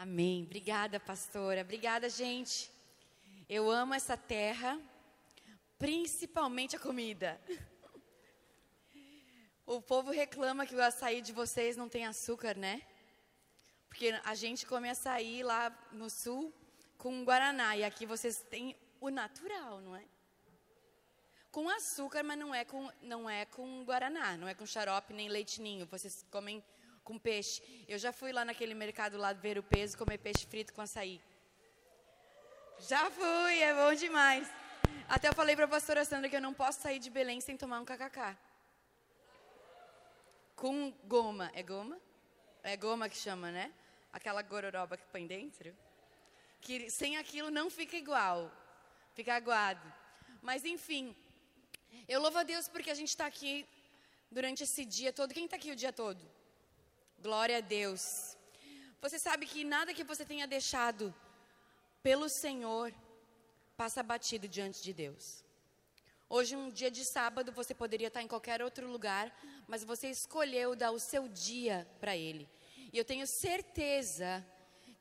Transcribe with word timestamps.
Amém. 0.00 0.44
Obrigada, 0.44 1.00
pastora. 1.00 1.62
Obrigada, 1.62 2.08
gente. 2.08 2.70
Eu 3.48 3.68
amo 3.68 3.94
essa 3.94 4.16
terra, 4.16 4.80
principalmente 5.76 6.76
a 6.76 6.78
comida. 6.78 7.40
O 9.66 9.82
povo 9.82 10.10
reclama 10.10 10.64
que 10.64 10.74
o 10.74 10.82
açaí 10.82 11.20
de 11.20 11.30
vocês 11.30 11.76
não 11.76 11.90
tem 11.90 12.06
açúcar, 12.06 12.56
né? 12.56 12.80
Porque 13.86 14.18
a 14.24 14.34
gente 14.34 14.64
come 14.64 14.88
açaí 14.88 15.42
lá 15.42 15.68
no 15.92 16.08
sul 16.08 16.54
com 16.96 17.22
guaraná 17.22 17.76
e 17.76 17.84
aqui 17.84 18.06
vocês 18.06 18.38
têm 18.48 18.74
o 18.98 19.10
natural, 19.10 19.82
não 19.82 19.94
é? 19.94 20.04
Com 21.50 21.68
açúcar, 21.68 22.22
mas 22.22 22.38
não 22.38 22.54
é 22.54 22.64
com 22.64 22.90
não 23.02 23.28
é 23.28 23.44
com 23.44 23.84
guaraná, 23.84 24.38
não 24.38 24.48
é 24.48 24.54
com 24.54 24.64
xarope 24.64 25.12
nem 25.12 25.28
leitinho. 25.28 25.84
Vocês 25.84 26.24
comem 26.30 26.64
com 27.08 27.18
peixe. 27.18 27.62
Eu 27.88 27.98
já 28.04 28.12
fui 28.12 28.30
lá 28.38 28.44
naquele 28.44 28.74
mercado 28.84 29.16
lá 29.16 29.32
ver 29.32 29.56
o 29.58 29.62
peso 29.62 29.96
comer 29.96 30.18
peixe 30.18 30.44
frito 30.52 30.74
com 30.74 30.82
açaí. 30.82 31.18
Já 32.90 33.10
fui, 33.10 33.54
é 33.68 33.72
bom 33.80 33.94
demais. 33.94 34.46
Até 35.08 35.26
eu 35.30 35.34
falei 35.40 35.56
para 35.56 35.64
a 35.64 35.74
pastora 35.76 36.04
Sandra 36.04 36.28
que 36.28 36.36
eu 36.36 36.46
não 36.48 36.52
posso 36.52 36.82
sair 36.82 36.98
de 36.98 37.08
Belém 37.08 37.40
sem 37.40 37.56
tomar 37.56 37.80
um 37.80 37.86
kkk. 37.86 38.36
Com 40.54 40.92
goma. 41.14 41.50
É 41.54 41.62
goma? 41.62 41.98
É 42.62 42.76
goma 42.76 43.08
que 43.08 43.16
chama, 43.16 43.50
né? 43.50 43.72
Aquela 44.12 44.42
gororoba 44.42 44.98
que 44.98 45.06
põe 45.06 45.26
dentro. 45.26 45.74
Que 46.60 46.90
sem 46.90 47.16
aquilo 47.16 47.50
não 47.50 47.70
fica 47.70 47.96
igual. 47.96 48.52
Fica 49.14 49.34
aguado. 49.34 49.86
Mas 50.42 50.62
enfim, 50.64 51.16
eu 52.06 52.20
louvo 52.20 52.38
a 52.38 52.42
Deus 52.42 52.68
porque 52.68 52.90
a 52.90 52.98
gente 53.00 53.08
está 53.08 53.24
aqui 53.24 53.66
durante 54.30 54.62
esse 54.64 54.84
dia 54.84 55.10
todo. 55.10 55.32
Quem 55.32 55.46
está 55.46 55.56
aqui 55.56 55.70
o 55.70 55.76
dia 55.84 55.92
todo? 55.92 56.37
Glória 57.20 57.56
a 57.56 57.60
Deus. 57.60 58.36
Você 59.02 59.18
sabe 59.18 59.44
que 59.44 59.64
nada 59.64 59.92
que 59.92 60.04
você 60.04 60.24
tenha 60.24 60.46
deixado 60.46 61.12
pelo 62.00 62.28
Senhor 62.28 62.94
passa 63.76 64.04
batido 64.04 64.46
diante 64.46 64.80
de 64.80 64.92
Deus. 64.92 65.42
Hoje, 66.28 66.54
um 66.54 66.70
dia 66.70 66.92
de 66.92 67.04
sábado, 67.04 67.50
você 67.50 67.74
poderia 67.74 68.06
estar 68.06 68.22
em 68.22 68.28
qualquer 68.28 68.62
outro 68.62 68.86
lugar, 68.86 69.36
mas 69.66 69.82
você 69.82 70.08
escolheu 70.08 70.76
dar 70.76 70.92
o 70.92 71.00
seu 71.00 71.26
dia 71.26 71.88
para 71.98 72.16
Ele. 72.16 72.48
E 72.92 72.96
eu 72.96 73.04
tenho 73.04 73.26
certeza 73.26 74.46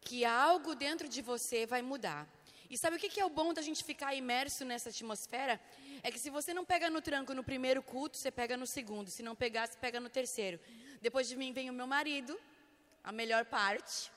que 0.01 0.25
algo 0.25 0.73
dentro 0.73 1.07
de 1.07 1.21
você 1.21 1.67
vai 1.67 1.83
mudar. 1.83 2.27
E 2.67 2.77
sabe 2.77 2.95
o 2.95 2.99
que 2.99 3.19
é 3.19 3.25
o 3.25 3.29
bom 3.29 3.53
da 3.53 3.61
gente 3.61 3.83
ficar 3.83 4.15
imerso 4.15 4.65
nessa 4.65 4.89
atmosfera? 4.89 5.61
É 6.01 6.11
que 6.11 6.19
se 6.19 6.31
você 6.31 6.51
não 6.51 6.65
pega 6.65 6.89
no 6.89 7.01
tranco 7.01 7.33
no 7.35 7.43
primeiro 7.43 7.83
culto, 7.83 8.17
você 8.17 8.31
pega 8.31 8.57
no 8.57 8.65
segundo. 8.65 9.11
Se 9.11 9.21
não 9.21 9.35
pegar, 9.35 9.67
você 9.67 9.77
pega 9.77 9.99
no 9.99 10.09
terceiro. 10.09 10.59
Depois 11.01 11.27
de 11.27 11.35
mim 11.35 11.51
vem 11.53 11.69
o 11.69 11.73
meu 11.73 11.87
marido, 11.87 12.39
a 13.03 13.11
melhor 13.11 13.45
parte. 13.45 14.11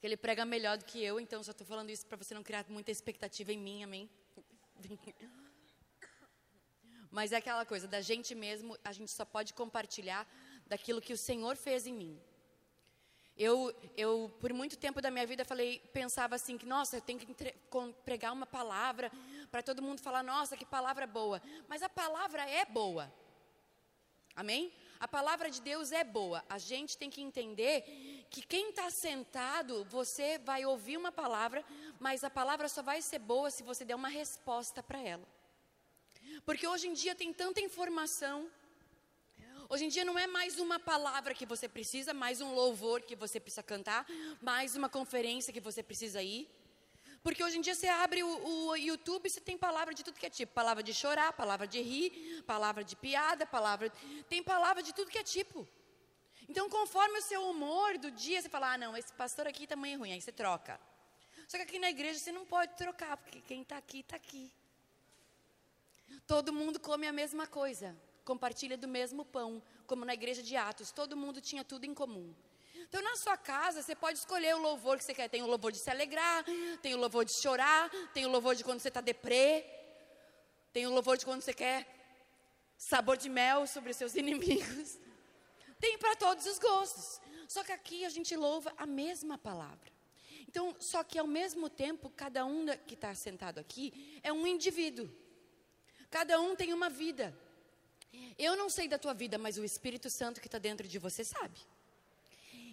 Que 0.00 0.06
ele 0.06 0.16
prega 0.16 0.44
melhor 0.44 0.78
do 0.78 0.84
que 0.84 1.02
eu, 1.02 1.18
então 1.20 1.42
só 1.42 1.50
estou 1.50 1.66
falando 1.66 1.90
isso 1.90 2.06
para 2.06 2.16
você 2.16 2.34
não 2.34 2.42
criar 2.42 2.64
muita 2.68 2.90
expectativa 2.90 3.52
em 3.52 3.58
mim, 3.58 3.82
amém? 3.82 4.08
Mas 7.10 7.32
é 7.32 7.36
aquela 7.36 7.64
coisa, 7.64 7.88
da 7.88 8.00
gente 8.00 8.34
mesmo, 8.34 8.76
a 8.84 8.92
gente 8.92 9.10
só 9.10 9.24
pode 9.24 9.54
compartilhar 9.54 10.28
daquilo 10.66 11.00
que 11.00 11.12
o 11.12 11.18
Senhor 11.18 11.56
fez 11.56 11.86
em 11.86 11.92
mim. 11.92 12.20
Eu, 13.36 13.72
eu, 13.96 14.34
por 14.40 14.52
muito 14.52 14.76
tempo 14.76 15.00
da 15.00 15.12
minha 15.12 15.24
vida, 15.24 15.44
falei, 15.44 15.78
pensava 15.92 16.34
assim, 16.34 16.58
que, 16.58 16.66
nossa, 16.66 16.96
eu 16.96 17.00
tenho 17.00 17.20
que 17.20 17.30
entre, 17.30 17.54
pregar 18.04 18.32
uma 18.32 18.46
palavra 18.46 19.12
para 19.50 19.62
todo 19.62 19.80
mundo 19.80 20.00
falar, 20.00 20.24
nossa, 20.24 20.56
que 20.56 20.64
palavra 20.64 21.06
boa. 21.06 21.40
Mas 21.68 21.80
a 21.82 21.88
palavra 21.88 22.42
é 22.50 22.64
boa. 22.64 23.12
Amém? 24.34 24.72
A 25.00 25.06
palavra 25.06 25.50
de 25.50 25.60
Deus 25.60 25.92
é 25.92 26.02
boa. 26.02 26.44
A 26.48 26.58
gente 26.58 26.96
tem 26.96 27.08
que 27.08 27.20
entender 27.20 28.26
que 28.30 28.42
quem 28.42 28.70
está 28.70 28.90
sentado, 28.90 29.84
você 29.84 30.38
vai 30.38 30.64
ouvir 30.64 30.96
uma 30.96 31.12
palavra, 31.12 31.64
mas 32.00 32.24
a 32.24 32.30
palavra 32.30 32.68
só 32.68 32.82
vai 32.82 33.00
ser 33.00 33.20
boa 33.20 33.50
se 33.50 33.62
você 33.62 33.84
der 33.84 33.94
uma 33.94 34.08
resposta 34.08 34.82
para 34.82 35.00
ela. 35.00 35.26
Porque 36.44 36.66
hoje 36.66 36.88
em 36.88 36.92
dia 36.92 37.14
tem 37.14 37.32
tanta 37.32 37.60
informação. 37.60 38.50
Hoje 39.68 39.84
em 39.84 39.88
dia 39.88 40.04
não 40.04 40.18
é 40.18 40.26
mais 40.26 40.58
uma 40.58 40.80
palavra 40.80 41.34
que 41.34 41.46
você 41.46 41.68
precisa, 41.68 42.14
mais 42.14 42.40
um 42.40 42.54
louvor 42.54 43.02
que 43.02 43.14
você 43.14 43.38
precisa 43.38 43.62
cantar, 43.62 44.06
mais 44.40 44.74
uma 44.74 44.88
conferência 44.88 45.52
que 45.52 45.60
você 45.60 45.82
precisa 45.82 46.22
ir. 46.22 46.48
Porque 47.22 47.42
hoje 47.42 47.58
em 47.58 47.60
dia 47.60 47.74
você 47.74 47.88
abre 47.88 48.22
o, 48.22 48.68
o 48.68 48.76
YouTube 48.76 49.26
e 49.26 49.30
você 49.30 49.40
tem 49.40 49.58
palavra 49.58 49.92
de 49.92 50.04
tudo 50.04 50.18
que 50.18 50.26
é 50.26 50.30
tipo. 50.30 50.52
Palavra 50.52 50.82
de 50.82 50.94
chorar, 50.94 51.32
palavra 51.32 51.66
de 51.66 51.80
rir, 51.80 52.42
palavra 52.46 52.84
de 52.84 52.94
piada, 52.96 53.44
palavra. 53.44 53.90
Tem 54.28 54.42
palavra 54.42 54.82
de 54.82 54.92
tudo 54.94 55.10
que 55.10 55.18
é 55.18 55.22
tipo. 55.22 55.66
Então, 56.48 56.68
conforme 56.70 57.18
o 57.18 57.22
seu 57.22 57.42
humor 57.50 57.98
do 57.98 58.10
dia, 58.10 58.40
você 58.40 58.48
fala: 58.48 58.72
ah, 58.72 58.78
não, 58.78 58.96
esse 58.96 59.12
pastor 59.12 59.46
aqui 59.46 59.66
também 59.66 59.94
é 59.94 59.96
ruim. 59.96 60.12
Aí 60.12 60.20
você 60.20 60.32
troca. 60.32 60.80
Só 61.46 61.56
que 61.56 61.62
aqui 61.64 61.78
na 61.78 61.90
igreja 61.90 62.18
você 62.18 62.32
não 62.32 62.44
pode 62.44 62.76
trocar, 62.76 63.16
porque 63.16 63.40
quem 63.40 63.62
está 63.62 63.76
aqui, 63.76 64.00
está 64.00 64.16
aqui. 64.16 64.52
Todo 66.26 66.52
mundo 66.52 66.78
come 66.78 67.06
a 67.06 67.12
mesma 67.12 67.46
coisa, 67.46 67.96
compartilha 68.24 68.76
do 68.76 68.88
mesmo 68.88 69.24
pão, 69.24 69.62
como 69.86 70.04
na 70.04 70.14
igreja 70.14 70.42
de 70.42 70.56
Atos. 70.56 70.90
Todo 70.90 71.16
mundo 71.16 71.40
tinha 71.40 71.64
tudo 71.64 71.84
em 71.84 71.94
comum. 71.94 72.34
Então, 72.88 73.02
na 73.02 73.16
sua 73.16 73.36
casa, 73.36 73.82
você 73.82 73.94
pode 73.94 74.18
escolher 74.18 74.54
o 74.54 74.62
louvor 74.62 74.96
que 74.96 75.04
você 75.04 75.14
quer. 75.14 75.28
Tem 75.28 75.42
o 75.42 75.46
louvor 75.46 75.70
de 75.70 75.78
se 75.78 75.90
alegrar, 75.90 76.44
tem 76.80 76.94
o 76.94 76.98
louvor 76.98 77.24
de 77.24 77.32
chorar, 77.32 77.90
tem 78.14 78.24
o 78.24 78.30
louvor 78.30 78.54
de 78.54 78.64
quando 78.64 78.80
você 78.80 78.88
está 78.88 79.02
deprê, 79.02 79.64
tem 80.72 80.86
o 80.86 80.90
louvor 80.90 81.18
de 81.18 81.24
quando 81.24 81.42
você 81.42 81.52
quer 81.52 81.86
sabor 82.78 83.16
de 83.16 83.28
mel 83.28 83.66
sobre 83.66 83.90
os 83.90 83.96
seus 83.96 84.14
inimigos. 84.22 84.98
Tem 85.78 85.98
para 85.98 86.16
todos 86.16 86.46
os 86.46 86.58
gostos. 86.58 87.20
Só 87.46 87.62
que 87.62 87.72
aqui 87.72 88.04
a 88.04 88.08
gente 88.08 88.34
louva 88.36 88.72
a 88.76 88.86
mesma 88.86 89.36
palavra. 89.36 89.92
Então, 90.48 90.74
só 90.80 91.04
que 91.04 91.18
ao 91.18 91.26
mesmo 91.26 91.68
tempo, 91.68 92.10
cada 92.10 92.46
um 92.46 92.64
que 92.86 92.94
está 92.94 93.14
sentado 93.14 93.58
aqui 93.58 94.18
é 94.22 94.32
um 94.32 94.46
indivíduo. 94.46 95.10
Cada 96.10 96.40
um 96.40 96.56
tem 96.56 96.72
uma 96.72 96.88
vida. 96.88 97.38
Eu 98.38 98.56
não 98.56 98.70
sei 98.70 98.88
da 98.88 98.98
tua 98.98 99.12
vida, 99.12 99.36
mas 99.36 99.58
o 99.58 99.64
Espírito 99.64 100.08
Santo 100.08 100.40
que 100.40 100.48
está 100.48 100.58
dentro 100.58 100.88
de 100.88 100.98
você 100.98 101.22
sabe. 101.22 101.58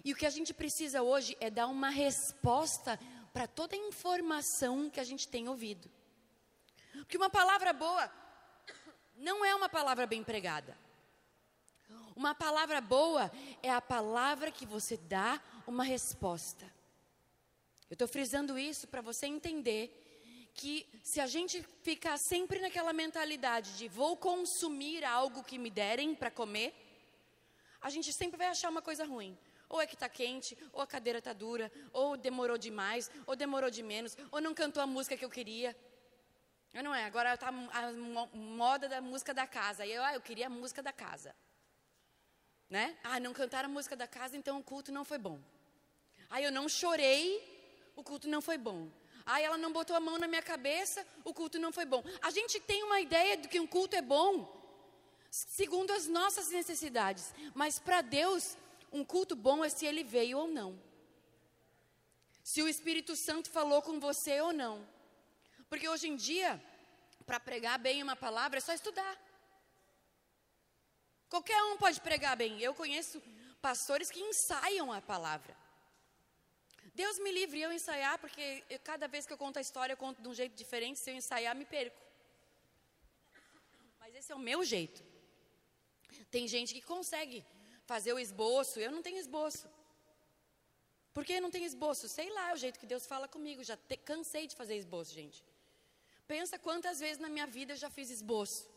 E 0.06 0.14
o 0.14 0.16
que 0.16 0.28
a 0.28 0.30
gente 0.30 0.54
precisa 0.54 1.02
hoje 1.02 1.36
é 1.40 1.50
dar 1.50 1.66
uma 1.66 1.90
resposta 1.90 3.00
para 3.34 3.48
toda 3.48 3.76
a 3.76 3.80
informação 3.80 4.88
que 4.88 5.00
a 5.00 5.04
gente 5.04 5.28
tem 5.28 5.50
ouvido. 5.50 5.90
Porque 6.94 7.18
uma 7.18 7.30
palavra 7.30 7.74
boa 7.74 8.10
não 9.18 9.44
é 9.44 9.56
uma 9.56 9.68
palavra 9.68 10.06
bem 10.06 10.24
pregada. 10.24 10.78
Uma 12.16 12.36
palavra 12.36 12.80
boa 12.80 13.32
é 13.64 13.72
a 13.72 13.82
palavra 13.82 14.52
que 14.52 14.64
você 14.64 14.96
dá 14.96 15.42
uma 15.66 15.84
resposta. 15.84 16.72
Eu 17.90 17.96
estou 17.96 18.08
frisando 18.08 18.60
isso 18.60 18.88
para 18.88 19.02
você 19.02 19.26
entender 19.26 19.90
que 20.54 20.88
se 21.04 21.20
a 21.20 21.26
gente 21.26 21.64
ficar 21.82 22.18
sempre 22.20 22.60
naquela 22.60 22.94
mentalidade 22.94 23.76
de 23.76 23.88
vou 23.88 24.16
consumir 24.16 25.04
algo 25.04 25.44
que 25.44 25.58
me 25.58 25.72
derem 25.72 26.14
para 26.14 26.30
comer, 26.30 26.74
a 27.82 27.90
gente 27.90 28.14
sempre 28.14 28.38
vai 28.38 28.48
achar 28.48 28.70
uma 28.70 28.84
coisa 28.84 29.04
ruim. 29.04 29.36
Ou 29.70 29.82
é 29.82 29.88
que 29.88 29.96
está 29.96 30.08
quente, 30.08 30.58
ou 30.72 30.82
a 30.82 30.88
cadeira 30.88 31.20
está 31.20 31.34
dura, 31.34 31.72
ou 31.92 32.16
demorou 32.16 32.58
demais, 32.58 33.10
ou 33.26 33.36
demorou 33.36 33.70
de 33.70 33.82
menos, 33.82 34.18
ou 34.32 34.40
não 34.40 34.54
cantou 34.54 34.82
a 34.82 34.88
música 34.88 35.18
que 35.18 35.26
eu 35.26 35.30
queria. 35.30 35.76
Não 36.84 36.94
é, 36.94 37.06
agora 37.06 37.34
está 37.34 37.48
a 37.48 37.92
moda 38.34 38.90
da 38.90 39.00
música 39.02 39.34
da 39.34 39.48
casa. 39.48 39.84
Aí 39.84 39.92
eu, 39.92 40.04
ah, 40.04 40.14
eu 40.14 40.22
queria 40.22 40.48
a 40.48 40.50
música 40.50 40.84
da 40.84 40.92
casa. 40.92 41.34
Né? 42.70 42.98
Ah, 43.04 43.20
não 43.20 43.34
cantaram 43.34 43.70
a 43.70 43.72
música 43.72 43.96
da 43.96 44.08
casa, 44.08 44.36
então 44.36 44.60
o 44.60 44.64
culto 44.64 44.92
não 44.92 45.06
foi 45.06 45.18
bom. 45.18 45.40
Aí 46.30 46.44
eu 46.44 46.52
não 46.52 46.68
chorei, 46.68 47.92
o 47.96 48.04
culto 48.04 48.28
não 48.28 48.42
foi 48.42 48.58
bom. 48.58 48.90
Aí 49.26 49.44
ela 49.44 49.58
não 49.58 49.72
botou 49.72 49.96
a 49.96 50.00
mão 50.00 50.18
na 50.18 50.28
minha 50.28 50.42
cabeça, 50.42 51.06
o 51.24 51.34
culto 51.34 51.58
não 51.58 51.72
foi 51.72 51.86
bom. 51.86 52.04
A 52.22 52.30
gente 52.30 52.60
tem 52.60 52.84
uma 52.84 53.00
ideia 53.00 53.38
de 53.38 53.48
que 53.48 53.60
um 53.60 53.66
culto 53.66 53.96
é 53.96 54.02
bom, 54.02 54.54
segundo 55.32 55.92
as 55.92 56.08
nossas 56.08 56.50
necessidades. 56.50 57.34
Mas 57.54 57.80
para 57.80 58.02
Deus, 58.02 58.58
um 58.92 59.04
culto 59.04 59.36
bom 59.36 59.64
é 59.64 59.70
se 59.70 59.86
ele 59.86 60.04
veio 60.04 60.38
ou 60.40 60.48
não. 60.48 60.80
Se 62.44 62.62
o 62.62 62.68
Espírito 62.68 63.16
Santo 63.16 63.50
falou 63.50 63.82
com 63.82 64.00
você 64.00 64.40
ou 64.42 64.54
não. 64.54 64.88
Porque 65.70 65.90
hoje 65.90 66.08
em 66.08 66.16
dia, 66.16 66.62
para 67.26 67.40
pregar 67.40 67.80
bem 67.80 68.04
uma 68.04 68.16
palavra 68.16 68.60
é 68.60 68.62
só 68.62 68.74
estudar. 68.74 69.16
Qualquer 71.28 71.62
um 71.64 71.78
pode 71.78 72.00
pregar 72.02 72.38
bem. 72.38 72.62
Eu 72.62 72.74
conheço 72.74 73.22
pastores 73.62 74.12
que 74.12 74.22
ensaiam 74.22 74.94
a 74.94 75.02
palavra. 75.02 75.58
Deus 76.94 77.20
me 77.20 77.32
livre 77.32 77.60
eu 77.60 77.74
ensaiar, 77.74 78.18
porque 78.20 78.64
eu, 78.70 78.80
cada 78.80 79.08
vez 79.08 79.26
que 79.26 79.34
eu 79.34 79.38
conto 79.38 79.58
a 79.58 79.62
história, 79.62 79.94
eu 79.94 79.98
conto 79.98 80.22
de 80.22 80.28
um 80.28 80.34
jeito 80.34 80.56
diferente. 80.56 81.00
Se 81.00 81.10
eu 81.10 81.16
ensaiar, 81.16 81.56
me 81.56 81.66
perco. 81.66 82.00
Mas 84.00 84.16
esse 84.16 84.32
é 84.32 84.36
o 84.36 84.40
meu 84.40 84.64
jeito. 84.64 85.04
Tem 86.30 86.48
gente 86.48 86.74
que 86.74 86.82
consegue 86.82 87.44
fazer 87.86 88.14
o 88.14 88.20
esboço. 88.20 88.80
Eu 88.80 88.92
não 88.92 89.02
tenho 89.02 89.18
esboço. 89.18 89.68
Por 91.14 91.24
que 91.26 91.40
não 91.40 91.50
tenho 91.50 91.66
esboço? 91.66 92.10
Sei 92.10 92.30
lá, 92.30 92.52
é 92.52 92.54
o 92.54 92.58
jeito 92.58 92.80
que 92.80 92.86
Deus 92.86 93.06
fala 93.06 93.28
comigo. 93.28 93.64
Já 93.64 93.78
te, 93.78 93.96
cansei 93.98 94.48
de 94.48 94.56
fazer 94.56 94.76
esboço, 94.76 95.14
gente. 95.14 95.44
Pensa 96.28 96.60
quantas 96.60 97.00
vezes 97.00 97.20
na 97.20 97.30
minha 97.30 97.48
vida 97.48 97.74
eu 97.74 97.78
já 97.78 97.90
fiz 97.90 98.10
esboço. 98.10 98.74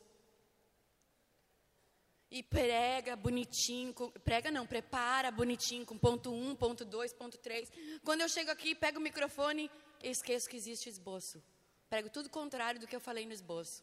e 2.31 2.43
prega 2.43 3.17
bonitinho, 3.17 3.93
com, 3.95 4.11
prega 4.11 4.51
não, 4.51 4.67
prepara 4.67 5.31
bonitinho 5.31 5.87
com 5.87 5.97
ponto 5.97 6.31
1, 6.31 6.51
um, 6.51 6.55
ponto 6.55 6.85
2, 6.85 7.15
ponto 7.15 7.39
3. 7.39 7.73
Quando 8.05 8.21
eu 8.21 8.29
chego 8.29 8.51
aqui, 8.51 8.75
pego 8.75 8.99
o 8.99 9.03
microfone, 9.03 9.71
esqueço 10.03 10.49
que 10.49 10.57
existe 10.57 10.91
esboço. 10.91 11.43
Prego 11.89 12.11
tudo 12.11 12.29
contrário 12.29 12.79
do 12.79 12.87
que 12.87 12.95
eu 12.95 13.01
falei 13.01 13.25
no 13.25 13.33
esboço. 13.33 13.83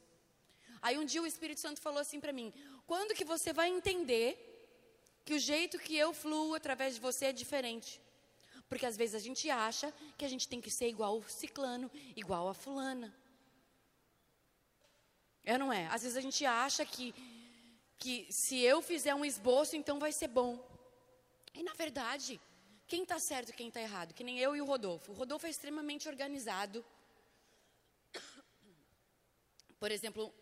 Aí 0.80 0.96
um 0.96 1.06
dia 1.06 1.22
o 1.24 1.26
Espírito 1.26 1.60
Santo 1.60 1.82
falou 1.82 2.00
assim 2.00 2.20
para 2.20 2.32
mim: 2.32 2.54
"Quando 2.86 3.16
que 3.16 3.26
você 3.26 3.52
vai 3.52 3.70
entender 3.70 4.45
que 5.26 5.34
o 5.34 5.40
jeito 5.40 5.78
que 5.80 5.98
eu 5.98 6.14
fluo 6.14 6.56
através 6.56 6.96
de 6.96 7.02
você 7.02 7.26
é 7.26 7.34
diferente?" 7.34 8.00
Porque 8.70 8.86
às 8.86 8.98
vezes 8.98 9.16
a 9.16 9.20
gente 9.20 9.50
acha 9.50 9.94
que 10.18 10.26
a 10.26 10.28
gente 10.28 10.48
tem 10.48 10.62
que 10.62 10.72
ser 10.72 10.88
igual 10.88 11.18
o 11.18 11.30
ciclano, 11.30 11.92
igual 12.16 12.48
a 12.48 12.54
fulana. 12.54 13.14
É 15.44 15.58
não 15.58 15.72
é? 15.72 15.88
Às 15.88 16.02
vezes 16.04 16.18
a 16.18 16.22
gente 16.22 16.46
acha 16.46 16.86
que 16.86 17.14
que 17.98 18.28
se 18.30 18.60
eu 18.60 18.82
fizer 18.82 19.16
um 19.16 19.24
esboço, 19.24 19.76
então 19.76 20.00
vai 20.00 20.12
ser 20.12 20.28
bom. 20.28 20.60
E 21.54 21.64
na 21.64 21.74
verdade, 21.74 22.40
quem 22.88 23.04
está 23.04 23.20
certo 23.20 23.50
e 23.50 23.54
quem 23.54 23.70
está 23.70 23.82
errado? 23.82 24.14
Que 24.14 24.24
nem 24.24 24.40
eu 24.40 24.56
e 24.56 24.62
o 24.62 24.66
Rodolfo. 24.66 25.12
O 25.12 25.16
Rodolfo 25.16 25.48
é 25.48 25.50
extremamente 25.50 26.08
organizado. 26.08 26.86
Por 29.80 29.92
exemplo, 29.92 30.34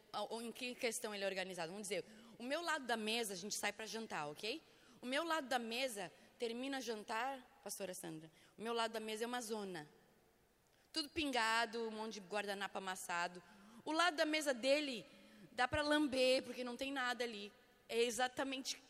em 0.41 0.51
que 0.51 0.75
questão 0.75 1.13
ele 1.13 1.23
é 1.23 1.27
organizado? 1.27 1.71
Vamos 1.71 1.87
dizer, 1.87 2.03
o 2.37 2.43
meu 2.43 2.61
lado 2.61 2.85
da 2.85 2.97
mesa, 2.97 3.33
a 3.33 3.35
gente 3.35 3.55
sai 3.55 3.71
para 3.71 3.85
jantar, 3.85 4.27
ok? 4.27 4.61
O 5.03 5.05
meu 5.05 5.25
lado 5.25 5.47
da 5.49 5.59
mesa 5.59 6.09
termina 6.39 6.79
jantar, 6.79 7.37
pastora 7.61 7.93
Sandra. 7.93 8.31
O 8.57 8.61
meu 8.61 8.73
lado 8.73 8.93
da 8.93 9.01
mesa 9.01 9.25
é 9.25 9.27
uma 9.27 9.41
zona. 9.41 9.85
Tudo 10.93 11.09
pingado, 11.09 11.89
um 11.89 11.91
monte 11.91 12.13
de 12.13 12.19
guardanapo 12.21 12.77
amassado. 12.77 13.43
O 13.83 13.91
lado 13.91 14.15
da 14.15 14.25
mesa 14.25 14.53
dele 14.53 15.05
dá 15.51 15.67
para 15.67 15.81
lamber, 15.81 16.41
porque 16.43 16.63
não 16.63 16.77
tem 16.77 16.89
nada 16.89 17.21
ali. 17.21 17.51
É 17.89 18.01
exatamente 18.01 18.81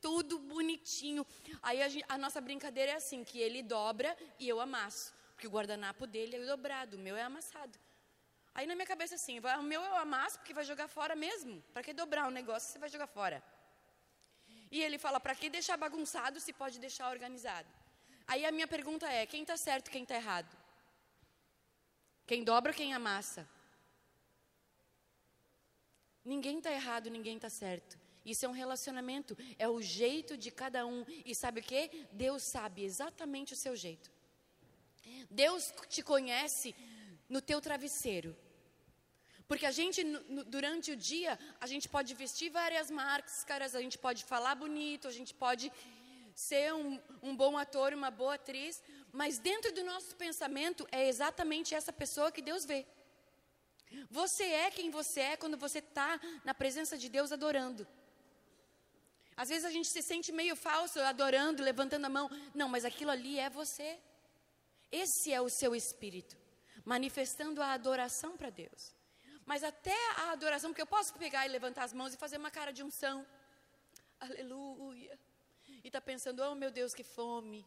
tudo 0.00 0.38
bonitinho. 0.38 1.26
Aí 1.62 1.82
a, 1.82 1.88
gente, 1.90 2.06
a, 2.08 2.16
nossa 2.16 2.40
brincadeira 2.40 2.92
é 2.92 2.94
assim, 2.94 3.22
que 3.22 3.38
ele 3.38 3.62
dobra 3.62 4.16
e 4.38 4.48
eu 4.48 4.60
amasso. 4.60 5.12
Porque 5.34 5.46
o 5.46 5.50
guardanapo 5.50 6.06
dele 6.06 6.36
é 6.36 6.46
dobrado, 6.46 6.96
o 6.96 6.98
meu 6.98 7.14
é 7.14 7.24
amassado. 7.24 7.78
Aí 8.54 8.66
na 8.66 8.74
minha 8.74 8.86
cabeça 8.86 9.16
assim, 9.16 9.38
o 9.38 9.62
meu 9.62 9.82
eu 9.82 9.96
amasso 9.96 10.38
porque 10.38 10.54
vai 10.54 10.64
jogar 10.64 10.88
fora 10.88 11.14
mesmo. 11.14 11.62
Para 11.74 11.82
que 11.82 11.92
dobrar 11.92 12.24
o 12.24 12.28
um 12.28 12.30
negócio 12.30 12.72
você 12.72 12.78
vai 12.78 12.88
jogar 12.88 13.06
fora? 13.06 13.44
E 14.70 14.82
ele 14.82 14.98
fala, 14.98 15.18
para 15.18 15.34
que 15.34 15.48
deixar 15.48 15.76
bagunçado 15.76 16.40
se 16.40 16.52
pode 16.52 16.78
deixar 16.78 17.10
organizado? 17.10 17.68
Aí 18.26 18.44
a 18.44 18.52
minha 18.52 18.66
pergunta 18.66 19.10
é, 19.10 19.24
quem 19.26 19.42
está 19.42 19.56
certo, 19.56 19.90
quem 19.90 20.02
está 20.02 20.14
errado? 20.14 20.54
Quem 22.26 22.44
dobra, 22.44 22.74
quem 22.74 22.92
amassa? 22.92 23.48
Ninguém 26.24 26.58
está 26.58 26.70
errado, 26.70 27.08
ninguém 27.08 27.36
está 27.36 27.48
certo. 27.48 27.98
Isso 28.24 28.44
é 28.44 28.48
um 28.48 28.52
relacionamento, 28.52 29.34
é 29.58 29.66
o 29.66 29.80
jeito 29.80 30.36
de 30.36 30.50
cada 30.50 30.84
um. 30.84 31.06
E 31.24 31.34
sabe 31.34 31.60
o 31.60 31.62
que? 31.62 32.06
Deus 32.12 32.42
sabe 32.42 32.84
exatamente 32.84 33.54
o 33.54 33.56
seu 33.56 33.74
jeito. 33.74 34.10
Deus 35.30 35.72
te 35.88 36.02
conhece 36.02 36.74
no 37.28 37.40
teu 37.40 37.60
travesseiro. 37.62 38.36
Porque 39.48 39.64
a 39.64 39.70
gente, 39.70 40.04
durante 40.46 40.92
o 40.92 40.96
dia, 40.96 41.38
a 41.58 41.66
gente 41.66 41.88
pode 41.88 42.14
vestir 42.14 42.50
várias 42.50 42.90
máscaras, 42.90 43.74
a 43.74 43.80
gente 43.80 43.96
pode 43.96 44.22
falar 44.22 44.54
bonito, 44.54 45.08
a 45.08 45.10
gente 45.10 45.32
pode 45.32 45.72
ser 46.34 46.72
um, 46.74 47.00
um 47.22 47.34
bom 47.34 47.56
ator, 47.56 47.94
uma 47.94 48.10
boa 48.10 48.34
atriz, 48.34 48.82
mas 49.10 49.38
dentro 49.38 49.72
do 49.72 49.82
nosso 49.82 50.14
pensamento 50.16 50.86
é 50.92 51.08
exatamente 51.08 51.74
essa 51.74 51.92
pessoa 51.92 52.30
que 52.30 52.42
Deus 52.42 52.66
vê. 52.66 52.86
Você 54.10 54.44
é 54.44 54.70
quem 54.70 54.90
você 54.90 55.20
é 55.20 55.36
quando 55.36 55.56
você 55.56 55.78
está 55.78 56.20
na 56.44 56.52
presença 56.52 56.98
de 56.98 57.08
Deus 57.08 57.32
adorando. 57.32 57.88
Às 59.34 59.48
vezes 59.48 59.64
a 59.64 59.70
gente 59.70 59.88
se 59.88 60.02
sente 60.02 60.30
meio 60.30 60.56
falso 60.56 61.00
adorando, 61.00 61.62
levantando 61.62 62.04
a 62.04 62.10
mão. 62.10 62.30
Não, 62.54 62.68
mas 62.68 62.84
aquilo 62.84 63.10
ali 63.10 63.38
é 63.38 63.48
você. 63.48 63.98
Esse 64.92 65.32
é 65.32 65.40
o 65.40 65.48
seu 65.48 65.74
espírito, 65.74 66.36
manifestando 66.84 67.62
a 67.62 67.72
adoração 67.72 68.36
para 68.36 68.50
Deus. 68.50 68.97
Mas 69.50 69.64
até 69.64 69.98
a 70.22 70.32
adoração, 70.32 70.70
porque 70.70 70.82
eu 70.86 70.94
posso 70.94 71.14
pegar 71.14 71.42
e 71.46 71.48
levantar 71.56 71.84
as 71.84 71.94
mãos 71.98 72.12
e 72.12 72.22
fazer 72.24 72.36
uma 72.36 72.50
cara 72.50 72.70
de 72.70 72.82
unção. 72.88 73.26
Aleluia. 74.20 75.18
E 75.82 75.86
está 75.86 76.02
pensando, 76.02 76.40
oh 76.46 76.54
meu 76.62 76.70
Deus, 76.70 76.92
que 76.98 77.02
fome. 77.02 77.60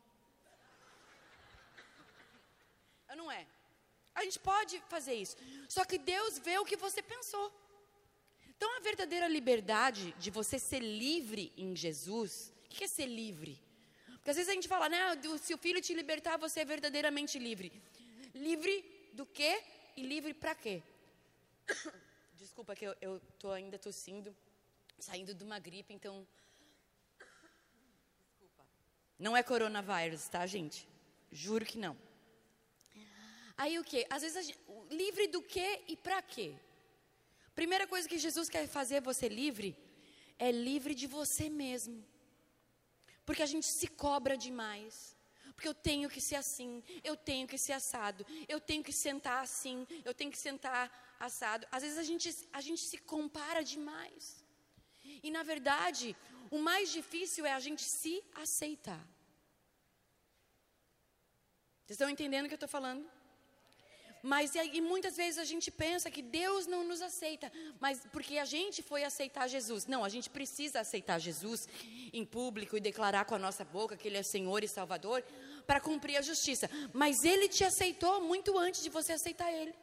Não 3.22 3.31
é? 3.31 3.48
A 4.13 4.24
gente 4.25 4.38
pode 4.51 4.75
fazer 4.94 5.16
isso. 5.16 5.36
Só 5.68 5.83
que 5.83 5.98
Deus 5.98 6.38
vê 6.38 6.60
o 6.60 6.66
que 6.69 6.78
você 6.86 7.01
pensou. 7.01 7.48
Então, 8.51 8.69
a 8.78 8.81
verdadeira 8.81 9.28
liberdade 9.28 10.12
de 10.19 10.30
você 10.30 10.60
ser 10.60 10.81
livre 10.81 11.51
em 11.57 11.75
Jesus, 11.75 12.54
o 12.66 12.69
que 12.69 12.83
é 12.83 12.88
ser 12.88 13.07
livre? 13.07 13.60
Porque 14.18 14.30
às 14.30 14.38
vezes 14.38 14.51
a 14.51 14.54
gente 14.54 14.68
fala, 14.68 14.88
né, 14.88 15.00
se 15.42 15.51
o 15.56 15.57
filho 15.57 15.81
te 15.81 15.95
libertar, 15.95 16.38
você 16.38 16.60
é 16.60 16.66
verdadeiramente 16.66 17.39
livre. 17.39 17.72
Livre 18.36 18.75
do 19.13 19.25
quê 19.25 19.63
e 19.98 20.04
livre 20.04 20.36
para 20.36 20.54
quê? 20.54 20.83
Desculpa 22.33 22.75
que 22.75 22.85
eu 22.85 23.18
estou 23.33 23.51
ainda 23.51 23.77
tossindo, 23.77 24.35
saindo 25.00 25.33
de 25.33 25.44
uma 25.44 25.59
gripe, 25.59 25.94
então... 25.94 26.27
Desculpa. 28.29 28.65
Não 29.18 29.35
é 29.35 29.44
coronavírus, 29.44 30.27
tá, 30.27 30.45
gente? 30.45 30.88
Juro 31.31 31.65
que 31.65 31.77
não. 31.77 31.97
Aí 33.57 33.77
o 33.77 33.83
que? 33.83 34.06
Às 34.09 34.23
vezes, 34.23 34.47
gente, 34.47 34.59
livre 34.89 35.27
do 35.27 35.41
que 35.41 35.83
e 35.88 35.95
para 35.95 36.21
quê? 36.21 36.56
Primeira 37.53 37.85
coisa 37.85 38.07
que 38.07 38.18
Jesus 38.18 38.50
quer 38.50 38.68
fazer 38.68 39.01
você 39.01 39.27
livre 39.27 39.77
é 40.39 40.51
livre 40.51 40.95
de 40.95 41.06
você 41.06 41.50
mesmo. 41.50 42.03
Porque 43.25 43.44
a 43.44 43.45
gente 43.45 43.68
se 43.68 43.88
cobra 43.88 44.35
demais. 44.35 45.15
Porque 45.53 45.68
eu 45.68 45.75
tenho 45.75 46.09
que 46.09 46.19
ser 46.19 46.38
assim, 46.38 46.83
eu 47.03 47.15
tenho 47.15 47.47
que 47.47 47.57
ser 47.57 47.73
assado, 47.73 48.25
eu 48.47 48.59
tenho 48.59 48.83
que 48.83 48.91
sentar 48.91 49.44
assim, 49.44 49.85
eu 50.03 50.13
tenho 50.13 50.31
que 50.31 50.38
sentar 50.38 50.89
assado. 51.27 51.68
Às 51.71 51.83
vezes 51.83 51.97
a 52.03 52.03
gente, 52.03 52.27
a 52.51 52.62
gente 52.68 52.83
se 52.91 52.97
compara 53.13 53.62
demais. 53.63 54.44
E 55.23 55.29
na 55.38 55.44
verdade, 55.44 56.15
o 56.50 56.59
mais 56.69 56.91
difícil 56.91 57.45
é 57.45 57.53
a 57.53 57.59
gente 57.59 57.83
se 57.83 58.13
aceitar. 58.44 59.03
Vocês 61.85 61.97
estão 61.97 62.09
entendendo 62.09 62.45
o 62.45 62.47
que 62.47 62.53
eu 62.53 62.63
estou 62.63 62.69
falando? 62.77 63.03
Mas 64.23 64.53
e, 64.53 64.81
muitas 64.81 65.15
vezes 65.18 65.39
a 65.39 65.44
gente 65.44 65.71
pensa 65.71 66.12
que 66.12 66.21
Deus 66.21 66.68
não 66.68 66.83
nos 66.83 67.01
aceita, 67.01 67.51
mas 67.79 68.01
porque 68.12 68.38
a 68.38 68.45
gente 68.45 68.83
foi 68.83 69.03
aceitar 69.03 69.47
Jesus. 69.47 69.88
Não, 69.88 70.03
a 70.03 70.09
gente 70.09 70.29
precisa 70.29 70.79
aceitar 70.79 71.19
Jesus 71.19 71.68
em 72.13 72.23
público 72.23 72.77
e 72.77 72.79
declarar 72.79 73.25
com 73.25 73.33
a 73.33 73.39
nossa 73.39 73.65
boca 73.65 73.97
que 73.97 74.07
Ele 74.07 74.18
é 74.18 74.23
Senhor 74.23 74.63
e 74.63 74.68
Salvador 74.68 75.23
para 75.65 75.79
cumprir 75.79 76.18
a 76.18 76.21
justiça. 76.21 76.69
Mas 76.94 77.23
Ele 77.23 77.47
te 77.47 77.63
aceitou 77.63 78.21
muito 78.21 78.57
antes 78.57 78.83
de 78.83 78.90
você 78.90 79.13
aceitar 79.13 79.51
Ele. 79.51 79.73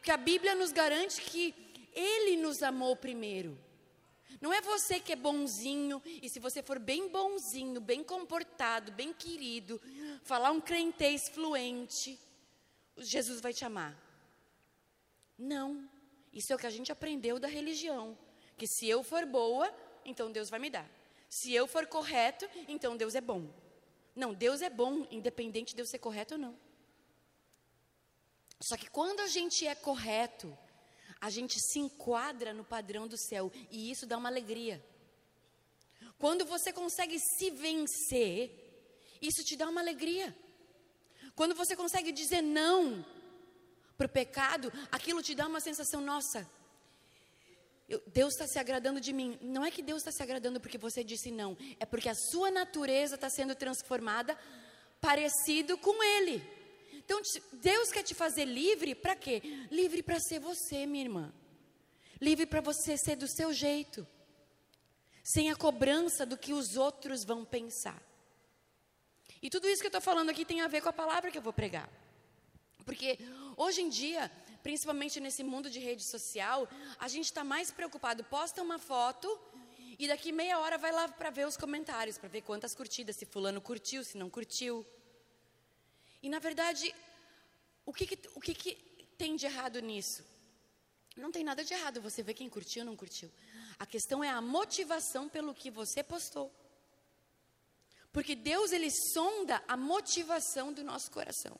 Porque 0.00 0.10
a 0.10 0.16
Bíblia 0.16 0.54
nos 0.54 0.72
garante 0.72 1.20
que 1.20 1.54
Ele 1.92 2.34
nos 2.38 2.62
amou 2.62 2.96
primeiro. 2.96 3.58
Não 4.40 4.50
é 4.50 4.62
você 4.62 4.98
que 4.98 5.12
é 5.12 5.16
bonzinho, 5.16 6.00
e 6.22 6.26
se 6.26 6.40
você 6.40 6.62
for 6.62 6.78
bem 6.78 7.10
bonzinho, 7.10 7.78
bem 7.82 8.02
comportado, 8.02 8.90
bem 8.92 9.12
querido, 9.12 9.78
falar 10.24 10.52
um 10.52 10.60
crentez 10.60 11.28
fluente, 11.28 12.18
Jesus 12.96 13.42
vai 13.42 13.52
te 13.52 13.62
amar. 13.62 13.94
Não. 15.38 15.86
Isso 16.32 16.50
é 16.50 16.56
o 16.56 16.58
que 16.58 16.66
a 16.66 16.70
gente 16.70 16.90
aprendeu 16.90 17.38
da 17.38 17.46
religião. 17.46 18.16
Que 18.56 18.66
se 18.66 18.88
eu 18.88 19.02
for 19.02 19.26
boa, 19.26 19.70
então 20.02 20.32
Deus 20.32 20.48
vai 20.48 20.58
me 20.58 20.70
dar. 20.70 20.90
Se 21.28 21.52
eu 21.52 21.66
for 21.66 21.86
correto, 21.86 22.48
então 22.66 22.96
Deus 22.96 23.14
é 23.14 23.20
bom. 23.20 23.52
Não, 24.16 24.32
Deus 24.32 24.62
é 24.62 24.70
bom, 24.70 25.06
independente 25.10 25.74
de 25.74 25.82
eu 25.82 25.86
ser 25.86 25.98
correto 25.98 26.34
ou 26.34 26.40
não. 26.40 26.69
Só 28.62 28.76
que 28.76 28.90
quando 28.90 29.20
a 29.20 29.26
gente 29.26 29.66
é 29.66 29.74
correto, 29.74 30.56
a 31.20 31.30
gente 31.30 31.58
se 31.60 31.78
enquadra 31.78 32.52
no 32.52 32.64
padrão 32.64 33.08
do 33.08 33.16
céu 33.16 33.50
e 33.70 33.90
isso 33.90 34.06
dá 34.06 34.16
uma 34.16 34.28
alegria. 34.28 34.84
Quando 36.18 36.44
você 36.44 36.72
consegue 36.72 37.18
se 37.18 37.50
vencer, 37.50 38.52
isso 39.20 39.42
te 39.42 39.56
dá 39.56 39.68
uma 39.68 39.80
alegria. 39.80 40.36
Quando 41.34 41.54
você 41.54 41.74
consegue 41.74 42.12
dizer 42.12 42.42
não 42.42 43.04
para 43.96 44.06
o 44.06 44.10
pecado, 44.10 44.72
aquilo 44.92 45.22
te 45.22 45.34
dá 45.34 45.46
uma 45.46 45.60
sensação, 45.60 46.00
nossa, 46.00 46.48
eu, 47.88 48.02
Deus 48.06 48.34
está 48.34 48.46
se 48.46 48.58
agradando 48.58 49.00
de 49.00 49.12
mim. 49.12 49.38
Não 49.42 49.64
é 49.64 49.70
que 49.70 49.82
Deus 49.82 49.98
está 49.98 50.12
se 50.12 50.22
agradando 50.22 50.60
porque 50.60 50.78
você 50.78 51.02
disse 51.02 51.30
não, 51.30 51.56
é 51.78 51.86
porque 51.86 52.08
a 52.08 52.14
sua 52.14 52.50
natureza 52.50 53.14
está 53.14 53.30
sendo 53.30 53.54
transformada 53.54 54.38
parecido 55.00 55.78
com 55.78 56.02
Ele. 56.02 56.59
Então, 57.10 57.20
Deus 57.54 57.90
quer 57.90 58.04
te 58.04 58.14
fazer 58.14 58.44
livre 58.44 58.94
para 58.94 59.16
quê? 59.16 59.42
Livre 59.68 60.00
para 60.00 60.20
ser 60.20 60.38
você, 60.38 60.86
minha 60.86 61.02
irmã. 61.02 61.32
Livre 62.20 62.46
para 62.46 62.60
você 62.60 62.96
ser 62.96 63.16
do 63.16 63.26
seu 63.26 63.52
jeito. 63.52 64.06
Sem 65.24 65.50
a 65.50 65.56
cobrança 65.56 66.24
do 66.24 66.38
que 66.38 66.52
os 66.52 66.76
outros 66.76 67.24
vão 67.24 67.44
pensar. 67.44 68.00
E 69.42 69.50
tudo 69.50 69.68
isso 69.68 69.80
que 69.80 69.86
eu 69.86 69.88
estou 69.88 70.00
falando 70.00 70.30
aqui 70.30 70.44
tem 70.44 70.60
a 70.60 70.68
ver 70.68 70.82
com 70.82 70.88
a 70.88 70.92
palavra 70.92 71.32
que 71.32 71.38
eu 71.38 71.42
vou 71.42 71.52
pregar. 71.52 71.90
Porque 72.84 73.18
hoje 73.56 73.82
em 73.82 73.88
dia, 73.88 74.30
principalmente 74.62 75.18
nesse 75.18 75.42
mundo 75.42 75.68
de 75.68 75.80
rede 75.80 76.04
social, 76.04 76.68
a 76.96 77.08
gente 77.08 77.24
está 77.24 77.42
mais 77.42 77.72
preocupado. 77.72 78.22
Posta 78.22 78.62
uma 78.62 78.78
foto 78.78 79.28
E 79.98 80.06
daqui 80.06 80.30
meia 80.30 80.60
hora 80.60 80.78
vai 80.78 80.92
lá 80.92 81.08
para 81.08 81.28
ver 81.28 81.46
os 81.46 81.56
comentários, 81.56 82.16
para 82.16 82.28
ver 82.28 82.42
quantas 82.42 82.72
curtidas, 82.72 83.16
se 83.16 83.26
fulano 83.26 83.60
curtiu, 83.60 84.04
se 84.04 84.16
não 84.16 84.30
curtiu. 84.30 84.86
E 86.22 86.28
na 86.28 86.38
verdade, 86.38 86.94
o 87.84 87.92
que, 87.92 88.06
que 88.06 88.28
o 88.34 88.40
que, 88.40 88.54
que 88.54 88.74
tem 89.16 89.36
de 89.36 89.46
errado 89.46 89.80
nisso? 89.80 90.24
Não 91.16 91.32
tem 91.32 91.44
nada 91.44 91.64
de 91.64 91.74
errado 91.74 92.00
você 92.00 92.22
ver 92.22 92.34
quem 92.34 92.48
curtiu 92.48 92.82
ou 92.82 92.86
não 92.86 92.96
curtiu. 92.96 93.30
A 93.78 93.86
questão 93.86 94.22
é 94.22 94.28
a 94.28 94.40
motivação 94.40 95.28
pelo 95.28 95.54
que 95.54 95.70
você 95.70 96.02
postou. 96.02 96.52
Porque 98.12 98.34
Deus 98.34 98.72
ele 98.72 98.90
sonda 98.90 99.62
a 99.68 99.76
motivação 99.76 100.72
do 100.72 100.82
nosso 100.82 101.10
coração. 101.10 101.58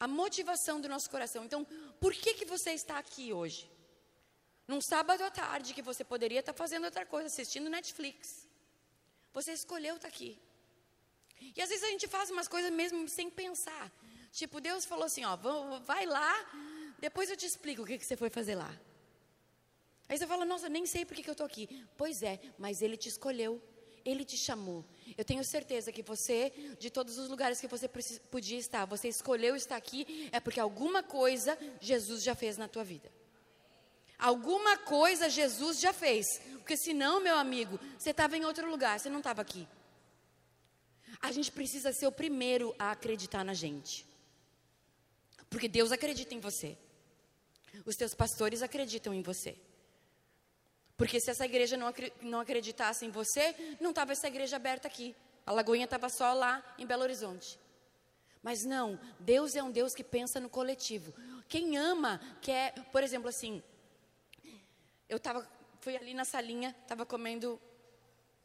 A 0.00 0.06
motivação 0.06 0.80
do 0.80 0.88
nosso 0.88 1.10
coração. 1.10 1.44
Então, 1.44 1.66
por 2.00 2.14
que 2.14 2.34
que 2.34 2.44
você 2.44 2.72
está 2.72 2.98
aqui 2.98 3.32
hoje? 3.32 3.70
Num 4.66 4.80
sábado 4.80 5.22
à 5.22 5.30
tarde 5.30 5.74
que 5.74 5.82
você 5.82 6.04
poderia 6.04 6.40
estar 6.40 6.52
fazendo 6.52 6.84
outra 6.84 7.04
coisa, 7.04 7.26
assistindo 7.26 7.68
Netflix. 7.68 8.46
Você 9.32 9.52
escolheu 9.52 9.96
estar 9.96 10.08
aqui. 10.08 10.38
E 11.54 11.60
às 11.60 11.68
vezes 11.68 11.84
a 11.84 11.88
gente 11.88 12.06
faz 12.06 12.30
umas 12.30 12.48
coisas 12.48 12.70
mesmo 12.70 13.08
sem 13.08 13.30
pensar. 13.30 13.90
Tipo, 14.32 14.60
Deus 14.60 14.84
falou 14.84 15.04
assim, 15.04 15.24
ó, 15.24 15.36
vai 15.80 16.06
lá, 16.06 16.34
depois 16.98 17.30
eu 17.30 17.36
te 17.36 17.46
explico 17.46 17.82
o 17.82 17.86
que, 17.86 17.98
que 17.98 18.04
você 18.04 18.16
foi 18.16 18.30
fazer 18.30 18.54
lá. 18.54 18.72
Aí 20.08 20.16
você 20.16 20.26
fala, 20.26 20.44
nossa, 20.44 20.68
nem 20.68 20.86
sei 20.86 21.04
por 21.04 21.14
que, 21.14 21.22
que 21.22 21.30
eu 21.30 21.32
estou 21.32 21.46
aqui. 21.46 21.84
Pois 21.96 22.22
é, 22.22 22.40
mas 22.58 22.80
Ele 22.80 22.96
te 22.96 23.08
escolheu. 23.08 23.62
Ele 24.04 24.24
te 24.24 24.38
chamou. 24.38 24.84
Eu 25.18 25.24
tenho 25.24 25.44
certeza 25.44 25.92
que 25.92 26.02
você, 26.02 26.50
de 26.78 26.88
todos 26.88 27.18
os 27.18 27.28
lugares 27.28 27.60
que 27.60 27.68
você 27.68 27.86
podia 28.30 28.58
estar, 28.58 28.86
você 28.86 29.08
escolheu 29.08 29.54
estar 29.54 29.76
aqui, 29.76 30.30
é 30.32 30.40
porque 30.40 30.58
alguma 30.58 31.02
coisa 31.02 31.58
Jesus 31.80 32.22
já 32.22 32.34
fez 32.34 32.56
na 32.56 32.66
tua 32.68 32.84
vida. 32.84 33.12
Alguma 34.18 34.78
coisa 34.78 35.28
Jesus 35.28 35.78
já 35.78 35.92
fez. 35.92 36.26
Porque 36.54 36.76
senão, 36.76 37.20
meu 37.20 37.36
amigo, 37.36 37.78
você 37.98 38.10
estava 38.10 38.36
em 38.36 38.44
outro 38.44 38.68
lugar, 38.70 38.98
você 38.98 39.10
não 39.10 39.18
estava 39.18 39.42
aqui. 39.42 39.68
A 41.20 41.32
gente 41.32 41.50
precisa 41.50 41.92
ser 41.92 42.06
o 42.06 42.12
primeiro 42.12 42.74
a 42.78 42.92
acreditar 42.92 43.44
na 43.44 43.54
gente. 43.54 44.06
Porque 45.50 45.68
Deus 45.68 45.92
acredita 45.92 46.34
em 46.34 46.40
você. 46.40 46.76
Os 47.84 47.96
teus 47.96 48.14
pastores 48.14 48.62
acreditam 48.62 49.12
em 49.12 49.22
você. 49.22 49.56
Porque 50.96 51.20
se 51.20 51.30
essa 51.30 51.44
igreja 51.44 51.76
não, 51.76 51.92
não 52.22 52.40
acreditasse 52.40 53.06
em 53.06 53.10
você, 53.10 53.54
não 53.80 53.90
estava 53.90 54.12
essa 54.12 54.26
igreja 54.26 54.56
aberta 54.56 54.88
aqui. 54.88 55.14
A 55.46 55.52
Lagoinha 55.52 55.84
estava 55.84 56.08
só 56.08 56.32
lá 56.32 56.62
em 56.76 56.86
Belo 56.86 57.02
Horizonte. 57.02 57.58
Mas 58.42 58.64
não, 58.64 58.98
Deus 59.18 59.54
é 59.54 59.62
um 59.62 59.70
Deus 59.70 59.94
que 59.94 60.04
pensa 60.04 60.40
no 60.40 60.48
coletivo. 60.48 61.14
Quem 61.48 61.76
ama 61.76 62.20
quer, 62.40 62.72
por 62.92 63.02
exemplo, 63.02 63.28
assim, 63.28 63.62
eu 65.08 65.18
tava, 65.18 65.48
fui 65.80 65.96
ali 65.96 66.14
na 66.14 66.24
salinha, 66.24 66.74
estava 66.82 67.06
comendo 67.06 67.60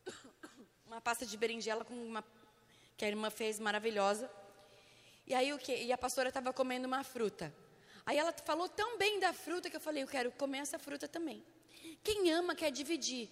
uma 0.85 1.01
pasta 1.01 1.25
de 1.25 1.35
berinjela 1.35 1.83
com 1.83 1.93
uma 1.93 2.23
que 2.97 3.05
a 3.05 3.07
irmã 3.07 3.29
fez 3.29 3.59
maravilhosa. 3.59 4.29
E 5.25 5.33
aí 5.33 5.53
o 5.53 5.57
que? 5.57 5.75
E 5.75 5.91
a 5.91 5.97
pastora 5.97 6.29
estava 6.29 6.51
comendo 6.53 6.87
uma 6.87 7.03
fruta. 7.03 7.53
Aí 8.05 8.17
ela 8.17 8.33
falou 8.45 8.67
tão 8.67 8.97
bem 8.97 9.19
da 9.19 9.31
fruta 9.31 9.69
que 9.69 9.75
eu 9.75 9.81
falei, 9.81 10.03
eu 10.03 10.07
quero 10.07 10.31
comer 10.31 10.59
essa 10.59 10.77
fruta 10.77 11.07
também. 11.07 11.43
Quem 12.03 12.31
ama 12.31 12.53
quer 12.55 12.71
dividir. 12.71 13.29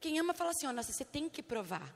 Quem 0.00 0.18
ama 0.18 0.34
fala 0.34 0.50
assim, 0.50 0.66
ó, 0.66 0.72
nossa, 0.72 0.92
você 0.92 1.04
tem 1.04 1.28
que 1.28 1.42
provar. 1.42 1.94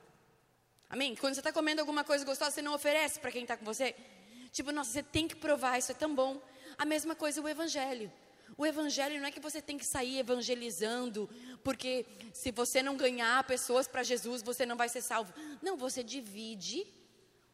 Amém? 0.89 1.15
Quando 1.15 1.33
você 1.33 1.39
está 1.39 1.53
comendo 1.53 1.81
alguma 1.81 2.03
coisa 2.03 2.25
gostosa, 2.25 2.51
você 2.51 2.61
não 2.61 2.73
oferece 2.73 3.19
para 3.19 3.31
quem 3.31 3.43
está 3.43 3.55
com 3.55 3.65
você. 3.65 3.95
Tipo, 4.51 4.71
nossa, 4.71 4.91
você 4.91 5.03
tem 5.03 5.27
que 5.27 5.35
provar, 5.35 5.77
isso 5.77 5.91
é 5.91 5.95
tão 5.95 6.13
bom. 6.13 6.41
A 6.77 6.85
mesma 6.85 7.15
coisa 7.15 7.41
o 7.41 7.47
evangelho. 7.47 8.11
O 8.57 8.65
evangelho 8.65 9.19
não 9.19 9.27
é 9.27 9.31
que 9.31 9.39
você 9.39 9.61
tem 9.61 9.77
que 9.77 9.85
sair 9.85 10.19
evangelizando, 10.19 11.29
porque 11.63 12.05
se 12.33 12.51
você 12.51 12.83
não 12.83 12.95
ganhar 12.95 13.43
pessoas 13.45 13.87
para 13.87 14.03
Jesus, 14.03 14.43
você 14.43 14.65
não 14.65 14.77
vai 14.77 14.89
ser 14.89 15.01
salvo. 15.01 15.33
Não, 15.61 15.75
você 15.75 16.03
divide 16.03 16.85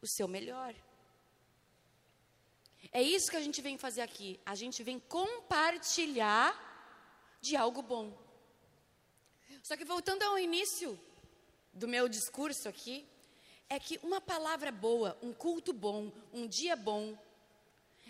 o 0.02 0.06
seu 0.06 0.28
melhor. 0.28 0.74
É 2.92 3.02
isso 3.02 3.30
que 3.30 3.36
a 3.36 3.40
gente 3.40 3.62
vem 3.62 3.78
fazer 3.78 4.02
aqui. 4.02 4.40
A 4.44 4.54
gente 4.54 4.82
vem 4.82 4.98
compartilhar 4.98 6.68
de 7.40 7.56
algo 7.56 7.82
bom. 7.82 8.16
Só 9.62 9.76
que 9.76 9.84
voltando 9.84 10.22
ao 10.22 10.38
início 10.38 10.98
do 11.72 11.86
meu 11.86 12.08
discurso 12.08 12.68
aqui, 12.68 13.06
é 13.68 13.78
que 13.78 14.00
uma 14.02 14.20
palavra 14.20 14.72
boa, 14.72 15.16
um 15.22 15.32
culto 15.32 15.72
bom, 15.72 16.12
um 16.32 16.46
dia 16.46 16.74
bom, 16.74 17.16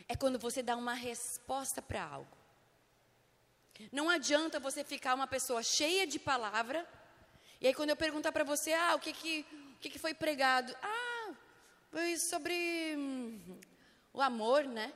é 0.09 0.17
quando 0.17 0.39
você 0.39 0.63
dá 0.63 0.75
uma 0.77 0.95
resposta 0.95 1.83
para 1.83 2.03
algo. 2.03 2.40
Não 3.93 4.09
adianta 4.09 4.61
você 4.61 4.85
ficar 4.85 5.15
uma 5.15 5.27
pessoa 5.27 5.63
cheia 5.63 6.07
de 6.07 6.19
palavra, 6.19 6.87
e 7.61 7.67
aí 7.67 7.75
quando 7.75 7.91
eu 7.91 7.97
perguntar 7.97 8.33
para 8.33 8.45
você, 8.45 8.73
ah, 8.73 8.95
o 8.95 8.99
que 8.99 9.13
que, 9.13 9.47
o 9.77 9.79
que 9.81 9.91
que 9.91 9.99
foi 9.99 10.15
pregado? 10.15 10.75
Ah, 10.83 11.35
foi 11.91 12.17
sobre 12.17 12.95
hum, 12.97 13.59
o 14.13 14.21
amor, 14.21 14.65
né? 14.65 14.93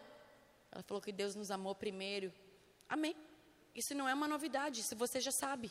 Ela 0.70 0.82
falou 0.82 1.00
que 1.00 1.12
Deus 1.12 1.34
nos 1.34 1.50
amou 1.50 1.74
primeiro. 1.74 2.32
Amém. 2.88 3.16
Isso 3.74 3.94
não 3.94 4.08
é 4.08 4.14
uma 4.14 4.28
novidade, 4.28 4.80
isso 4.80 4.96
você 4.96 5.20
já 5.20 5.32
sabe. 5.32 5.70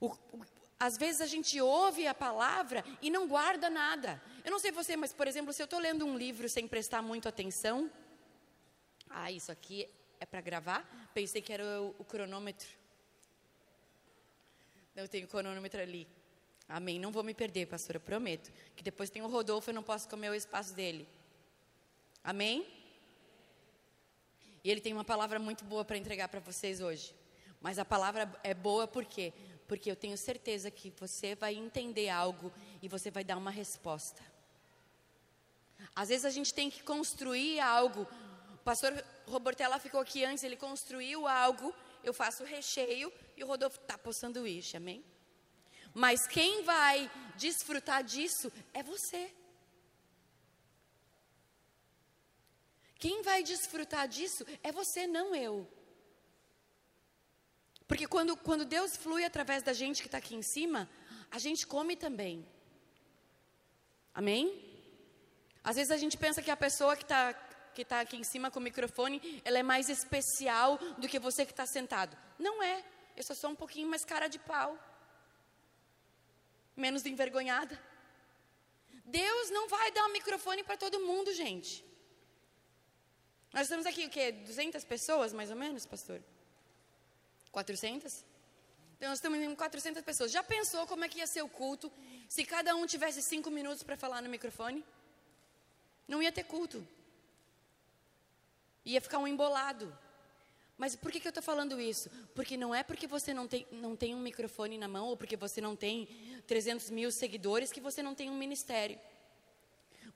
O, 0.00 0.06
o, 0.06 0.44
às 0.78 0.96
vezes 0.96 1.20
a 1.20 1.26
gente 1.26 1.60
ouve 1.60 2.06
a 2.06 2.14
palavra 2.14 2.84
e 3.00 3.10
não 3.10 3.28
guarda 3.28 3.70
nada. 3.70 4.20
Eu 4.44 4.50
não 4.50 4.58
sei 4.58 4.72
você, 4.72 4.96
mas, 4.96 5.12
por 5.12 5.28
exemplo, 5.28 5.52
se 5.52 5.62
eu 5.62 5.64
estou 5.64 5.78
lendo 5.78 6.04
um 6.04 6.16
livro 6.16 6.48
sem 6.48 6.66
prestar 6.66 7.02
muito 7.02 7.28
atenção, 7.28 7.90
ah, 9.08 9.30
isso 9.30 9.52
aqui 9.52 9.88
é 10.22 10.26
para 10.26 10.40
gravar? 10.40 11.10
Pensei 11.12 11.42
que 11.42 11.52
era 11.52 11.64
o, 11.82 11.94
o 11.98 12.04
cronômetro. 12.04 12.68
Eu 14.94 15.08
tenho 15.08 15.26
o 15.26 15.28
cronômetro 15.28 15.80
ali. 15.80 16.06
Amém. 16.68 16.98
Não 16.98 17.10
vou 17.10 17.22
me 17.22 17.34
perder, 17.34 17.66
pastora, 17.66 17.98
prometo. 17.98 18.52
Que 18.76 18.82
depois 18.82 19.10
tem 19.10 19.20
o 19.22 19.26
Rodolfo, 19.26 19.70
eu 19.70 19.74
não 19.74 19.82
posso 19.82 20.08
comer 20.08 20.30
o 20.30 20.34
espaço 20.34 20.74
dele. 20.74 21.08
Amém? 22.22 22.66
E 24.62 24.70
ele 24.70 24.80
tem 24.80 24.92
uma 24.92 25.04
palavra 25.04 25.38
muito 25.38 25.64
boa 25.64 25.84
para 25.84 25.98
entregar 25.98 26.28
para 26.28 26.40
vocês 26.40 26.80
hoje. 26.80 27.14
Mas 27.60 27.78
a 27.78 27.84
palavra 27.84 28.32
é 28.44 28.54
boa 28.54 28.86
por 28.86 29.04
quê? 29.04 29.32
Porque 29.66 29.90
eu 29.90 29.96
tenho 29.96 30.16
certeza 30.16 30.70
que 30.70 30.92
você 30.98 31.34
vai 31.34 31.54
entender 31.54 32.08
algo 32.08 32.52
e 32.80 32.88
você 32.88 33.10
vai 33.10 33.24
dar 33.24 33.36
uma 33.36 33.50
resposta. 33.50 34.22
Às 35.96 36.10
vezes 36.10 36.24
a 36.24 36.30
gente 36.30 36.54
tem 36.54 36.70
que 36.70 36.82
construir 36.82 37.58
algo. 37.58 38.06
O 38.54 38.58
pastor 38.58 38.92
Robertella 39.32 39.78
ficou 39.78 40.00
aqui 40.00 40.24
antes, 40.24 40.44
ele 40.44 40.56
construiu 40.56 41.26
algo, 41.26 41.74
eu 42.04 42.12
faço 42.12 42.42
o 42.42 42.46
recheio 42.46 43.12
e 43.36 43.42
o 43.42 43.46
Rodolfo 43.46 43.78
tapa 43.80 44.10
o 44.10 44.12
sanduíche, 44.12 44.76
amém? 44.76 45.04
Mas 45.94 46.26
quem 46.26 46.62
vai 46.62 47.10
desfrutar 47.36 48.02
disso 48.02 48.52
é 48.72 48.82
você. 48.82 49.30
Quem 52.98 53.22
vai 53.22 53.42
desfrutar 53.42 54.06
disso 54.06 54.44
é 54.62 54.70
você, 54.70 55.06
não 55.06 55.34
eu. 55.34 55.68
Porque 57.88 58.06
quando, 58.06 58.36
quando 58.36 58.64
Deus 58.64 58.96
flui 58.96 59.24
através 59.24 59.62
da 59.62 59.72
gente 59.72 60.00
que 60.00 60.08
está 60.08 60.18
aqui 60.18 60.34
em 60.34 60.42
cima, 60.42 60.88
a 61.30 61.38
gente 61.38 61.66
come 61.66 61.96
também. 61.96 62.46
Amém? 64.14 64.44
Às 65.64 65.76
vezes 65.76 65.90
a 65.90 65.96
gente 65.96 66.16
pensa 66.16 66.42
que 66.42 66.50
a 66.50 66.56
pessoa 66.56 66.96
que 66.96 67.02
está 67.02 67.34
que 67.74 67.84
tá 67.84 68.00
aqui 68.00 68.16
em 68.16 68.24
cima 68.24 68.50
com 68.50 68.58
o 68.58 68.62
microfone, 68.62 69.42
ela 69.44 69.58
é 69.58 69.62
mais 69.62 69.88
especial 69.88 70.78
do 70.98 71.08
que 71.08 71.18
você 71.18 71.44
que 71.44 71.52
está 71.52 71.66
sentado. 71.66 72.16
Não 72.38 72.62
é. 72.62 72.84
Eu 73.16 73.22
só 73.22 73.34
sou 73.34 73.50
um 73.50 73.56
pouquinho 73.56 73.88
mais 73.88 74.04
cara 74.04 74.28
de 74.28 74.38
pau. 74.38 74.78
Menos 76.76 77.04
envergonhada. 77.04 77.78
Deus 79.04 79.50
não 79.50 79.68
vai 79.68 79.90
dar 79.90 80.06
um 80.06 80.12
microfone 80.12 80.62
para 80.62 80.76
todo 80.76 81.00
mundo, 81.00 81.32
gente. 81.32 81.84
Nós 83.52 83.62
estamos 83.62 83.84
aqui, 83.84 84.06
o 84.06 84.10
quê? 84.10 84.32
200 84.32 84.82
pessoas, 84.84 85.32
mais 85.32 85.50
ou 85.50 85.56
menos, 85.56 85.84
pastor? 85.84 86.22
400? 87.50 88.24
Então, 88.96 89.10
nós 89.10 89.18
estamos 89.18 89.38
em 89.38 89.54
400 89.54 90.02
pessoas. 90.02 90.32
Já 90.32 90.42
pensou 90.42 90.86
como 90.86 91.04
é 91.04 91.08
que 91.08 91.18
ia 91.18 91.26
ser 91.26 91.42
o 91.42 91.48
culto 91.48 91.92
se 92.28 92.44
cada 92.44 92.74
um 92.74 92.86
tivesse 92.86 93.20
cinco 93.20 93.50
minutos 93.50 93.82
para 93.82 93.96
falar 93.96 94.22
no 94.22 94.28
microfone? 94.28 94.82
Não 96.08 96.22
ia 96.22 96.32
ter 96.32 96.44
culto. 96.44 96.86
Ia 98.84 99.00
ficar 99.00 99.18
um 99.18 99.26
embolado. 99.26 99.96
Mas 100.76 100.96
por 100.96 101.12
que, 101.12 101.20
que 101.20 101.28
eu 101.28 101.30
estou 101.30 101.42
falando 101.42 101.80
isso? 101.80 102.10
Porque 102.34 102.56
não 102.56 102.74
é 102.74 102.82
porque 102.82 103.06
você 103.06 103.32
não 103.32 103.46
tem, 103.46 103.66
não 103.70 103.94
tem 103.94 104.14
um 104.14 104.20
microfone 104.20 104.76
na 104.76 104.88
mão 104.88 105.06
ou 105.08 105.16
porque 105.16 105.36
você 105.36 105.60
não 105.60 105.76
tem 105.76 106.08
300 106.46 106.90
mil 106.90 107.12
seguidores 107.12 107.70
que 107.70 107.80
você 107.80 108.02
não 108.02 108.14
tem 108.14 108.28
um 108.28 108.36
ministério. 108.36 108.98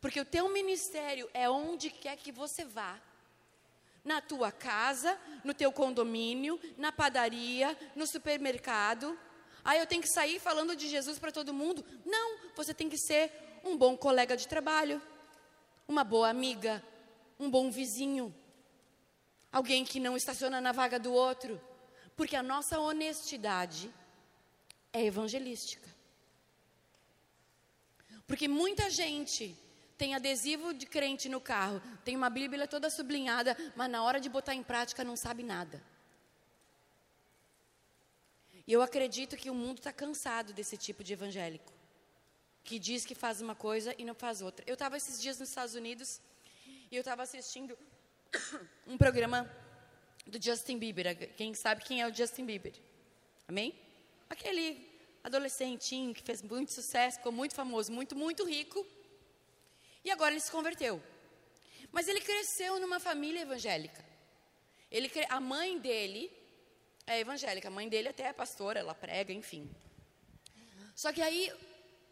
Porque 0.01 0.21
o 0.21 0.25
teu 0.25 0.49
ministério 0.49 1.29
é 1.33 1.49
onde 1.49 1.91
quer 1.91 2.17
que 2.17 2.33
você 2.33 2.65
vá 2.65 3.01
na 4.05 4.21
tua 4.21 4.53
casa, 4.53 5.19
no 5.45 5.53
teu 5.53 5.73
condomínio, 5.73 6.61
na 6.77 6.93
padaria, 6.93 7.77
no 7.95 8.07
supermercado. 8.07 9.19
Ah, 9.65 9.77
eu 9.77 9.87
tenho 9.87 10.03
que 10.03 10.09
sair 10.09 10.39
falando 10.39 10.77
de 10.77 10.89
Jesus 10.89 11.19
para 11.19 11.33
todo 11.33 11.53
mundo? 11.53 11.85
Não, 12.05 12.39
você 12.55 12.73
tem 12.73 12.89
que 12.89 12.99
ser 12.99 13.33
um 13.65 13.77
bom 13.77 13.97
colega 13.97 14.37
de 14.37 14.47
trabalho, 14.47 15.03
uma 15.89 16.05
boa 16.05 16.29
amiga, 16.29 16.83
um 17.39 17.51
bom 17.51 17.71
vizinho, 17.71 18.35
alguém 19.57 19.85
que 19.85 19.99
não 19.99 20.17
estaciona 20.17 20.61
na 20.61 20.73
vaga 20.73 20.99
do 20.99 21.13
outro. 21.13 21.61
Porque 22.15 22.37
a 22.37 22.43
nossa 22.43 22.79
honestidade 22.79 23.91
é 24.93 25.03
evangelística. 25.05 25.89
Porque 28.27 28.49
muita 28.49 28.91
gente 28.91 29.57
tem 29.97 30.15
adesivo 30.15 30.75
de 30.75 30.85
crente 30.85 31.29
no 31.29 31.41
carro, 31.41 31.81
tem 32.05 32.15
uma 32.17 32.29
Bíblia 32.29 32.67
toda 32.67 32.91
sublinhada, 32.91 33.57
mas 33.75 33.91
na 33.91 34.03
hora 34.03 34.21
de 34.21 34.29
botar 34.29 34.55
em 34.55 34.63
prática 34.63 35.03
não 35.03 35.17
sabe 35.17 35.43
nada. 35.43 35.83
E 38.67 38.73
eu 38.73 38.83
acredito 38.83 39.37
que 39.37 39.49
o 39.49 39.55
mundo 39.55 39.79
está 39.79 39.93
cansado 39.93 40.53
desse 40.53 40.77
tipo 40.77 41.03
de 41.05 41.13
evangélico, 41.15 41.73
que 42.65 42.79
diz 42.79 43.07
que 43.07 43.15
faz 43.15 43.41
uma 43.41 43.55
coisa 43.55 43.95
e 43.97 44.05
não 44.05 44.15
faz 44.15 44.43
outra. 44.43 44.65
Eu 44.67 44.75
estava 44.75 44.97
esses 44.97 45.21
dias 45.23 45.39
nos 45.39 45.49
Estados 45.49 45.75
Unidos 45.75 46.21
e 46.91 46.97
eu 46.97 47.01
estava 47.01 47.23
assistindo 47.23 47.79
um 48.87 48.97
programa 48.97 49.51
do 50.27 50.43
Justin 50.43 50.79
Bieber. 50.79 51.35
Quem 51.37 51.55
sabe 51.55 51.83
quem 51.85 52.01
é 52.01 52.07
o 52.09 52.15
Justin 52.15 52.45
Bieber? 52.45 52.75
Amém? 53.49 53.75
Aquele 54.29 54.89
adolescentinho 55.23 56.15
que 56.15 56.23
fez 56.23 56.43
muito 56.43 56.73
sucesso, 56.73 57.19
ficou 57.19 57.33
muito 57.33 57.55
famoso, 57.55 57.93
muito, 57.93 58.17
muito 58.17 58.45
rico. 58.45 58.87
E 60.05 60.11
agora 60.11 60.33
ele 60.33 60.41
se 60.41 60.51
converteu. 60.51 61.03
Mas 61.91 62.09
ele 62.09 62.21
cresceu 62.21 62.79
numa 62.81 63.01
família 63.01 63.43
evangélica. 63.43 64.05
Ele, 64.91 65.11
a 65.29 65.41
mãe 65.41 65.79
dele 65.79 66.31
é 67.07 67.21
evangélica, 67.21 67.69
a 67.69 67.71
mãe 67.71 67.89
dele 67.89 68.09
até 68.09 68.25
é 68.25 68.33
pastora, 68.33 68.81
ela 68.81 68.95
prega, 68.95 69.33
enfim. 69.33 69.71
Só 70.95 71.13
que 71.13 71.21
aí 71.21 71.53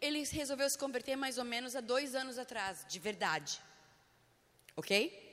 ele 0.01 0.23
resolveu 0.25 0.69
se 0.69 0.77
converter 0.77 1.15
mais 1.15 1.37
ou 1.37 1.45
menos 1.45 1.75
há 1.75 1.81
dois 1.81 2.15
anos 2.15 2.37
atrás, 2.37 2.85
de 2.87 2.99
verdade. 2.99 3.59
Ok? 4.75 5.24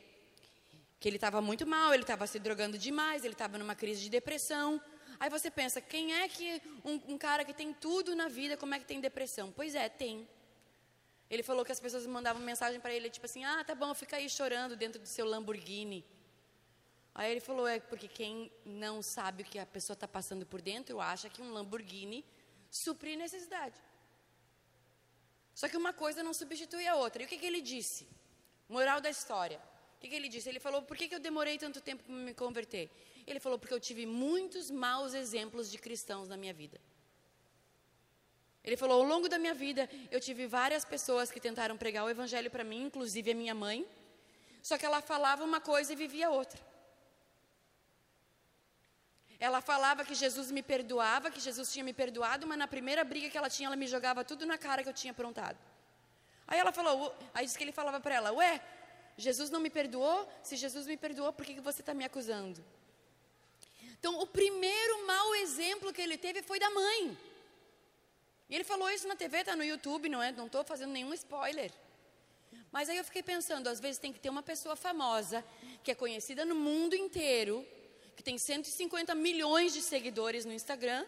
Que 1.02 1.09
ele 1.09 1.16
estava 1.16 1.40
muito 1.42 1.66
mal, 1.66 1.92
ele 1.92 2.04
estava 2.04 2.28
se 2.28 2.38
drogando 2.38 2.78
demais, 2.78 3.25
ele 3.25 3.35
estava 3.35 3.59
numa 3.59 3.75
crise 3.75 4.00
de 4.02 4.09
depressão. 4.09 4.80
Aí 5.18 5.28
você 5.28 5.50
pensa, 5.50 5.80
quem 5.80 6.14
é 6.14 6.28
que 6.28 6.62
um, 6.85 7.14
um, 7.14 7.18
cara 7.18 7.44
que 7.44 7.52
tem 7.52 7.75
tudo 7.75 8.14
na 8.14 8.28
vida, 8.28 8.56
como 8.56 8.73
é 8.75 8.78
que 8.78 8.85
tem 8.85 9.00
depressão? 9.00 9.50
Pois 9.50 9.75
é, 9.75 9.88
tem. 9.88 10.28
Ele 11.28 11.42
falou 11.42 11.64
que 11.64 11.73
as 11.73 11.80
pessoas 11.80 12.06
mandavam 12.06 12.40
mensagem 12.40 12.78
para 12.78 12.94
ele, 12.94 13.11
tipo 13.11 13.26
assim, 13.26 13.42
ah, 13.44 13.64
tá 13.64 13.75
bom, 13.75 13.92
fica 13.94 14.14
aí 14.16 14.30
chorando 14.30 14.76
dentro 14.76 15.00
do 15.00 15.09
seu 15.09 15.26
Lamborghini. 15.26 16.06
Aí 17.12 17.32
ele 17.32 17.40
falou: 17.40 17.66
é 17.66 17.80
porque 17.80 18.06
quem 18.06 18.52
não 18.64 19.02
sabe 19.02 19.42
o 19.42 19.47
que 19.47 19.59
a 19.59 19.66
pessoa 19.66 19.94
está 19.94 20.06
passando 20.06 20.47
por 20.47 20.62
dentro 20.62 21.00
acha 21.00 21.28
que 21.28 21.42
um 21.42 21.52
Lamborghini 21.52 22.25
supre 22.71 23.16
necessidade. 23.16 23.78
Só 25.52 25.68
que 25.68 25.76
uma 25.76 25.92
coisa 25.92 26.23
não 26.23 26.32
substitui 26.32 26.87
a 26.87 26.94
outra. 26.94 27.23
E 27.23 27.26
o 27.26 27.28
que, 27.28 27.38
que 27.38 27.47
ele 27.47 27.61
disse? 27.61 28.09
Moral 28.68 29.00
da 29.00 29.11
história. 29.11 29.61
Que, 30.02 30.09
que 30.09 30.16
ele 30.16 30.28
disse? 30.28 30.49
Ele 30.49 30.59
falou: 30.59 30.82
por 30.82 30.97
que, 30.97 31.06
que 31.09 31.14
eu 31.14 31.21
demorei 31.21 31.56
tanto 31.56 31.80
tempo 31.80 32.02
para 32.02 32.12
me 32.12 32.35
converter? 32.35 32.90
Ele 33.25 33.38
falou: 33.38 33.56
porque 33.56 33.73
eu 33.73 33.78
tive 33.78 34.04
muitos 34.04 34.68
maus 34.68 35.14
exemplos 35.14 35.71
de 35.71 35.78
cristãos 35.78 36.28
na 36.28 36.37
minha 36.37 36.52
vida. 36.52 36.80
Ele 38.64 38.76
falou: 38.76 39.00
ao 39.00 39.06
longo 39.06 39.28
da 39.28 39.38
minha 39.38 39.54
vida, 39.54 39.88
eu 40.11 40.21
tive 40.21 40.49
várias 40.49 40.85
pessoas 40.85 41.30
que 41.30 41.38
tentaram 41.38 41.76
pregar 41.76 42.04
o 42.04 42.11
evangelho 42.11 42.50
para 42.50 42.64
mim, 42.64 42.82
inclusive 42.87 43.30
a 43.30 43.35
minha 43.35 43.54
mãe. 43.54 43.87
Só 44.61 44.76
que 44.76 44.85
ela 44.85 45.00
falava 45.00 45.44
uma 45.44 45.61
coisa 45.61 45.92
e 45.92 45.97
vivia 45.97 46.28
outra. 46.30 46.61
Ela 49.38 49.61
falava 49.61 50.04
que 50.04 50.16
Jesus 50.16 50.50
me 50.50 50.64
perdoava, 50.64 51.30
que 51.30 51.38
Jesus 51.38 51.73
tinha 51.73 51.85
me 51.85 51.92
perdoado, 51.92 52.44
mas 52.44 52.59
na 52.59 52.66
primeira 52.66 53.04
briga 53.04 53.30
que 53.30 53.38
ela 53.38 53.50
tinha, 53.50 53.68
ela 53.68 53.76
me 53.76 53.87
jogava 53.87 54.25
tudo 54.25 54.44
na 54.47 54.59
cara 54.59 54.82
que 54.82 54.88
eu 54.88 54.92
tinha 54.92 55.12
aprontado. 55.12 55.59
Aí 56.47 56.59
ela 56.59 56.73
falou, 56.73 57.16
aí 57.32 57.44
disse 57.44 57.56
que 57.56 57.62
ele 57.62 57.73
falava 57.73 58.00
para 58.00 58.14
ela, 58.16 58.32
ué, 58.32 58.61
Jesus 59.16 59.50
não 59.50 59.61
me 59.61 59.71
perdoou? 59.71 60.28
Se 60.42 60.57
Jesus 60.57 60.87
me 60.87 60.97
perdoou, 60.97 61.33
por 61.33 61.45
que, 61.45 61.61
você 61.61 61.81
está 61.81 61.95
me 61.95 62.04
acusando? 62.04 62.64
Então, 63.99 64.21
o 64.21 64.26
primeiro 64.26 65.07
mau 65.07 65.35
exemplo 65.37 65.92
que 65.92 66.00
ele 66.00 66.19
teve 66.19 66.42
foi 66.42 66.59
da 66.59 66.71
mãe. 66.71 67.16
E 68.49 68.54
ele 68.54 68.64
falou 68.64 68.90
isso 68.90 69.07
na 69.07 69.14
TV, 69.14 69.38
está 69.38 69.54
no 69.54 69.64
YouTube, 69.64 70.09
não 70.09 70.23
é? 70.23 70.33
Não 70.33 70.47
estou 70.47 70.64
fazendo 70.64 70.90
nenhum 70.90 71.14
spoiler. 71.14 71.73
Mas 72.71 72.88
aí 72.88 72.97
eu 72.97 73.04
fiquei 73.04 73.23
pensando, 73.23 73.69
às 73.69 73.81
vezes 73.81 73.99
tem 73.99 74.12
que 74.12 74.19
ter 74.19 74.31
uma 74.31 74.42
pessoa 74.42 74.75
famosa, 74.75 75.45
que 75.84 75.91
é 75.91 75.95
conhecida 75.95 76.45
no 76.45 76.54
mundo 76.54 76.97
inteiro, 76.97 77.67
que 78.17 78.23
tem 78.23 78.39
150 78.39 79.15
milhões 79.15 79.73
de 79.73 79.82
seguidores 79.82 80.45
no 80.45 80.52
Instagram, 80.52 81.04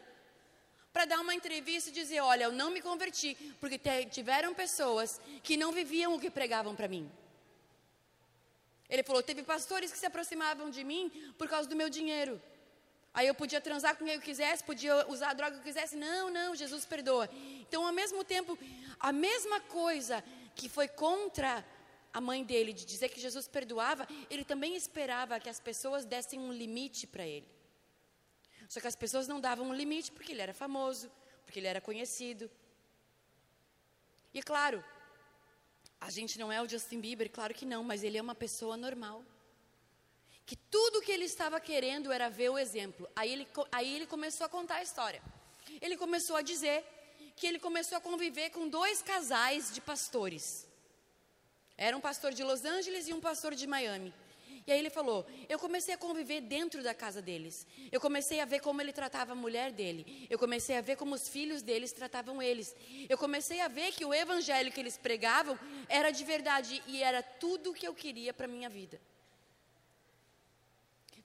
para 0.92 1.06
dar 1.06 1.20
uma 1.20 1.34
entrevista 1.34 1.90
e 1.90 1.92
dizer: 1.92 2.20
Olha, 2.20 2.44
eu 2.44 2.52
não 2.52 2.70
me 2.70 2.80
converti, 2.80 3.34
porque 3.58 3.78
tiveram 4.10 4.54
pessoas 4.54 5.20
que 5.42 5.56
não 5.56 5.72
viviam 5.72 6.14
o 6.14 6.20
que 6.20 6.30
pregavam 6.30 6.76
para 6.76 6.86
mim. 6.86 7.10
Ele 8.94 9.02
falou: 9.02 9.22
teve 9.22 9.42
pastores 9.42 9.90
que 9.92 9.98
se 9.98 10.06
aproximavam 10.06 10.70
de 10.70 10.84
mim 10.84 11.10
por 11.36 11.48
causa 11.48 11.68
do 11.68 11.74
meu 11.74 11.90
dinheiro. 11.90 12.40
Aí 13.12 13.26
eu 13.26 13.34
podia 13.34 13.60
transar 13.60 13.96
com 13.96 14.04
quem 14.04 14.14
eu 14.14 14.20
quisesse, 14.20 14.62
podia 14.62 14.94
usar 15.08 15.30
a 15.30 15.34
droga 15.34 15.52
que 15.54 15.58
eu 15.58 15.64
quisesse. 15.64 15.96
Não, 15.96 16.30
não, 16.30 16.54
Jesus 16.54 16.84
perdoa. 16.84 17.28
Então, 17.60 17.84
ao 17.84 17.92
mesmo 17.92 18.22
tempo, 18.22 18.56
a 19.00 19.12
mesma 19.12 19.60
coisa 19.60 20.22
que 20.54 20.68
foi 20.68 20.86
contra 20.86 21.64
a 22.12 22.20
mãe 22.20 22.44
dele 22.44 22.72
de 22.72 22.84
dizer 22.84 23.08
que 23.08 23.20
Jesus 23.20 23.48
perdoava, 23.48 24.06
ele 24.30 24.44
também 24.44 24.76
esperava 24.76 25.40
que 25.40 25.48
as 25.48 25.58
pessoas 25.58 26.04
dessem 26.04 26.38
um 26.38 26.52
limite 26.52 27.04
para 27.08 27.26
ele. 27.26 27.48
Só 28.68 28.80
que 28.80 28.86
as 28.86 28.96
pessoas 28.96 29.26
não 29.26 29.40
davam 29.40 29.66
um 29.68 29.74
limite 29.74 30.12
porque 30.12 30.30
ele 30.30 30.42
era 30.42 30.54
famoso, 30.54 31.10
porque 31.44 31.58
ele 31.58 31.66
era 31.66 31.80
conhecido. 31.80 32.48
E 34.32 34.40
claro, 34.40 34.84
a 36.04 36.10
gente 36.10 36.38
não 36.38 36.52
é 36.52 36.60
o 36.60 36.68
Justin 36.68 37.00
Bieber, 37.00 37.30
claro 37.30 37.54
que 37.54 37.64
não, 37.64 37.82
mas 37.82 38.04
ele 38.04 38.18
é 38.18 38.22
uma 38.22 38.34
pessoa 38.34 38.76
normal. 38.76 39.24
Que 40.44 40.54
tudo 40.54 41.00
que 41.00 41.10
ele 41.10 41.24
estava 41.24 41.58
querendo 41.58 42.12
era 42.12 42.28
ver 42.28 42.50
o 42.50 42.58
exemplo. 42.58 43.08
Aí 43.16 43.32
ele, 43.32 43.48
aí 43.72 43.96
ele 43.96 44.06
começou 44.06 44.44
a 44.44 44.48
contar 44.48 44.76
a 44.76 44.82
história. 44.82 45.22
Ele 45.80 45.96
começou 45.96 46.36
a 46.36 46.42
dizer 46.42 46.84
que 47.34 47.46
ele 47.46 47.58
começou 47.58 47.96
a 47.96 48.02
conviver 48.02 48.50
com 48.50 48.68
dois 48.68 49.00
casais 49.00 49.72
de 49.72 49.80
pastores. 49.80 50.66
Era 51.74 51.96
um 51.96 52.02
pastor 52.02 52.34
de 52.34 52.44
Los 52.44 52.66
Angeles 52.66 53.08
e 53.08 53.14
um 53.14 53.20
pastor 53.20 53.54
de 53.54 53.66
Miami. 53.66 54.12
E 54.66 54.72
aí 54.72 54.78
ele 54.78 54.90
falou: 54.90 55.26
Eu 55.48 55.58
comecei 55.58 55.92
a 55.94 55.98
conviver 55.98 56.40
dentro 56.40 56.82
da 56.82 56.94
casa 56.94 57.20
deles. 57.20 57.66
Eu 57.92 58.00
comecei 58.00 58.40
a 58.40 58.44
ver 58.44 58.60
como 58.60 58.80
ele 58.80 58.92
tratava 58.92 59.32
a 59.32 59.34
mulher 59.34 59.70
dele. 59.72 60.26
Eu 60.30 60.38
comecei 60.38 60.76
a 60.76 60.80
ver 60.80 60.96
como 60.96 61.14
os 61.14 61.28
filhos 61.28 61.60
deles 61.60 61.92
tratavam 61.92 62.42
eles. 62.42 62.74
Eu 63.08 63.18
comecei 63.18 63.60
a 63.60 63.68
ver 63.68 63.92
que 63.92 64.04
o 64.04 64.14
evangelho 64.14 64.72
que 64.72 64.80
eles 64.80 64.96
pregavam 64.96 65.58
era 65.88 66.10
de 66.10 66.24
verdade 66.24 66.82
e 66.86 67.02
era 67.02 67.22
tudo 67.22 67.70
o 67.70 67.74
que 67.74 67.86
eu 67.86 67.94
queria 67.94 68.32
para 68.32 68.48
minha 68.48 68.68
vida. 68.70 69.00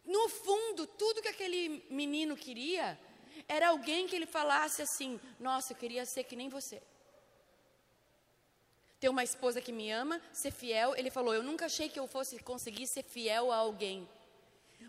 No 0.06 0.28
fundo, 0.28 0.86
tudo 0.86 1.22
que 1.22 1.28
aquele 1.28 1.86
menino 1.90 2.36
queria 2.36 3.00
era 3.48 3.70
alguém 3.70 4.06
que 4.06 4.16
ele 4.16 4.26
falasse 4.26 4.82
assim: 4.82 5.20
Nossa, 5.40 5.72
eu 5.72 5.78
queria 5.78 6.06
ser 6.06 6.26
que 6.26 6.36
nem 6.36 6.50
você 6.50 6.82
ter 9.00 9.10
uma 9.10 9.24
esposa 9.24 9.62
que 9.62 9.72
me 9.72 9.90
ama, 9.92 10.22
ser 10.34 10.52
fiel. 10.52 10.96
Ele 10.96 11.10
falou: 11.10 11.34
Eu 11.34 11.44
nunca 11.44 11.66
achei 11.66 11.90
que 11.90 12.00
eu 12.00 12.08
fosse 12.08 12.40
conseguir 12.40 12.88
ser 12.88 13.04
fiel 13.04 13.52
a 13.52 13.58
alguém. 13.58 14.08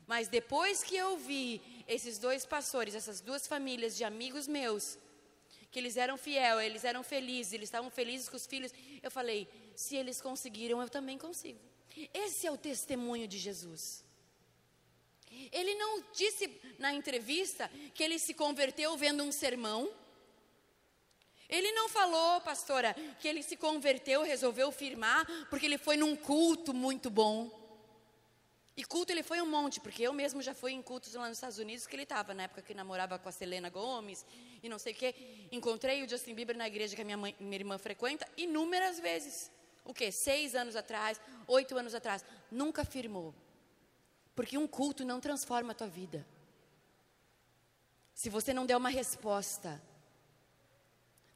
Mas 0.06 0.28
depois 0.28 0.82
que 0.82 0.96
eu 0.96 1.16
vi 1.16 1.60
esses 1.86 2.18
dois 2.18 2.44
pastores, 2.44 2.94
essas 2.94 3.20
duas 3.20 3.46
famílias 3.46 3.96
de 3.96 4.04
amigos 4.04 4.46
meus, 4.48 4.98
que 5.70 5.78
eles 5.78 5.96
eram 5.96 6.16
fiel, 6.16 6.60
eles 6.60 6.84
eram 6.84 7.02
felizes, 7.02 7.52
eles 7.52 7.68
estavam 7.68 7.90
felizes 7.90 8.28
com 8.28 8.36
os 8.36 8.46
filhos, 8.46 8.72
eu 9.02 9.10
falei: 9.10 9.48
se 9.74 9.96
eles 9.96 10.20
conseguiram, 10.20 10.80
eu 10.82 10.88
também 10.88 11.16
consigo. 11.16 11.58
Esse 12.12 12.46
é 12.46 12.50
o 12.50 12.56
testemunho 12.56 13.26
de 13.28 13.38
Jesus. 13.38 14.04
Ele 15.52 15.74
não 15.74 16.02
disse 16.12 16.50
na 16.78 16.92
entrevista 16.92 17.70
que 17.94 18.02
ele 18.02 18.18
se 18.18 18.34
converteu 18.34 18.96
vendo 18.96 19.22
um 19.22 19.32
sermão. 19.32 19.90
Ele 21.50 21.72
não 21.72 21.88
falou, 21.88 22.40
pastora, 22.40 22.94
que 23.18 23.26
ele 23.26 23.42
se 23.42 23.56
converteu, 23.56 24.22
resolveu 24.22 24.70
firmar, 24.70 25.26
porque 25.50 25.66
ele 25.66 25.76
foi 25.76 25.96
num 25.96 26.14
culto 26.14 26.72
muito 26.72 27.10
bom. 27.10 27.50
E 28.76 28.84
culto 28.84 29.12
ele 29.12 29.22
foi 29.22 29.42
um 29.42 29.46
monte, 29.46 29.80
porque 29.80 30.02
eu 30.02 30.12
mesmo 30.12 30.40
já 30.40 30.54
fui 30.54 30.72
em 30.72 30.80
cultos 30.80 31.12
lá 31.14 31.28
nos 31.28 31.36
Estados 31.36 31.58
Unidos 31.58 31.86
que 31.86 31.94
ele 31.94 32.04
estava, 32.04 32.32
na 32.32 32.44
época 32.44 32.62
que 32.62 32.72
namorava 32.72 33.18
com 33.18 33.28
a 33.28 33.32
Selena 33.32 33.68
Gomes 33.68 34.24
e 34.62 34.68
não 34.68 34.78
sei 34.78 34.92
o 34.92 34.96
quê. 34.96 35.14
Encontrei 35.50 36.02
o 36.04 36.08
Justin 36.08 36.34
Bieber 36.34 36.56
na 36.56 36.68
igreja 36.68 36.94
que 36.94 37.02
a 37.02 37.04
minha, 37.04 37.16
mãe, 37.16 37.36
minha 37.40 37.56
irmã 37.56 37.76
frequenta 37.78 38.26
inúmeras 38.36 39.00
vezes. 39.00 39.50
O 39.84 39.92
quê? 39.92 40.12
Seis 40.12 40.54
anos 40.54 40.76
atrás, 40.76 41.20
oito 41.48 41.76
anos 41.76 41.94
atrás. 41.94 42.24
Nunca 42.50 42.84
firmou. 42.84 43.34
Porque 44.36 44.56
um 44.56 44.68
culto 44.68 45.04
não 45.04 45.20
transforma 45.20 45.72
a 45.72 45.74
tua 45.74 45.88
vida. 45.88 46.24
Se 48.14 48.30
você 48.30 48.54
não 48.54 48.64
der 48.64 48.76
uma 48.76 48.88
resposta 48.88 49.82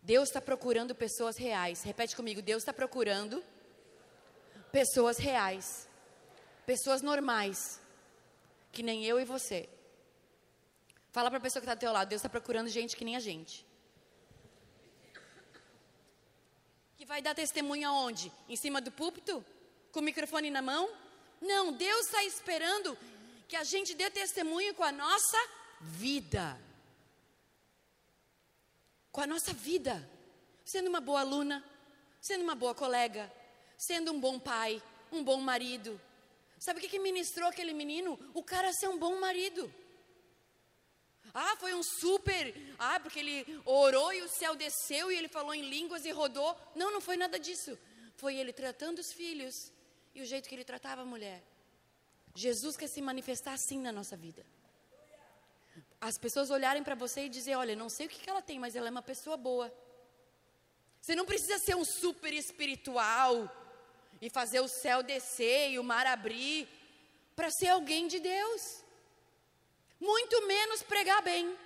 Deus 0.05 0.29
está 0.29 0.41
procurando 0.41 0.95
pessoas 0.95 1.39
reais. 1.39 1.83
Repete 1.83 2.15
comigo: 2.15 2.43
Deus 2.43 2.63
está 2.63 2.75
procurando 2.75 3.43
pessoas 4.71 5.17
reais, 5.17 5.89
pessoas 6.67 7.01
normais, 7.01 7.81
que 8.71 8.83
nem 8.83 9.07
eu 9.07 9.19
e 9.19 9.25
você. 9.25 9.67
Fala 11.11 11.31
para 11.31 11.39
a 11.39 11.41
pessoa 11.41 11.61
que 11.63 11.65
está 11.65 11.75
do 11.75 11.81
teu 11.81 11.91
lado: 11.91 12.09
Deus 12.09 12.21
está 12.21 12.29
procurando 12.29 12.69
gente 12.69 12.95
que 12.97 13.05
nem 13.05 13.17
a 13.17 13.21
gente. 13.21 13.67
Que 16.99 17.07
vai 17.07 17.23
dar 17.23 17.35
testemunho 17.35 17.89
aonde? 17.89 18.31
Em 18.47 18.57
cima 18.57 18.83
do 18.83 18.93
púlpito? 18.93 19.43
Com 19.91 20.01
o 20.01 20.03
microfone 20.03 20.51
na 20.51 20.61
mão? 20.61 20.93
Não, 21.41 21.73
Deus 21.73 22.07
está 22.07 22.23
esperando 22.25 22.97
que 23.49 23.57
a 23.57 23.65
gente 23.65 23.95
dê 23.95 24.11
testemunho 24.11 24.75
com 24.75 24.85
a 24.85 24.93
nossa 24.93 25.39
vida. 25.81 26.59
Com 29.15 29.21
a 29.21 29.27
nossa 29.29 29.53
vida. 29.53 29.95
Sendo 30.65 30.89
uma 30.89 31.01
boa 31.01 31.21
aluna, 31.21 31.65
sendo 32.21 32.43
uma 32.43 32.57
boa 32.57 32.75
colega, 32.75 33.33
sendo 33.79 34.13
um 34.13 34.19
bom 34.19 34.41
pai, 34.41 34.83
um 35.13 35.23
bom 35.23 35.41
marido. 35.41 36.01
Sabe 36.59 36.79
o 36.79 36.83
que, 36.83 36.89
que 36.89 36.99
ministrou 36.99 37.49
aquele 37.49 37.73
menino? 37.73 38.19
O 38.35 38.43
cara 38.43 38.73
ser 38.73 38.89
um 38.89 38.99
bom 38.99 39.21
marido. 39.21 39.73
Ah, 41.33 41.55
foi 41.61 41.75
um 41.75 41.83
super. 42.01 42.43
Ah, 42.77 42.99
porque 42.99 43.21
ele 43.21 43.63
orou 43.65 44.13
e 44.13 44.23
o 44.23 44.29
céu 44.29 44.57
desceu 44.57 45.13
e 45.13 45.17
ele 45.17 45.29
falou 45.29 45.55
em 45.55 45.69
línguas 45.69 46.05
e 46.05 46.11
rodou. 46.11 46.57
Não, 46.75 46.91
não 46.91 47.01
foi 47.01 47.17
nada 47.17 47.39
disso. 47.39 47.79
Foi 48.17 48.35
ele 48.35 48.53
tratando 48.53 48.99
os 48.99 49.13
filhos 49.13 49.55
e 50.13 50.23
o 50.23 50.27
jeito 50.27 50.49
que 50.49 50.55
ele 50.57 50.65
tratava 50.65 51.03
a 51.03 51.05
mulher. 51.05 51.41
Jesus 52.35 52.77
quer 52.77 52.89
se 52.89 53.01
manifestar 53.01 53.53
assim 53.53 53.79
na 53.79 53.93
nossa 53.93 54.17
vida. 54.17 54.45
As 56.09 56.19
pessoas 56.19 56.51
olharem 56.51 56.83
para 56.83 56.95
você 56.95 57.25
e 57.25 57.29
dizer: 57.31 57.55
Olha, 57.57 57.75
não 57.75 57.89
sei 57.89 58.05
o 58.05 58.09
que, 58.11 58.21
que 58.21 58.29
ela 58.29 58.43
tem, 58.43 58.59
mas 58.59 58.77
ela 58.77 58.89
é 58.89 58.91
uma 58.91 59.01
pessoa 59.01 59.39
boa. 59.39 59.73
Você 61.01 61.15
não 61.15 61.25
precisa 61.25 61.59
ser 61.59 61.75
um 61.75 61.85
super 61.85 62.33
espiritual 62.35 63.51
e 64.21 64.29
fazer 64.29 64.61
o 64.61 64.69
céu 64.69 65.03
descer 65.03 65.71
e 65.71 65.79
o 65.79 65.85
mar 65.85 66.07
abrir 66.07 66.69
para 67.35 67.51
ser 67.51 67.69
alguém 67.69 68.07
de 68.07 68.21
Deus 68.21 68.85
muito 69.99 70.47
menos 70.47 70.83
pregar 70.83 71.23
bem. 71.23 71.57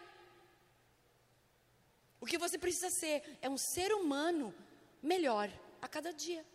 O 2.20 2.26
que 2.26 2.38
você 2.38 2.56
precisa 2.56 2.90
ser 2.90 3.38
é 3.42 3.48
um 3.48 3.58
ser 3.58 3.92
humano 3.92 4.54
melhor 5.02 5.50
a 5.82 5.88
cada 5.88 6.12
dia. 6.12 6.46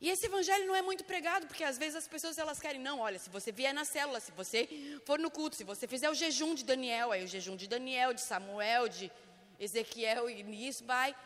E 0.00 0.10
esse 0.10 0.26
evangelho 0.26 0.66
não 0.66 0.74
é 0.74 0.82
muito 0.82 1.04
pregado, 1.04 1.46
porque 1.46 1.64
às 1.64 1.78
vezes 1.78 1.96
as 1.96 2.08
pessoas 2.08 2.38
elas 2.38 2.60
querem, 2.60 2.80
não, 2.80 3.00
olha, 3.00 3.18
se 3.18 3.30
você 3.30 3.50
vier 3.50 3.72
na 3.72 3.84
célula, 3.84 4.20
se 4.20 4.30
você 4.32 4.68
for 5.04 5.18
no 5.18 5.30
culto, 5.30 5.56
se 5.56 5.64
você 5.64 5.86
fizer 5.86 6.10
o 6.10 6.14
jejum 6.14 6.54
de 6.54 6.64
Daniel, 6.64 7.12
aí 7.12 7.24
o 7.24 7.28
jejum 7.28 7.56
de 7.56 7.66
Daniel, 7.66 8.12
de 8.12 8.20
Samuel, 8.20 8.88
de 8.88 9.10
Ezequiel, 9.58 10.28
e 10.28 10.42
nisso 10.42 10.84
vai. 10.84 11.16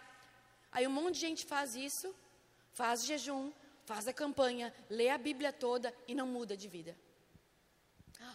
Aí 0.70 0.86
um 0.86 0.90
monte 0.90 1.14
de 1.14 1.20
gente 1.20 1.44
faz 1.44 1.74
isso, 1.74 2.14
faz 2.72 3.04
jejum, 3.04 3.52
faz 3.84 4.06
a 4.06 4.12
campanha, 4.12 4.72
lê 4.88 5.08
a 5.08 5.18
Bíblia 5.18 5.52
toda 5.52 5.92
e 6.06 6.14
não 6.14 6.26
muda 6.26 6.56
de 6.56 6.68
vida. 6.68 6.96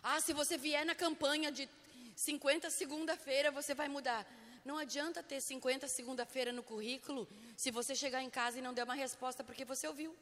Ah, 0.03 0.19
se 0.19 0.33
você 0.33 0.57
vier 0.57 0.85
na 0.85 0.95
campanha 0.95 1.51
de 1.51 1.69
50 2.15 2.69
segunda-feira, 2.69 3.51
você 3.51 3.73
vai 3.73 3.87
mudar. 3.87 4.25
Não 4.65 4.77
adianta 4.79 5.21
ter 5.21 5.39
50 5.39 5.87
segunda-feira 5.87 6.51
no 6.51 6.63
currículo 6.63 7.27
se 7.55 7.69
você 7.69 7.93
chegar 7.95 8.21
em 8.23 8.31
casa 8.31 8.57
e 8.57 8.61
não 8.61 8.73
der 8.73 8.83
uma 8.83 8.95
resposta 8.95 9.43
porque 9.43 9.63
você 9.63 9.87
ouviu. 9.87 10.13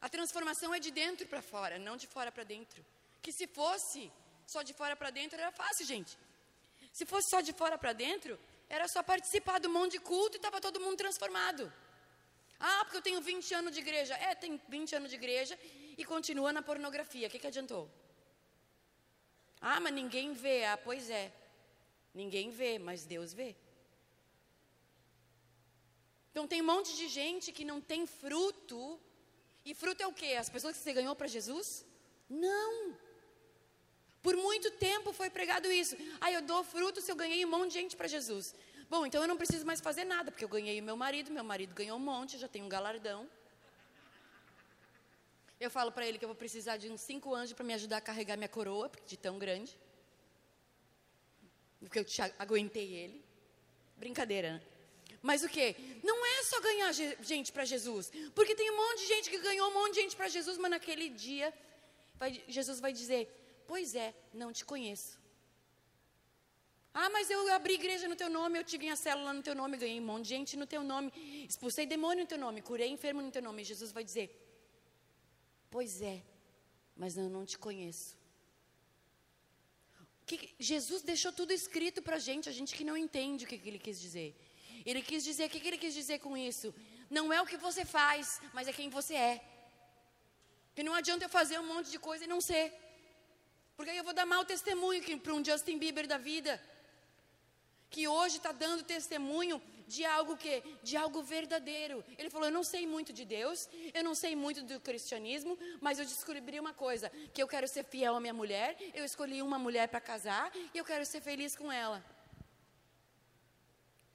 A 0.00 0.08
transformação 0.08 0.74
é 0.74 0.78
de 0.78 0.90
dentro 0.90 1.26
para 1.26 1.40
fora, 1.40 1.78
não 1.78 1.96
de 1.96 2.06
fora 2.06 2.30
para 2.30 2.44
dentro. 2.44 2.84
Que 3.22 3.32
se 3.32 3.46
fosse 3.46 4.12
só 4.46 4.60
de 4.62 4.74
fora 4.74 4.94
para 4.94 5.10
dentro 5.10 5.38
era 5.40 5.50
fácil, 5.50 5.86
gente. 5.86 6.16
Se 6.92 7.06
fosse 7.06 7.30
só 7.30 7.40
de 7.40 7.54
fora 7.54 7.78
para 7.78 7.94
dentro, 7.94 8.38
era 8.68 8.86
só 8.86 9.02
participar 9.02 9.58
do 9.58 9.70
monte 9.70 9.92
de 9.92 10.00
culto 10.00 10.36
e 10.36 10.38
estava 10.38 10.60
todo 10.60 10.78
mundo 10.78 10.96
transformado. 10.96 11.72
Ah, 12.60 12.80
porque 12.84 12.98
eu 12.98 13.02
tenho 13.02 13.20
20 13.20 13.54
anos 13.54 13.72
de 13.72 13.80
igreja. 13.80 14.14
É, 14.14 14.34
tem 14.34 14.60
20 14.68 14.96
anos 14.96 15.10
de 15.10 15.16
igreja 15.16 15.58
e 15.96 16.04
continua 16.04 16.52
na 16.52 16.60
pornografia. 16.60 17.28
O 17.28 17.30
que, 17.30 17.38
que 17.38 17.46
adiantou? 17.46 17.88
Ah, 19.60 19.80
mas 19.80 19.92
ninguém 19.92 20.32
vê. 20.34 20.64
Ah, 20.64 20.76
pois 20.76 21.08
é. 21.08 21.32
Ninguém 22.20 22.50
vê, 22.50 22.72
mas 22.86 23.04
Deus 23.14 23.32
vê. 23.32 23.50
Então 26.30 26.48
tem 26.52 26.60
um 26.62 26.70
monte 26.72 26.90
de 27.00 27.06
gente 27.20 27.52
que 27.56 27.64
não 27.70 27.80
tem 27.80 28.06
fruto. 28.06 28.80
E 29.64 29.72
fruto 29.82 30.02
é 30.02 30.06
o 30.06 30.12
quê? 30.20 30.32
As 30.44 30.50
pessoas 30.54 30.76
que 30.76 30.82
você 30.82 30.92
ganhou 30.92 31.14
para 31.14 31.28
Jesus? 31.36 31.86
Não. 32.28 32.96
Por 34.20 34.34
muito 34.36 34.68
tempo 34.72 35.12
foi 35.12 35.30
pregado 35.30 35.70
isso. 35.70 35.96
Ah, 36.20 36.32
eu 36.32 36.42
dou 36.42 36.64
fruto 36.64 37.00
se 37.00 37.10
eu 37.12 37.16
ganhei 37.16 37.44
um 37.44 37.50
monte 37.56 37.68
de 37.72 37.78
gente 37.80 37.96
para 37.96 38.08
Jesus. 38.08 38.52
Bom, 38.90 39.06
então 39.06 39.22
eu 39.22 39.28
não 39.28 39.36
preciso 39.36 39.64
mais 39.64 39.80
fazer 39.80 40.04
nada, 40.04 40.32
porque 40.32 40.44
eu 40.44 40.48
ganhei 40.48 40.80
meu 40.80 40.96
marido, 40.96 41.30
meu 41.30 41.44
marido 41.44 41.72
ganhou 41.72 41.96
um 41.98 42.04
monte, 42.12 42.36
já 42.36 42.48
tenho 42.48 42.64
um 42.64 42.68
galardão. 42.68 43.28
Eu 45.60 45.70
falo 45.70 45.92
para 45.92 46.06
ele 46.06 46.18
que 46.18 46.24
eu 46.24 46.32
vou 46.34 46.40
precisar 46.44 46.76
de 46.78 46.90
uns 46.90 47.00
cinco 47.00 47.32
anjos 47.32 47.52
para 47.52 47.64
me 47.64 47.74
ajudar 47.74 47.98
a 47.98 48.00
carregar 48.00 48.36
minha 48.36 48.48
coroa, 48.48 48.90
de 49.06 49.16
tão 49.16 49.38
grande. 49.38 49.78
Porque 51.80 51.98
eu 52.00 52.06
aguentei 52.38 52.94
ele. 52.94 53.24
Brincadeira, 53.96 54.54
né? 54.54 54.62
Mas 55.22 55.42
o 55.42 55.48
que? 55.48 55.74
Não 56.02 56.24
é 56.24 56.42
só 56.44 56.60
ganhar 56.60 56.92
gente 56.92 57.52
para 57.52 57.64
Jesus. 57.64 58.10
Porque 58.34 58.54
tem 58.54 58.70
um 58.70 58.76
monte 58.76 59.00
de 59.00 59.06
gente 59.06 59.30
que 59.30 59.38
ganhou 59.38 59.68
um 59.68 59.74
monte 59.74 59.94
de 59.94 60.00
gente 60.02 60.16
para 60.16 60.28
Jesus, 60.28 60.56
mas 60.58 60.70
naquele 60.70 61.08
dia 61.08 61.52
vai, 62.14 62.42
Jesus 62.48 62.78
vai 62.80 62.92
dizer: 62.92 63.28
Pois 63.66 63.94
é, 63.94 64.14
não 64.32 64.52
te 64.52 64.64
conheço. 64.64 65.18
Ah, 66.94 67.10
mas 67.10 67.30
eu 67.30 67.52
abri 67.52 67.74
igreja 67.74 68.08
no 68.08 68.16
teu 68.16 68.28
nome, 68.28 68.58
eu 68.58 68.64
tive 68.64 68.84
minha 68.84 68.96
célula 68.96 69.32
no 69.32 69.42
teu 69.42 69.54
nome, 69.54 69.76
ganhei 69.76 70.00
um 70.00 70.04
monte 70.04 70.24
de 70.24 70.28
gente 70.30 70.56
no 70.56 70.66
teu 70.66 70.82
nome, 70.82 71.12
expulsei 71.48 71.86
demônio 71.86 72.24
no 72.24 72.28
teu 72.28 72.38
nome, 72.38 72.60
curei 72.60 72.88
enfermo 72.88 73.22
no 73.22 73.30
teu 73.30 73.42
nome. 73.42 73.62
E 73.62 73.64
Jesus 73.64 73.92
vai 73.92 74.04
dizer: 74.04 74.30
Pois 75.70 76.00
é, 76.00 76.22
mas 76.96 77.16
eu 77.16 77.28
não 77.28 77.44
te 77.44 77.58
conheço. 77.58 78.16
Que, 80.28 80.54
Jesus 80.72 81.00
deixou 81.10 81.32
tudo 81.32 81.52
escrito 81.60 82.00
para 82.06 82.16
a 82.16 82.24
gente, 82.28 82.48
a 82.48 82.56
gente 82.58 82.74
que 82.78 82.84
não 82.90 82.96
entende 83.04 83.44
o 83.44 83.48
que, 83.48 83.58
que 83.62 83.68
ele 83.70 83.82
quis 83.86 83.98
dizer. 84.06 84.30
Ele 84.88 85.02
quis 85.02 85.22
dizer, 85.28 85.44
o 85.46 85.50
que, 85.52 85.60
que 85.60 85.68
ele 85.70 85.82
quis 85.84 85.94
dizer 86.00 86.18
com 86.26 86.36
isso? 86.50 86.68
Não 87.16 87.32
é 87.32 87.40
o 87.40 87.46
que 87.50 87.56
você 87.56 87.84
faz, 87.84 88.40
mas 88.52 88.68
é 88.68 88.72
quem 88.78 88.88
você 88.98 89.14
é. 89.14 89.34
Que 90.74 90.82
não 90.88 90.94
adianta 91.00 91.24
eu 91.24 91.28
fazer 91.40 91.58
um 91.58 91.68
monte 91.72 91.90
de 91.90 91.98
coisa 91.98 92.24
e 92.24 92.32
não 92.34 92.40
ser. 92.50 92.66
Porque 93.76 93.90
aí 93.90 93.98
eu 93.98 94.04
vou 94.04 94.12
dar 94.20 94.26
mau 94.26 94.44
testemunho 94.44 95.02
para 95.20 95.34
um 95.34 95.44
Justin 95.44 95.78
Bieber 95.78 96.06
da 96.06 96.18
vida 96.18 96.52
que 97.90 98.06
hoje 98.06 98.36
está 98.36 98.52
dando 98.52 98.82
testemunho 98.82 99.60
de 99.86 100.04
algo 100.04 100.36
que, 100.36 100.62
de 100.82 100.96
algo 100.96 101.22
verdadeiro. 101.22 102.04
Ele 102.18 102.30
falou: 102.30 102.48
eu 102.48 102.52
não 102.52 102.62
sei 102.62 102.86
muito 102.86 103.12
de 103.12 103.24
Deus, 103.24 103.68
eu 103.94 104.04
não 104.04 104.14
sei 104.14 104.36
muito 104.36 104.62
do 104.62 104.78
cristianismo, 104.80 105.58
mas 105.80 105.98
eu 105.98 106.04
descobri 106.04 106.60
uma 106.60 106.74
coisa: 106.74 107.10
que 107.32 107.42
eu 107.42 107.48
quero 107.48 107.66
ser 107.66 107.84
fiel 107.84 108.14
à 108.14 108.20
minha 108.20 108.34
mulher, 108.34 108.76
eu 108.94 109.04
escolhi 109.04 109.42
uma 109.42 109.58
mulher 109.58 109.88
para 109.88 110.00
casar 110.00 110.52
e 110.74 110.78
eu 110.78 110.84
quero 110.84 111.04
ser 111.06 111.20
feliz 111.20 111.56
com 111.56 111.72
ela. 111.72 112.04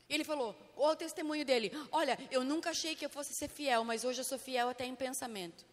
Ele 0.09 0.23
falou, 0.23 0.55
olha 0.75 0.93
o 0.93 0.95
testemunho 0.95 1.43
dele: 1.43 1.71
Olha, 1.91 2.17
eu 2.29 2.43
nunca 2.43 2.69
achei 2.69 2.95
que 2.95 3.05
eu 3.05 3.09
fosse 3.09 3.33
ser 3.33 3.49
fiel, 3.49 3.83
mas 3.83 4.03
hoje 4.03 4.21
eu 4.21 4.25
sou 4.25 4.37
fiel 4.37 4.69
até 4.69 4.85
em 4.85 4.95
pensamento. 4.95 5.65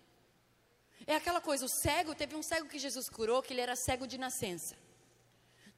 É 1.07 1.15
aquela 1.15 1.41
coisa, 1.41 1.65
o 1.65 1.69
cego, 1.69 2.15
teve 2.15 2.37
um 2.37 2.43
cego 2.43 2.69
que 2.69 2.79
Jesus 2.79 3.09
curou, 3.09 3.43
que 3.43 3.53
ele 3.53 3.61
era 3.61 3.75
cego 3.77 4.07
de 4.07 4.17
nascença. 4.17 4.77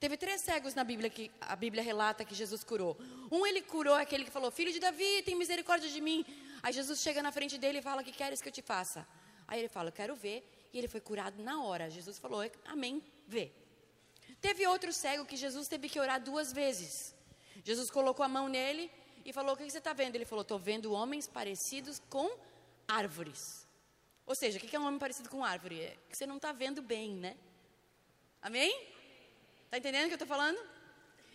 Teve 0.03 0.17
três 0.17 0.41
cegos 0.41 0.75
na 0.75 0.83
Bíblia 0.83 1.09
que 1.09 1.31
a 1.41 1.55
Bíblia 1.55 1.81
relata 1.81 2.25
que 2.25 2.35
Jesus 2.35 2.65
curou. 2.65 2.97
Um 3.31 3.47
ele 3.47 3.62
curou 3.62 3.95
aquele 3.95 4.25
que 4.25 4.33
falou: 4.33 4.51
Filho 4.51 4.73
de 4.73 4.81
Davi, 4.81 5.23
tem 5.23 5.37
misericórdia 5.37 5.88
de 5.88 6.01
mim. 6.01 6.27
Aí 6.61 6.73
Jesus 6.73 7.01
chega 7.01 7.23
na 7.23 7.31
frente 7.31 7.57
dele 7.57 7.79
e 7.79 7.83
fala: 7.83 8.03
Que 8.03 8.11
queres 8.11 8.43
que 8.43 8.49
eu 8.49 8.53
te 8.53 8.62
faça? 8.62 9.07
Aí 9.47 9.61
ele 9.61 9.69
fala: 9.69 9.93
Quero 9.93 10.17
ver. 10.17 10.38
E 10.73 10.79
ele 10.79 10.88
foi 10.88 11.01
curado 11.01 11.41
na 11.41 11.62
hora. 11.62 11.88
Jesus 11.88 12.19
falou: 12.19 12.41
Amém, 12.65 13.01
vê. 13.29 13.53
Teve 14.41 14.67
outro 14.67 14.93
cego 14.93 15.25
que 15.25 15.37
Jesus 15.37 15.69
teve 15.69 15.88
que 15.88 16.01
orar 16.01 16.21
duas 16.21 16.53
vezes. 16.53 17.15
Jesus 17.62 17.88
colocou 17.88 18.25
a 18.25 18.29
mão 18.29 18.49
nele 18.49 18.91
e 19.25 19.33
falou: 19.33 19.55
O 19.55 19.57
que 19.57 19.71
você 19.71 19.79
está 19.79 19.93
vendo? 19.93 20.17
Ele 20.17 20.25
falou: 20.25 20.43
Estou 20.43 20.59
vendo 20.59 20.93
homens 20.93 21.29
parecidos 21.29 22.03
com 22.11 22.29
árvores. 22.88 23.69
Ou 24.27 24.35
seja, 24.35 24.59
o 24.59 24.61
que 24.61 24.75
é 24.75 24.81
um 24.81 24.85
homem 24.85 24.99
parecido 24.99 25.29
com 25.29 25.45
árvore? 25.45 25.81
É 25.81 25.97
que 26.11 26.17
você 26.17 26.27
não 26.27 26.38
está 26.38 26.51
vendo 26.51 26.83
bem, 26.83 27.15
né? 27.15 27.37
Amém? 28.43 28.91
Está 29.73 29.79
entendendo 29.79 30.05
o 30.05 30.09
que 30.09 30.13
eu 30.13 30.23
estou 30.23 30.29
falando? 30.29 30.61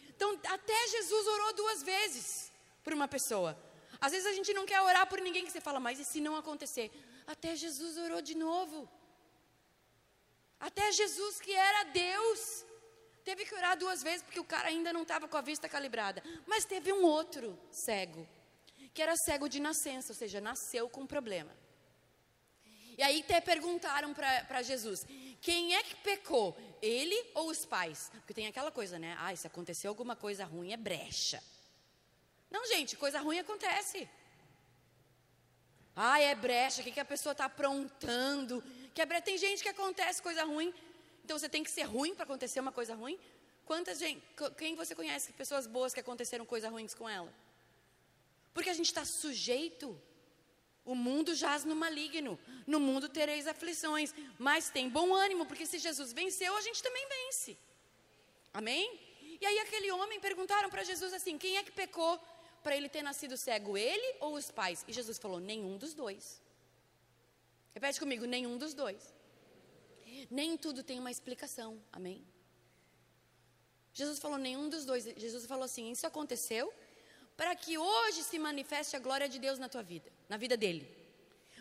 Então, 0.10 0.40
até 0.48 0.88
Jesus 0.90 1.26
orou 1.26 1.54
duas 1.56 1.82
vezes 1.82 2.52
por 2.84 2.94
uma 2.94 3.08
pessoa. 3.08 3.58
Às 4.00 4.12
vezes 4.12 4.28
a 4.28 4.34
gente 4.34 4.54
não 4.54 4.64
quer 4.64 4.80
orar 4.80 5.08
por 5.08 5.20
ninguém 5.20 5.44
que 5.44 5.52
você 5.52 5.60
fala, 5.60 5.80
mas 5.80 6.00
e 6.00 6.06
se 6.06 6.22
não 6.22 6.36
acontecer? 6.36 6.92
Até 7.26 7.56
Jesus 7.56 7.98
orou 7.98 8.22
de 8.22 8.36
novo. 8.36 8.88
Até 10.60 10.92
Jesus, 10.92 11.42
que 11.42 11.52
era 11.52 11.86
Deus, 11.86 12.64
teve 13.26 13.44
que 13.44 13.56
orar 13.56 13.76
duas 13.76 14.04
vezes 14.04 14.22
porque 14.22 14.40
o 14.40 14.46
cara 14.46 14.68
ainda 14.68 14.94
não 14.94 15.02
estava 15.02 15.28
com 15.28 15.38
a 15.38 15.42
vista 15.42 15.68
calibrada. 15.68 16.22
Mas 16.46 16.64
teve 16.64 16.94
um 16.94 17.04
outro 17.06 17.60
cego, 17.72 18.30
que 18.94 19.02
era 19.02 19.16
cego 19.26 19.50
de 19.50 19.60
nascença, 19.60 20.14
ou 20.14 20.16
seja, 20.16 20.40
nasceu 20.40 20.88
com 20.88 21.08
problema. 21.08 21.58
E 22.98 23.02
aí 23.02 23.22
até 23.22 23.42
perguntaram 23.42 24.14
para 24.14 24.62
Jesus: 24.62 25.06
quem 25.42 25.76
é 25.76 25.84
que 25.84 25.96
pecou? 25.96 26.58
Ele 26.82 27.16
ou 27.34 27.50
os 27.50 27.66
pais? 27.66 28.10
Porque 28.14 28.34
tem 28.34 28.48
aquela 28.48 28.72
coisa, 28.72 28.98
né? 29.00 29.16
Ah, 29.20 29.36
se 29.36 29.48
aconteceu 29.48 29.90
alguma 29.90 30.16
coisa 30.16 30.46
ruim 30.46 30.72
é 30.72 30.78
brecha. 30.78 31.42
Não, 32.50 32.66
gente, 32.68 32.96
coisa 32.96 33.20
ruim 33.20 33.40
acontece. 33.40 34.10
Ah, 35.96 36.20
é 36.20 36.34
brecha, 36.36 36.82
o 36.82 36.84
que, 36.84 36.92
que 36.92 37.00
a 37.00 37.06
pessoa 37.06 37.32
está 37.32 37.46
aprontando? 37.46 38.64
Que 38.94 39.02
é 39.02 39.06
brecha. 39.06 39.24
Tem 39.24 39.38
gente 39.38 39.64
que 39.64 39.70
acontece 39.70 40.22
coisa 40.22 40.44
ruim, 40.44 40.74
então 41.24 41.38
você 41.38 41.50
tem 41.50 41.64
que 41.64 41.72
ser 41.72 41.84
ruim 41.84 42.14
para 42.14 42.24
acontecer 42.24 42.60
uma 42.60 42.72
coisa 42.72 42.94
ruim? 42.96 43.20
Quantas 43.66 44.00
gente, 44.00 44.24
quem 44.58 44.76
você 44.76 44.96
conhece 44.96 45.34
pessoas 45.34 45.68
boas 45.68 45.94
que 45.94 46.00
aconteceram 46.00 46.46
coisas 46.46 46.72
ruins 46.72 46.94
com 46.94 47.10
ela? 47.10 47.34
Porque 48.54 48.70
a 48.70 48.74
gente 48.74 48.86
está 48.86 49.04
sujeito 49.04 50.02
O 50.88 50.96
mundo 50.96 51.36
jaz 51.36 51.66
no 51.66 51.76
maligno. 51.76 52.40
No 52.66 52.80
mundo 52.80 53.10
tereis 53.10 53.46
aflições. 53.46 54.14
Mas 54.40 54.70
tem 54.70 54.90
bom 54.90 55.14
ânimo, 55.14 55.46
porque 55.46 55.66
se 55.72 55.78
Jesus 55.78 56.14
venceu, 56.14 56.56
a 56.56 56.62
gente 56.62 56.82
também 56.82 57.06
vence. 57.16 57.58
Amém? 58.54 58.86
E 59.42 59.46
aí 59.46 59.60
aquele 59.60 59.92
homem 59.92 60.20
perguntaram 60.20 60.70
para 60.70 60.84
Jesus 60.84 61.14
assim: 61.14 61.38
quem 61.38 61.58
é 61.58 61.64
que 61.64 61.72
pecou 61.72 62.18
para 62.64 62.76
ele 62.76 62.90
ter 62.90 63.02
nascido 63.02 63.36
cego, 63.38 63.78
ele 63.78 64.16
ou 64.22 64.34
os 64.36 64.50
pais? 64.50 64.86
E 64.88 64.94
Jesus 64.94 65.18
falou: 65.20 65.40
nenhum 65.40 65.78
dos 65.78 65.94
dois. 65.94 66.42
Repete 67.76 68.00
comigo: 68.00 68.26
nenhum 68.26 68.58
dos 68.58 68.74
dois. 68.74 69.14
Nem 70.32 70.58
tudo 70.58 70.84
tem 70.84 71.00
uma 71.00 71.12
explicação. 71.12 71.70
Amém? 71.92 72.26
Jesus 73.94 74.20
falou: 74.20 74.38
nenhum 74.38 74.70
dos 74.70 74.86
dois. 74.86 75.04
Jesus 75.26 75.46
falou 75.46 75.66
assim: 75.66 75.92
isso 75.92 76.08
aconteceu 76.08 76.74
para 77.38 77.56
que 77.56 77.78
hoje 77.78 78.24
se 78.24 78.40
manifeste 78.40 78.96
a 78.96 79.00
glória 79.00 79.30
de 79.30 79.38
Deus 79.38 79.60
na 79.60 79.70
tua 79.70 79.84
vida, 79.84 80.12
na 80.28 80.36
vida 80.36 80.58
dele. 80.58 80.86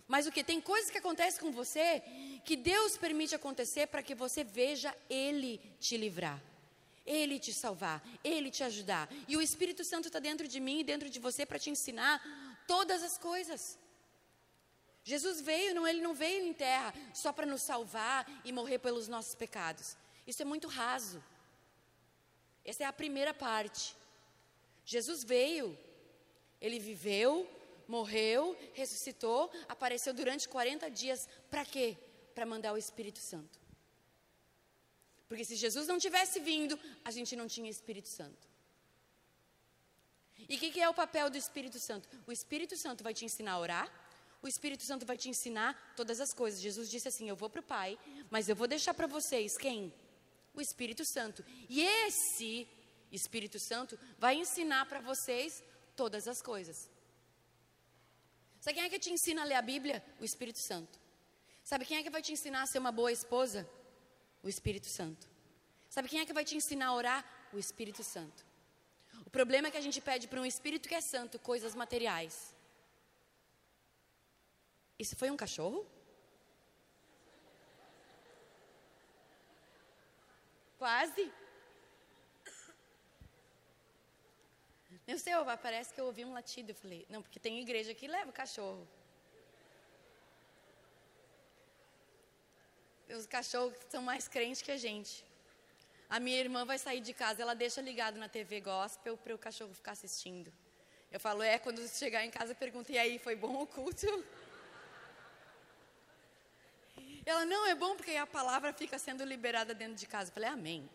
Mas 0.08 0.26
o 0.26 0.32
que? 0.32 0.42
Tem 0.42 0.60
coisas 0.60 0.90
que 0.90 0.98
acontecem 0.98 1.40
com 1.40 1.52
você 1.52 2.02
que 2.44 2.56
Deus 2.56 2.96
permite 2.96 3.34
acontecer 3.34 3.86
para 3.88 4.02
que 4.02 4.14
você 4.14 4.42
veja 4.42 4.96
Ele 5.10 5.60
te 5.78 5.96
livrar. 5.96 6.42
Ele 7.04 7.38
te 7.38 7.52
salvar, 7.52 8.02
Ele 8.24 8.50
te 8.50 8.64
ajudar. 8.64 9.08
E 9.28 9.36
o 9.36 9.42
Espírito 9.42 9.84
Santo 9.84 10.06
está 10.08 10.18
dentro 10.18 10.48
de 10.48 10.58
mim 10.58 10.80
e 10.80 10.84
dentro 10.84 11.10
de 11.10 11.20
você 11.20 11.44
para 11.44 11.58
te 11.58 11.70
ensinar 11.70 12.20
todas 12.66 13.02
as 13.02 13.18
coisas. 13.18 13.78
Jesus 15.04 15.40
veio, 15.40 15.74
não, 15.74 15.86
ele 15.86 16.00
não 16.00 16.14
veio 16.14 16.44
em 16.44 16.52
terra 16.52 16.92
só 17.14 17.32
para 17.32 17.46
nos 17.46 17.62
salvar 17.62 18.26
e 18.44 18.50
morrer 18.50 18.78
pelos 18.78 19.06
nossos 19.06 19.36
pecados. 19.36 19.96
Isso 20.26 20.42
é 20.42 20.44
muito 20.44 20.66
raso. 20.66 21.22
Essa 22.64 22.82
é 22.82 22.86
a 22.86 22.92
primeira 22.92 23.32
parte. 23.32 23.94
Jesus 24.86 25.24
veio, 25.24 25.76
ele 26.60 26.78
viveu, 26.78 27.50
morreu, 27.88 28.56
ressuscitou, 28.72 29.50
apareceu 29.68 30.14
durante 30.14 30.48
40 30.48 30.88
dias. 30.90 31.28
Para 31.50 31.64
quê? 31.64 31.96
Para 32.32 32.46
mandar 32.46 32.72
o 32.72 32.78
Espírito 32.78 33.18
Santo. 33.18 33.58
Porque 35.28 35.44
se 35.44 35.56
Jesus 35.56 35.88
não 35.88 35.98
tivesse 35.98 36.38
vindo, 36.38 36.78
a 37.04 37.10
gente 37.10 37.34
não 37.34 37.48
tinha 37.48 37.68
Espírito 37.68 38.08
Santo. 38.08 38.46
E 40.48 40.54
o 40.54 40.58
que, 40.58 40.70
que, 40.70 40.80
é 40.80 40.88
o 40.88 40.94
papel 40.94 41.28
do 41.28 41.36
Espírito 41.36 41.80
Santo? 41.80 42.08
O 42.24 42.30
Espírito 42.30 42.76
Santo 42.76 43.02
vai 43.02 43.12
te 43.12 43.24
ensinar 43.24 43.52
a 43.52 43.58
orar, 43.58 44.06
o 44.40 44.46
Espírito 44.46 44.84
Santo 44.84 45.04
vai 45.04 45.16
te 45.16 45.28
ensinar 45.28 45.94
todas 45.96 46.20
as 46.20 46.32
coisas. 46.32 46.60
Jesus 46.60 46.88
disse 46.88 47.08
assim: 47.08 47.28
Eu 47.28 47.34
vou 47.34 47.50
para 47.50 47.60
o 47.60 47.64
Pai, 47.64 47.98
mas 48.30 48.48
eu 48.48 48.54
vou 48.54 48.68
deixar 48.68 48.94
para 48.94 49.08
vocês 49.08 49.56
quem? 49.56 49.92
O 50.54 50.60
Espírito 50.60 51.04
Santo. 51.04 51.44
E 51.68 51.82
esse 51.82 52.68
Espírito 53.14 53.58
Santo 53.58 53.98
vai 54.18 54.36
ensinar 54.36 54.86
para 54.86 55.00
vocês 55.00 55.62
todas 55.94 56.26
as 56.28 56.42
coisas. 56.42 56.90
Sabe 58.60 58.74
quem 58.74 58.84
é 58.84 58.88
que 58.88 58.98
te 58.98 59.10
ensina 59.10 59.42
a 59.42 59.44
ler 59.44 59.54
a 59.54 59.62
Bíblia? 59.62 60.04
O 60.20 60.24
Espírito 60.24 60.58
Santo. 60.58 60.98
Sabe 61.62 61.84
quem 61.84 61.98
é 61.98 62.02
que 62.02 62.10
vai 62.10 62.22
te 62.22 62.32
ensinar 62.32 62.62
a 62.62 62.66
ser 62.66 62.78
uma 62.78 62.92
boa 62.92 63.12
esposa? 63.12 63.68
O 64.42 64.48
Espírito 64.48 64.86
Santo. 64.86 65.28
Sabe 65.88 66.08
quem 66.08 66.20
é 66.20 66.26
que 66.26 66.32
vai 66.32 66.44
te 66.44 66.56
ensinar 66.56 66.86
a 66.86 66.94
orar? 66.94 67.48
O 67.52 67.58
Espírito 67.58 68.02
Santo. 68.02 68.44
O 69.24 69.30
problema 69.30 69.68
é 69.68 69.70
que 69.70 69.76
a 69.76 69.80
gente 69.80 70.00
pede 70.00 70.28
para 70.28 70.40
um 70.40 70.46
Espírito 70.46 70.88
que 70.88 70.94
é 70.94 71.00
santo 71.00 71.38
coisas 71.38 71.74
materiais. 71.74 72.54
Isso 74.98 75.14
foi 75.16 75.30
um 75.30 75.36
cachorro? 75.36 75.86
Quase. 80.78 81.32
Meu 85.06 85.18
Senhor, 85.18 85.44
parece 85.58 85.94
que 85.94 86.00
eu 86.00 86.06
ouvi 86.06 86.24
um 86.24 86.32
latido. 86.32 86.72
Eu 86.72 86.74
falei, 86.74 87.06
não, 87.08 87.22
porque 87.22 87.38
tem 87.38 87.60
igreja 87.60 87.94
que 87.94 88.08
leva 88.08 88.30
o 88.30 88.32
cachorro. 88.32 88.86
os 93.14 93.26
cachorros 93.26 93.76
são 93.88 94.02
mais 94.02 94.26
crentes 94.26 94.62
que 94.62 94.72
a 94.72 94.76
gente. 94.76 95.24
A 96.08 96.18
minha 96.20 96.38
irmã 96.38 96.64
vai 96.64 96.78
sair 96.78 97.00
de 97.00 97.12
casa, 97.12 97.42
ela 97.42 97.54
deixa 97.54 97.80
ligado 97.80 98.16
na 98.16 98.28
TV 98.28 98.60
gospel 98.60 99.16
para 99.16 99.34
o 99.34 99.38
cachorro 99.38 99.74
ficar 99.74 99.92
assistindo. 99.92 100.52
Eu 101.10 101.20
falo, 101.20 101.42
é, 101.42 101.58
quando 101.58 101.86
chegar 101.88 102.24
em 102.24 102.30
casa, 102.30 102.54
pergunta, 102.54 102.92
e 102.92 102.98
aí, 102.98 103.18
foi 103.18 103.36
bom 103.36 103.62
o 103.62 103.66
culto? 103.66 104.06
Ela, 107.24 107.44
não, 107.44 107.66
é 107.66 107.74
bom 107.74 107.96
porque 107.96 108.12
a 108.12 108.26
palavra 108.26 108.72
fica 108.72 108.98
sendo 108.98 109.24
liberada 109.24 109.74
dentro 109.74 109.94
de 109.94 110.06
casa. 110.06 110.30
Eu 110.30 110.34
falei, 110.34 110.48
amém. 110.48 110.88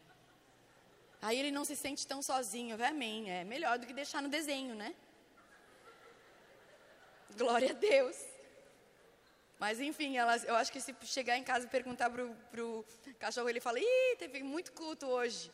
Aí 1.22 1.38
ele 1.38 1.52
não 1.52 1.64
se 1.64 1.76
sente 1.76 2.08
tão 2.08 2.22
sozinho. 2.22 2.74
Eu 2.74 2.78
falei, 2.78 2.92
amém. 2.92 3.30
É 3.30 3.44
melhor 3.44 3.78
do 3.78 3.86
que 3.86 3.94
deixar 3.94 4.22
no 4.22 4.30
desenho, 4.30 4.74
né? 4.74 4.96
Glória 7.38 7.72
a 7.72 7.74
Deus. 7.74 8.18
Mas 9.60 9.80
enfim, 9.80 10.18
ela, 10.18 10.36
eu 10.38 10.56
acho 10.56 10.72
que 10.72 10.82
se 10.82 10.96
chegar 11.04 11.38
em 11.38 11.44
casa 11.44 11.68
e 11.68 11.70
perguntar 11.70 12.10
pro, 12.10 12.36
pro 12.50 12.84
cachorro, 13.20 13.48
ele 13.48 13.60
fala, 13.60 13.80
ih, 13.80 14.16
teve 14.18 14.42
muito 14.42 14.72
culto 14.72 15.06
hoje. 15.06 15.52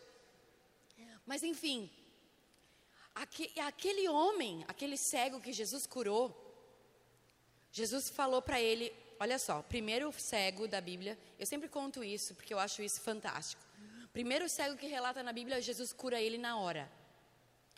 Mas 1.25 1.43
enfim, 1.43 1.91
aquele 3.13 4.07
homem, 4.07 4.63
aquele 4.65 4.95
cego 4.95 5.41
que 5.41 5.51
Jesus 5.51 5.85
curou, 5.85 6.25
Jesus 7.69 8.09
falou 8.09 8.41
para 8.41 8.61
ele, 8.61 8.93
olha 9.19 9.37
só, 9.37 9.61
primeiro 9.61 10.09
cego 10.13 10.69
da 10.69 10.79
Bíblia, 10.79 11.19
eu 11.37 11.45
sempre 11.45 11.67
conto 11.67 12.01
isso 12.01 12.33
porque 12.33 12.53
eu 12.53 12.59
acho 12.59 12.81
isso 12.81 13.01
fantástico. 13.01 13.66
Primeiro 14.17 14.49
cego 14.49 14.75
que 14.75 14.87
relata 14.87 15.21
na 15.21 15.31
Bíblia, 15.31 15.61
Jesus 15.61 15.93
cura 15.93 16.19
ele 16.19 16.39
na 16.39 16.57
hora. 16.57 16.91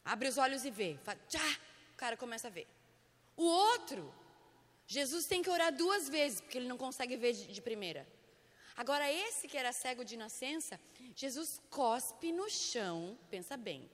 Abre 0.06 0.30
os 0.30 0.38
olhos 0.38 0.64
e 0.64 0.72
vê. 0.72 0.98
Fala, 1.04 1.20
tchá, 1.28 1.50
o 1.94 1.98
cara 1.98 2.16
começa 2.16 2.48
a 2.48 2.50
ver. 2.50 2.66
O 3.36 3.44
outro, 3.44 4.02
Jesus 4.88 5.26
tem 5.26 5.42
que 5.44 5.50
orar 5.50 5.76
duas 5.76 6.08
vezes, 6.08 6.40
porque 6.40 6.58
ele 6.58 6.70
não 6.70 6.78
consegue 6.78 7.18
ver 7.18 7.34
de, 7.34 7.48
de 7.48 7.62
primeira. 7.62 8.08
Agora, 8.78 9.12
esse 9.12 9.50
que 9.50 9.58
era 9.58 9.74
cego 9.74 10.06
de 10.06 10.16
nascença, 10.16 10.80
Jesus 11.14 11.62
cospe 11.70 12.32
no 12.32 12.50
chão, 12.50 13.20
pensa 13.30 13.58
bem. 13.58 13.92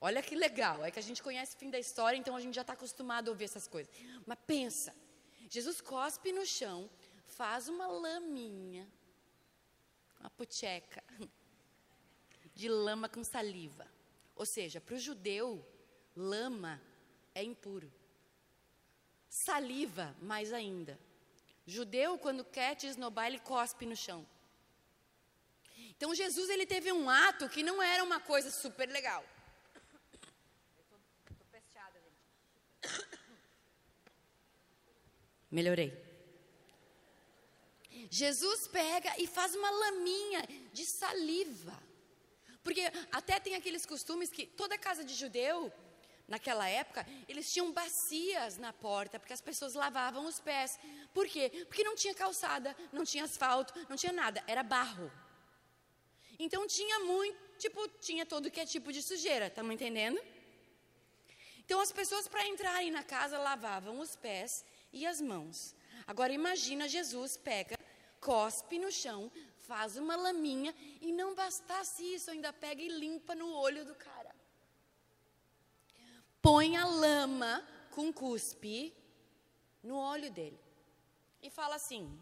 Olha 0.00 0.20
que 0.20 0.34
legal, 0.34 0.84
é 0.84 0.90
que 0.90 0.98
a 0.98 1.06
gente 1.08 1.22
conhece 1.22 1.54
o 1.54 1.58
fim 1.60 1.70
da 1.70 1.78
história, 1.78 2.16
então 2.16 2.34
a 2.34 2.40
gente 2.40 2.56
já 2.56 2.62
está 2.62 2.72
acostumado 2.72 3.28
a 3.28 3.30
ouvir 3.30 3.44
essas 3.44 3.68
coisas. 3.68 3.92
Mas 4.26 4.38
pensa, 4.44 4.92
Jesus 5.48 5.80
cospe 5.80 6.32
no 6.32 6.44
chão, 6.44 6.90
faz 7.26 7.68
uma 7.68 7.86
laminha, 7.86 8.88
uma 10.20 10.30
pucheca 10.30 11.02
de 12.54 12.68
lama 12.68 13.08
com 13.08 13.24
saliva. 13.24 13.86
Ou 14.36 14.44
seja, 14.44 14.80
para 14.80 14.94
o 14.94 14.98
judeu, 14.98 15.66
lama 16.14 16.80
é 17.34 17.42
impuro. 17.42 17.90
Saliva, 19.28 20.14
mais 20.20 20.52
ainda. 20.52 20.98
Judeu, 21.66 22.18
quando 22.18 22.44
quer 22.44 22.74
te 22.74 22.86
esnobar, 22.86 23.26
ele 23.26 23.38
cospe 23.38 23.86
no 23.86 23.96
chão. 23.96 24.26
Então 25.88 26.14
Jesus 26.14 26.48
ele 26.50 26.66
teve 26.66 26.92
um 26.92 27.08
ato 27.08 27.48
que 27.48 27.62
não 27.62 27.82
era 27.82 28.02
uma 28.02 28.20
coisa 28.20 28.50
super 28.50 28.88
legal. 28.88 29.24
Melhorei. 35.50 36.09
Jesus 38.10 38.66
pega 38.66 39.14
e 39.18 39.26
faz 39.26 39.54
uma 39.54 39.70
laminha 39.70 40.42
de 40.72 40.84
saliva. 40.84 41.80
Porque 42.62 42.82
até 43.12 43.38
tem 43.38 43.54
aqueles 43.54 43.86
costumes 43.86 44.30
que 44.30 44.44
toda 44.46 44.76
casa 44.76 45.04
de 45.04 45.14
judeu 45.14 45.72
naquela 46.26 46.68
época, 46.68 47.06
eles 47.28 47.52
tinham 47.52 47.72
bacias 47.72 48.56
na 48.56 48.72
porta, 48.72 49.18
porque 49.18 49.32
as 49.32 49.40
pessoas 49.40 49.74
lavavam 49.74 50.26
os 50.26 50.38
pés. 50.40 50.78
Por 51.12 51.26
quê? 51.26 51.50
Porque 51.66 51.82
não 51.82 51.96
tinha 51.96 52.14
calçada, 52.14 52.76
não 52.92 53.04
tinha 53.04 53.24
asfalto, 53.24 53.74
não 53.88 53.96
tinha 53.96 54.12
nada, 54.12 54.42
era 54.46 54.62
barro. 54.62 55.10
Então 56.38 56.66
tinha 56.66 57.00
muito, 57.00 57.36
tipo, 57.58 57.86
tinha 58.00 58.24
todo 58.24 58.50
que 58.50 58.60
é 58.60 58.66
tipo 58.66 58.92
de 58.92 59.02
sujeira, 59.02 59.48
estamos 59.48 59.72
entendendo? 59.72 60.20
Então 61.58 61.80
as 61.80 61.92
pessoas 61.92 62.26
para 62.26 62.46
entrarem 62.46 62.90
na 62.90 63.02
casa 63.02 63.38
lavavam 63.38 63.98
os 64.00 64.16
pés 64.16 64.64
e 64.92 65.06
as 65.06 65.20
mãos. 65.20 65.74
Agora 66.06 66.32
imagina 66.32 66.88
Jesus 66.88 67.36
pega, 67.36 67.76
cospe 68.20 68.78
no 68.78 68.92
chão, 68.92 69.30
faz 69.58 69.96
uma 69.96 70.16
laminha 70.16 70.74
e 71.00 71.12
não 71.12 71.34
bastasse 71.34 72.02
isso, 72.14 72.30
ainda 72.30 72.52
pega 72.52 72.82
e 72.82 72.88
limpa 72.88 73.34
no 73.34 73.52
olho 73.52 73.84
do 73.84 73.94
cara 73.94 74.40
põe 76.42 76.76
a 76.76 76.84
lama 76.84 77.66
com 77.90 78.12
cuspe 78.12 78.94
no 79.82 79.96
olho 79.96 80.30
dele 80.30 80.58
e 81.42 81.50
fala 81.50 81.76
assim: 81.76 82.20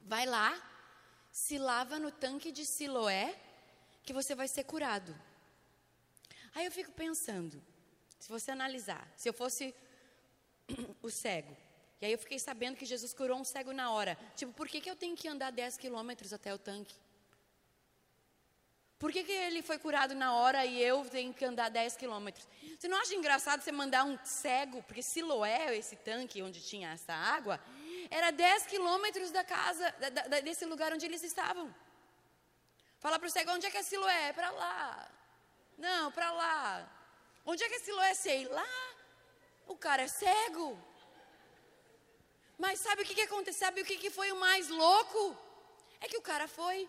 vai 0.00 0.26
lá, 0.26 0.50
se 1.30 1.58
lava 1.58 1.98
no 1.98 2.10
tanque 2.10 2.50
de 2.52 2.64
Siloé, 2.66 3.38
que 4.02 4.12
você 4.12 4.34
vai 4.34 4.48
ser 4.48 4.64
curado. 4.64 5.14
Aí 6.54 6.64
eu 6.64 6.72
fico 6.72 6.90
pensando, 6.92 7.62
se 8.18 8.28
você 8.28 8.50
analisar, 8.50 9.08
se 9.16 9.28
eu 9.28 9.32
fosse 9.32 9.74
o 11.02 11.10
cego, 11.10 11.56
e 12.00 12.06
aí 12.06 12.12
eu 12.12 12.18
fiquei 12.18 12.38
sabendo 12.38 12.76
que 12.76 12.84
Jesus 12.84 13.12
curou 13.12 13.38
um 13.38 13.44
cego 13.44 13.72
na 13.72 13.90
hora. 13.90 14.16
Tipo, 14.36 14.52
por 14.52 14.68
que, 14.68 14.80
que 14.80 14.90
eu 14.90 14.94
tenho 14.94 15.16
que 15.16 15.26
andar 15.26 15.50
10 15.50 15.76
quilômetros 15.76 16.32
até 16.32 16.54
o 16.54 16.58
tanque? 16.58 16.94
Por 18.98 19.12
que, 19.12 19.22
que 19.22 19.32
ele 19.32 19.62
foi 19.62 19.78
curado 19.78 20.14
na 20.14 20.34
hora 20.34 20.64
e 20.64 20.82
eu 20.82 21.04
tenho 21.08 21.32
que 21.32 21.44
andar 21.44 21.68
10 21.68 21.96
quilômetros? 21.96 22.46
Você 22.78 22.88
não 22.88 23.00
acha 23.00 23.14
engraçado 23.14 23.62
você 23.62 23.70
mandar 23.70 24.04
um 24.04 24.18
cego, 24.24 24.82
porque 24.82 25.02
Siloé, 25.02 25.76
esse 25.76 25.96
tanque 25.96 26.42
onde 26.42 26.60
tinha 26.60 26.90
essa 26.90 27.12
água, 27.12 27.60
era 28.10 28.30
10 28.30 28.66
quilômetros 28.66 29.30
da 29.30 29.44
casa, 29.44 29.92
da, 30.00 30.10
da, 30.10 30.40
desse 30.40 30.64
lugar 30.64 30.92
onde 30.92 31.06
eles 31.06 31.22
estavam. 31.22 31.72
Fala 32.98 33.18
para 33.18 33.28
o 33.28 33.30
cego, 33.30 33.52
onde 33.52 33.66
é 33.66 33.70
que 33.70 33.76
é 33.76 33.82
Siloé? 33.82 34.28
É 34.28 34.32
para 34.32 34.50
lá. 34.50 35.08
Não, 35.76 36.10
para 36.10 36.32
lá. 36.32 36.92
Onde 37.44 37.62
é 37.62 37.68
que 37.68 37.76
é 37.76 37.78
Siloé? 37.80 38.14
Sei 38.14 38.46
lá. 38.48 38.66
O 39.68 39.76
cara 39.76 40.02
é 40.02 40.08
cego. 40.08 40.87
Mas 42.58 42.80
sabe 42.80 43.02
o 43.02 43.04
que, 43.04 43.14
que 43.14 43.26
aconteceu? 43.28 43.66
Sabe 43.66 43.82
o 43.82 43.84
que, 43.84 43.96
que 43.96 44.10
foi 44.10 44.32
o 44.32 44.40
mais 44.40 44.68
louco? 44.68 45.36
É 46.00 46.08
que 46.08 46.16
o 46.16 46.22
cara 46.22 46.48
foi. 46.48 46.88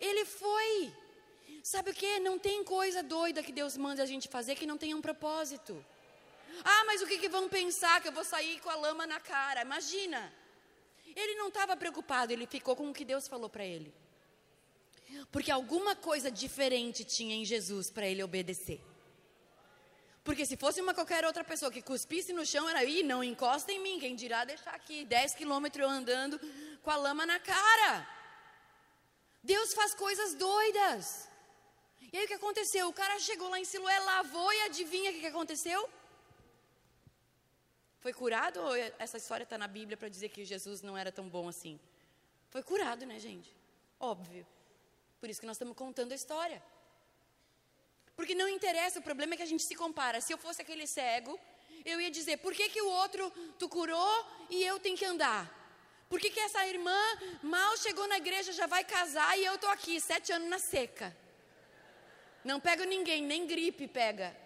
Ele 0.00 0.24
foi. 0.24 0.92
Sabe 1.62 1.90
o 1.90 1.94
que? 1.94 2.18
Não 2.20 2.38
tem 2.38 2.62
coisa 2.64 3.02
doida 3.02 3.42
que 3.42 3.52
Deus 3.52 3.76
manda 3.76 4.02
a 4.02 4.06
gente 4.06 4.28
fazer 4.28 4.54
que 4.54 4.66
não 4.66 4.78
tenha 4.78 4.96
um 4.96 5.02
propósito. 5.02 5.84
Ah, 6.64 6.84
mas 6.86 7.02
o 7.02 7.06
que, 7.06 7.18
que 7.18 7.28
vão 7.28 7.48
pensar? 7.48 8.00
Que 8.00 8.08
eu 8.08 8.12
vou 8.12 8.24
sair 8.24 8.60
com 8.60 8.70
a 8.70 8.74
lama 8.74 9.06
na 9.06 9.20
cara. 9.20 9.62
Imagina. 9.62 10.32
Ele 11.14 11.34
não 11.34 11.48
estava 11.48 11.76
preocupado, 11.76 12.32
ele 12.32 12.46
ficou 12.46 12.74
com 12.74 12.88
o 12.90 12.94
que 12.94 13.04
Deus 13.04 13.28
falou 13.28 13.50
para 13.50 13.64
ele. 13.64 13.92
Porque 15.30 15.50
alguma 15.50 15.94
coisa 15.94 16.30
diferente 16.30 17.04
tinha 17.04 17.34
em 17.34 17.44
Jesus 17.44 17.90
para 17.90 18.06
ele 18.06 18.22
obedecer. 18.22 18.80
Porque 20.24 20.46
se 20.46 20.56
fosse 20.56 20.80
uma 20.80 20.94
qualquer 20.94 21.24
outra 21.24 21.42
pessoa 21.42 21.70
que 21.70 21.82
cuspisse 21.82 22.32
no 22.32 22.46
chão, 22.46 22.68
era 22.68 22.80
aí, 22.80 23.02
não 23.02 23.24
encosta 23.24 23.72
em 23.72 23.80
mim, 23.80 23.98
quem 23.98 24.14
dirá 24.14 24.44
deixar 24.44 24.74
aqui 24.74 25.04
10 25.04 25.34
quilômetros 25.34 25.86
andando 25.86 26.40
com 26.82 26.90
a 26.90 26.96
lama 26.96 27.26
na 27.26 27.40
cara. 27.40 28.08
Deus 29.42 29.74
faz 29.74 29.94
coisas 29.94 30.34
doidas. 30.34 31.28
E 32.12 32.16
aí 32.16 32.24
o 32.24 32.28
que 32.28 32.34
aconteceu? 32.34 32.88
O 32.88 32.92
cara 32.92 33.18
chegou 33.18 33.48
lá 33.48 33.58
em 33.58 33.64
Siloé, 33.64 33.98
lavou 33.98 34.52
e 34.52 34.62
adivinha 34.62 35.10
o 35.10 35.14
que 35.14 35.26
aconteceu? 35.26 35.88
Foi 38.00 38.12
curado 38.12 38.60
ou 38.60 38.74
essa 38.76 39.16
história 39.16 39.44
está 39.44 39.56
na 39.56 39.66
Bíblia 39.66 39.96
para 39.96 40.08
dizer 40.08 40.28
que 40.28 40.44
Jesus 40.44 40.82
não 40.82 40.96
era 40.96 41.10
tão 41.10 41.28
bom 41.28 41.48
assim? 41.48 41.80
Foi 42.50 42.62
curado, 42.62 43.06
né, 43.06 43.18
gente? 43.18 43.54
Óbvio. 43.98 44.46
Por 45.20 45.30
isso 45.30 45.40
que 45.40 45.46
nós 45.46 45.56
estamos 45.56 45.76
contando 45.76 46.12
a 46.12 46.14
história. 46.14 46.62
Porque 48.16 48.34
não 48.34 48.48
interessa, 48.48 48.98
o 48.98 49.02
problema 49.02 49.34
é 49.34 49.36
que 49.36 49.42
a 49.42 49.46
gente 49.52 49.64
se 49.64 49.74
compara. 49.74 50.20
Se 50.20 50.32
eu 50.32 50.38
fosse 50.38 50.60
aquele 50.62 50.86
cego, 50.86 51.38
eu 51.84 52.00
ia 52.00 52.10
dizer: 52.10 52.38
por 52.38 52.52
que, 52.54 52.68
que 52.68 52.82
o 52.82 52.88
outro 52.88 53.30
tu 53.58 53.68
curou 53.68 54.26
e 54.50 54.62
eu 54.64 54.78
tenho 54.78 54.96
que 54.96 55.04
andar? 55.04 55.42
Por 56.08 56.20
que, 56.20 56.28
que 56.30 56.40
essa 56.40 56.66
irmã 56.66 57.00
mal 57.42 57.76
chegou 57.78 58.06
na 58.06 58.18
igreja, 58.18 58.52
já 58.52 58.66
vai 58.66 58.84
casar 58.84 59.38
e 59.38 59.44
eu 59.44 59.54
estou 59.54 59.70
aqui, 59.70 59.98
sete 59.98 60.30
anos 60.30 60.48
na 60.48 60.58
seca? 60.58 61.16
Não 62.44 62.60
pego 62.60 62.84
ninguém, 62.84 63.22
nem 63.22 63.46
gripe 63.46 63.88
pega. 63.88 64.36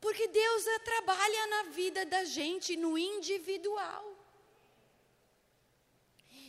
Porque 0.00 0.28
Deus 0.28 0.64
trabalha 0.84 1.46
na 1.48 1.62
vida 1.70 2.04
da 2.06 2.22
gente, 2.24 2.76
no 2.76 2.96
individual. 2.96 4.04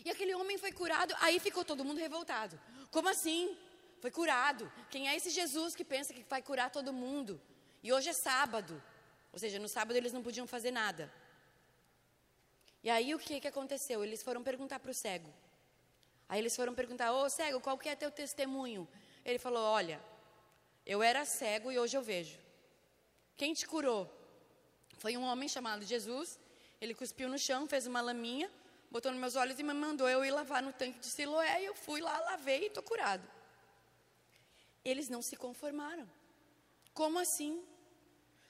E 0.05 0.09
aquele 0.11 0.35
homem 0.35 0.57
foi 0.57 0.71
curado, 0.71 1.15
aí 1.19 1.39
ficou 1.39 1.65
todo 1.65 1.83
mundo 1.83 1.97
revoltado. 1.97 2.59
Como 2.91 3.09
assim? 3.09 3.57
Foi 3.99 4.11
curado. 4.11 4.71
Quem 4.89 5.09
é 5.09 5.15
esse 5.15 5.29
Jesus 5.29 5.75
que 5.75 5.83
pensa 5.83 6.13
que 6.13 6.23
vai 6.29 6.41
curar 6.41 6.69
todo 6.69 6.93
mundo? 6.93 7.41
E 7.81 7.91
hoje 7.91 8.09
é 8.09 8.13
sábado. 8.13 8.81
Ou 9.33 9.39
seja, 9.39 9.59
no 9.59 9.67
sábado 9.67 9.95
eles 9.95 10.13
não 10.13 10.23
podiam 10.23 10.47
fazer 10.47 10.71
nada. 10.71 11.11
E 12.83 12.89
aí 12.89 13.13
o 13.13 13.19
que, 13.19 13.39
que 13.39 13.47
aconteceu? 13.47 14.03
Eles 14.03 14.23
foram 14.23 14.43
perguntar 14.43 14.79
para 14.79 14.91
o 14.91 14.93
cego. 14.93 15.33
Aí 16.29 16.39
eles 16.39 16.55
foram 16.55 16.73
perguntar, 16.73 17.11
ô 17.11 17.29
cego, 17.29 17.59
qual 17.59 17.77
que 17.77 17.89
é 17.89 17.95
teu 17.95 18.11
testemunho? 18.11 18.87
Ele 19.25 19.39
falou, 19.39 19.63
olha, 19.63 20.01
eu 20.85 21.01
era 21.01 21.25
cego 21.25 21.71
e 21.71 21.79
hoje 21.79 21.97
eu 21.97 22.01
vejo. 22.01 22.37
Quem 23.35 23.53
te 23.53 23.65
curou? 23.67 24.09
Foi 24.97 25.15
um 25.17 25.23
homem 25.23 25.47
chamado 25.47 25.85
Jesus. 25.85 26.39
Ele 26.79 26.93
cuspiu 26.93 27.27
no 27.29 27.37
chão, 27.37 27.67
fez 27.67 27.87
uma 27.87 28.01
laminha, 28.01 28.51
botou 28.91 29.11
nos 29.11 29.19
meus 29.19 29.35
olhos 29.35 29.57
e 29.59 29.63
me 29.63 29.73
mandou 29.73 30.07
eu 30.07 30.23
ir 30.23 30.31
lavar 30.31 30.61
no 30.61 30.73
tanque 30.73 30.99
de 30.99 31.07
Siloé. 31.07 31.61
E 31.61 31.65
eu 31.65 31.75
fui 31.75 32.01
lá, 32.01 32.19
lavei 32.19 32.63
e 32.63 32.67
estou 32.67 32.83
curado. 32.83 33.27
Eles 34.89 35.09
não 35.09 35.21
se 35.21 35.35
conformaram. 35.35 36.07
Como 36.93 37.19
assim? 37.19 37.53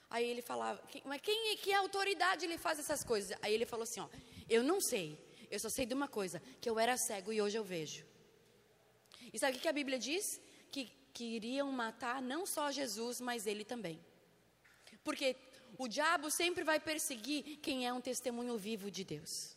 Aí 0.08 0.24
ele 0.24 0.40
falava, 0.40 0.82
mas 1.04 1.20
quem, 1.20 1.56
que 1.56 1.72
autoridade 1.72 2.44
ele 2.46 2.56
faz 2.56 2.78
essas 2.78 3.02
coisas? 3.04 3.36
Aí 3.42 3.52
ele 3.52 3.66
falou 3.66 3.82
assim, 3.82 4.00
ó, 4.00 4.08
eu 4.48 4.62
não 4.62 4.80
sei, 4.80 5.06
eu 5.50 5.58
só 5.58 5.68
sei 5.68 5.84
de 5.84 5.94
uma 5.94 6.08
coisa, 6.08 6.40
que 6.60 6.70
eu 6.70 6.78
era 6.78 6.96
cego 6.96 7.32
e 7.32 7.42
hoje 7.42 7.56
eu 7.58 7.64
vejo. 7.64 8.06
E 9.32 9.38
sabe 9.38 9.58
o 9.58 9.60
que 9.60 9.68
a 9.68 9.72
Bíblia 9.72 9.98
diz? 9.98 10.40
Que, 10.70 10.84
que 11.12 11.24
iriam 11.24 11.70
matar 11.72 12.22
não 12.22 12.46
só 12.46 12.70
Jesus, 12.70 13.20
mas 13.20 13.46
ele 13.46 13.64
também. 13.64 14.00
Porque 15.02 15.36
o 15.76 15.88
diabo 15.88 16.30
sempre 16.30 16.62
vai 16.64 16.78
perseguir 16.80 17.58
quem 17.58 17.86
é 17.86 17.92
um 17.92 18.00
testemunho 18.00 18.56
vivo 18.56 18.90
de 18.90 19.04
Deus. 19.04 19.56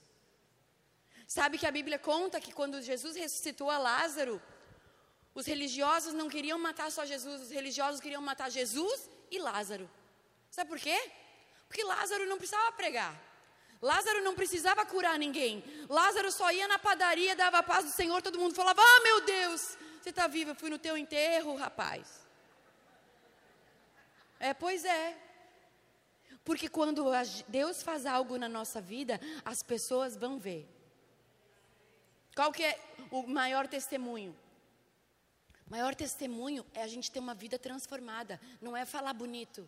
Sabe 1.28 1.58
que 1.58 1.68
a 1.68 1.72
Bíblia 1.72 1.98
conta 1.98 2.42
que 2.42 2.52
quando 2.52 2.82
Jesus 2.82 3.16
ressuscitou 3.16 3.70
a 3.70 3.78
Lázaro, 3.78 4.42
os 5.34 5.46
religiosos 5.46 6.14
não 6.14 6.30
queriam 6.30 6.60
matar 6.60 6.92
só 6.92 7.06
Jesus, 7.06 7.42
os 7.44 7.52
religiosos 7.52 8.02
queriam 8.02 8.22
matar 8.22 8.50
Jesus 8.50 9.10
e 9.30 9.40
Lázaro. 9.40 9.90
Sabe 10.50 10.70
por 10.70 10.80
quê? 10.80 11.12
Porque 11.68 11.84
Lázaro 11.84 12.26
não 12.26 12.38
precisava 12.38 12.72
pregar. 12.74 13.16
Lázaro 13.82 14.22
não 14.22 14.36
precisava 14.36 14.86
curar 14.86 15.18
ninguém. 15.18 15.64
Lázaro 15.90 16.32
só 16.32 16.52
ia 16.52 16.68
na 16.68 16.78
padaria, 16.78 17.36
dava 17.36 17.60
a 17.60 17.64
paz 17.64 17.86
do 17.86 17.92
Senhor, 17.92 18.22
todo 18.22 18.38
mundo 18.38 18.54
falava: 18.54 18.82
Ah, 18.82 19.00
meu 19.02 19.22
Deus, 19.22 19.78
você 20.02 20.10
está 20.10 20.28
vivo, 20.28 20.52
eu 20.52 20.56
fui 20.56 20.70
no 20.70 20.78
teu 20.78 20.98
enterro, 20.98 21.56
rapaz. 21.56 22.28
É, 24.40 24.54
pois 24.54 24.84
é. 24.86 25.18
Porque 26.44 26.68
quando 26.68 27.06
Deus 27.48 27.82
faz 27.82 28.06
algo 28.06 28.38
na 28.38 28.50
nossa 28.50 28.82
vida, 28.82 29.20
as 29.46 29.64
pessoas 29.64 30.18
vão 30.18 30.40
ver. 30.40 30.68
Qual 32.36 32.52
que 32.52 32.64
é 32.64 32.80
o 33.12 33.28
maior 33.28 33.68
testemunho? 33.68 34.36
Maior 35.72 35.96
testemunho 35.96 36.66
é 36.74 36.84
a 36.84 36.88
gente 36.88 37.10
ter 37.10 37.20
uma 37.20 37.34
vida 37.34 37.58
transformada, 37.58 38.42
não 38.62 38.76
é 38.76 38.86
falar 38.86 39.14
bonito. 39.14 39.66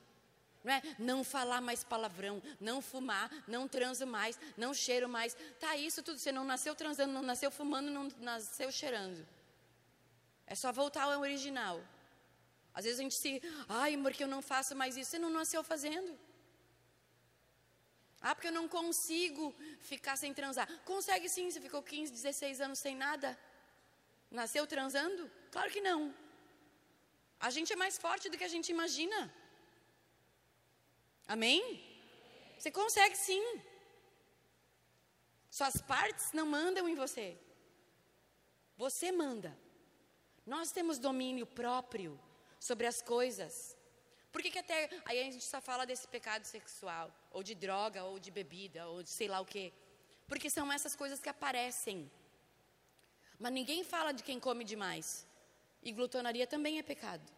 Não 0.61 0.73
é 0.73 0.81
não 0.99 1.23
falar 1.23 1.61
mais 1.61 1.81
palavrão, 1.81 2.43
não 2.59 2.81
fumar, 2.81 3.31
não 3.47 3.69
transo 3.69 4.05
mais, 4.05 4.37
não 4.57 4.73
cheiro 4.73 5.07
mais. 5.07 5.33
Tá 5.61 5.77
isso 5.77 6.03
tudo, 6.03 6.19
você 6.19 6.29
não 6.29 6.43
nasceu 6.43 6.75
transando, 6.75 7.13
não 7.13 7.21
nasceu 7.21 7.49
fumando, 7.49 7.89
não 7.89 8.09
nasceu 8.19 8.69
cheirando. 8.69 9.25
É 10.45 10.55
só 10.55 10.73
voltar 10.73 11.03
ao 11.03 11.21
original. 11.21 11.81
Às 12.73 12.83
vezes 12.83 12.99
a 12.99 13.03
gente 13.03 13.15
se, 13.15 13.41
ai, 13.69 13.95
porque 13.95 14.25
eu 14.25 14.27
não 14.27 14.41
faço 14.41 14.75
mais 14.75 14.97
isso, 14.97 15.11
você 15.11 15.19
não 15.19 15.29
nasceu 15.29 15.63
fazendo. 15.63 16.19
Ah, 18.19 18.35
porque 18.35 18.49
eu 18.49 18.57
não 18.59 18.67
consigo 18.67 19.55
ficar 19.79 20.17
sem 20.17 20.33
transar. 20.33 20.67
Consegue 20.83 21.29
sim, 21.29 21.49
você 21.49 21.61
ficou 21.61 21.81
15, 21.81 22.11
16 22.11 22.59
anos 22.59 22.79
sem 22.79 22.93
nada. 22.93 23.37
Nasceu 24.39 24.65
transando? 24.65 25.23
Claro 25.51 25.71
que 25.71 25.81
não. 25.89 26.01
A 27.39 27.49
gente 27.55 27.71
é 27.71 27.75
mais 27.75 27.97
forte 28.05 28.29
do 28.29 28.37
que 28.37 28.43
a 28.49 28.53
gente 28.55 28.69
imagina. 28.77 29.19
Amém? 31.27 31.61
Você 32.57 32.71
consegue 32.71 33.15
sim. 33.15 33.43
Suas 35.51 35.77
partes 35.93 36.31
não 36.31 36.47
mandam 36.47 36.89
em 36.89 36.95
você. 36.95 37.37
Você 38.75 39.11
manda. 39.11 39.55
Nós 40.53 40.71
temos 40.71 40.97
domínio 40.97 41.45
próprio 41.45 42.19
sobre 42.59 42.87
as 42.87 43.01
coisas. 43.01 43.77
Por 44.31 44.41
que, 44.41 44.49
que 44.49 44.59
até 44.65 44.89
aí 45.05 45.19
a 45.19 45.31
gente 45.31 45.43
só 45.43 45.61
fala 45.61 45.85
desse 45.85 46.07
pecado 46.07 46.45
sexual, 46.45 47.13
ou 47.29 47.43
de 47.43 47.53
droga, 47.53 48.03
ou 48.03 48.17
de 48.17 48.31
bebida, 48.31 48.87
ou 48.87 49.03
de 49.03 49.09
sei 49.09 49.27
lá 49.27 49.39
o 49.39 49.45
quê? 49.45 49.71
Porque 50.27 50.49
são 50.49 50.73
essas 50.73 50.95
coisas 50.95 51.19
que 51.19 51.29
aparecem. 51.29 52.09
Mas 53.43 53.51
ninguém 53.51 53.83
fala 53.83 54.13
de 54.13 54.23
quem 54.23 54.39
come 54.39 54.63
demais. 54.63 55.27
E 55.81 55.91
glutonaria 55.91 56.47
também 56.47 56.79
é 56.79 56.81
pecado. 56.81 57.29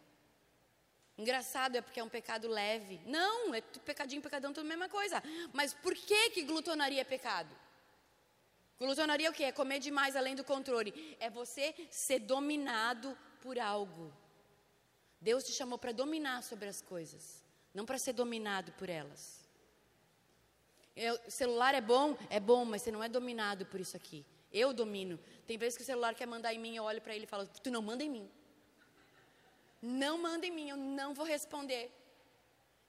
Engraçado 1.18 1.74
é 1.74 1.80
porque 1.80 1.98
é 1.98 2.04
um 2.04 2.08
pecado 2.08 2.46
leve. 2.46 3.00
Não, 3.04 3.52
é 3.52 3.60
pecadinho, 3.60 4.22
pecadão, 4.22 4.52
tudo 4.52 4.66
a 4.66 4.68
mesma 4.68 4.88
coisa. 4.88 5.20
Mas 5.52 5.74
por 5.74 5.96
que 5.96 6.30
que 6.30 6.42
glutonaria 6.44 7.00
é 7.00 7.04
pecado? 7.04 7.52
Glutonaria 8.78 9.26
é 9.26 9.30
o 9.30 9.32
que? 9.32 9.42
É 9.42 9.50
comer 9.50 9.80
demais 9.80 10.14
além 10.14 10.36
do 10.36 10.44
controle. 10.44 11.16
É 11.18 11.28
você 11.28 11.74
ser 11.90 12.20
dominado 12.20 13.18
por 13.40 13.58
algo. 13.58 14.12
Deus 15.20 15.42
te 15.42 15.50
chamou 15.50 15.76
para 15.76 15.90
dominar 15.90 16.40
sobre 16.44 16.68
as 16.68 16.80
coisas, 16.80 17.42
não 17.74 17.84
para 17.84 17.98
ser 17.98 18.12
dominado 18.12 18.70
por 18.74 18.88
elas. 18.88 19.44
Eu, 20.94 21.18
celular 21.28 21.74
é 21.74 21.80
bom? 21.80 22.16
É 22.30 22.38
bom, 22.38 22.64
mas 22.64 22.82
você 22.82 22.92
não 22.92 23.02
é 23.02 23.08
dominado 23.08 23.66
por 23.66 23.80
isso 23.80 23.96
aqui. 23.96 24.24
Eu 24.62 24.72
domino. 24.72 25.16
Tem 25.46 25.58
vezes 25.62 25.76
que 25.76 25.82
o 25.82 25.86
celular 25.92 26.14
quer 26.14 26.28
mandar 26.34 26.52
em 26.54 26.60
mim, 26.64 26.74
eu 26.76 26.84
olho 26.90 27.02
para 27.06 27.14
ele 27.14 27.24
e 27.24 27.32
falo: 27.34 27.46
Tu 27.64 27.70
não 27.70 27.82
manda 27.82 28.02
em 28.02 28.10
mim. 28.16 28.26
Não 29.82 30.14
manda 30.26 30.46
em 30.46 30.50
mim, 30.58 30.70
eu 30.70 30.78
não 31.00 31.10
vou 31.18 31.26
responder. 31.26 31.84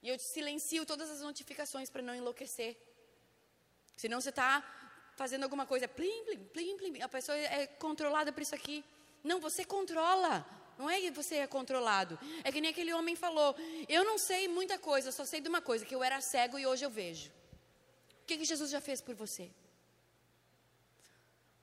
E 0.01 0.07
eu 0.09 0.17
silencio 0.17 0.85
todas 0.85 1.09
as 1.09 1.21
notificações 1.21 1.89
para 1.89 2.01
não 2.01 2.15
enlouquecer. 2.15 2.77
Senão 3.97 4.21
você 4.21 4.29
está 4.29 4.51
fazendo 5.21 5.43
alguma 5.43 5.65
coisa, 5.65 5.87
plim, 5.87 6.23
plim, 6.23 6.43
plim, 6.55 6.77
plim, 6.77 7.01
a 7.01 7.09
pessoa 7.09 7.37
é 7.37 7.67
controlada 7.67 8.31
por 8.31 8.41
isso 8.41 8.55
aqui. 8.55 8.77
Não, 9.23 9.39
você 9.39 9.65
controla. 9.65 10.45
Não 10.77 10.89
é 10.89 11.01
que 11.01 11.11
você 11.11 11.35
é 11.37 11.47
controlado. 11.47 12.17
É 12.43 12.51
que 12.51 12.61
nem 12.61 12.71
aquele 12.71 12.93
homem 12.93 13.15
falou: 13.15 13.55
Eu 13.89 14.05
não 14.05 14.17
sei 14.17 14.47
muita 14.47 14.77
coisa, 14.79 15.11
só 15.11 15.25
sei 15.25 15.41
de 15.41 15.49
uma 15.49 15.61
coisa, 15.61 15.85
que 15.85 15.95
eu 15.95 16.03
era 16.03 16.21
cego 16.21 16.57
e 16.57 16.65
hoje 16.65 16.85
eu 16.85 16.89
vejo. 16.89 17.29
O 18.21 18.25
que, 18.27 18.37
que 18.37 18.45
Jesus 18.45 18.69
já 18.69 18.79
fez 18.79 19.01
por 19.01 19.15
você? 19.15 19.49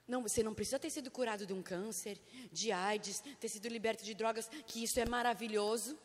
Não, 0.07 0.23
você 0.23 0.43
não 0.43 0.55
precisa 0.55 0.79
ter 0.79 0.91
sido 0.91 1.11
curado 1.11 1.47
de 1.47 1.53
um 1.53 1.63
câncer, 1.63 2.21
de 2.53 2.71
AIDS, 2.71 3.23
ter 3.41 3.49
sido 3.49 3.69
liberto 3.69 4.05
de 4.05 4.15
drogas, 4.15 4.49
que 4.67 4.83
isso 4.83 5.01
é 5.01 5.07
maravilhoso. 5.07 5.99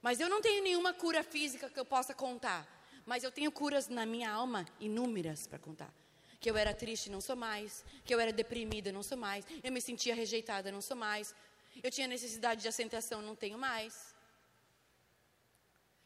Mas 0.00 0.20
eu 0.20 0.28
não 0.28 0.40
tenho 0.40 0.62
nenhuma 0.62 0.94
cura 0.94 1.22
física 1.22 1.68
que 1.68 1.78
eu 1.78 1.84
possa 1.84 2.14
contar. 2.14 2.66
Mas 3.04 3.22
eu 3.22 3.30
tenho 3.30 3.52
curas 3.52 3.88
na 3.88 4.06
minha 4.06 4.30
alma 4.30 4.66
inúmeras 4.78 5.46
para 5.46 5.58
contar. 5.58 5.92
Que 6.38 6.50
eu 6.50 6.56
era 6.56 6.72
triste, 6.72 7.10
não 7.10 7.20
sou 7.20 7.36
mais. 7.36 7.84
Que 8.04 8.14
eu 8.14 8.20
era 8.20 8.32
deprimida, 8.32 8.90
não 8.90 9.02
sou 9.02 9.18
mais. 9.18 9.44
Eu 9.62 9.70
me 9.70 9.80
sentia 9.80 10.14
rejeitada, 10.14 10.72
não 10.72 10.80
sou 10.80 10.96
mais. 10.96 11.34
Eu 11.82 11.90
tinha 11.90 12.06
necessidade 12.06 12.62
de 12.62 12.68
aceitação, 12.68 13.20
não 13.20 13.36
tenho 13.36 13.58
mais. 13.58 14.14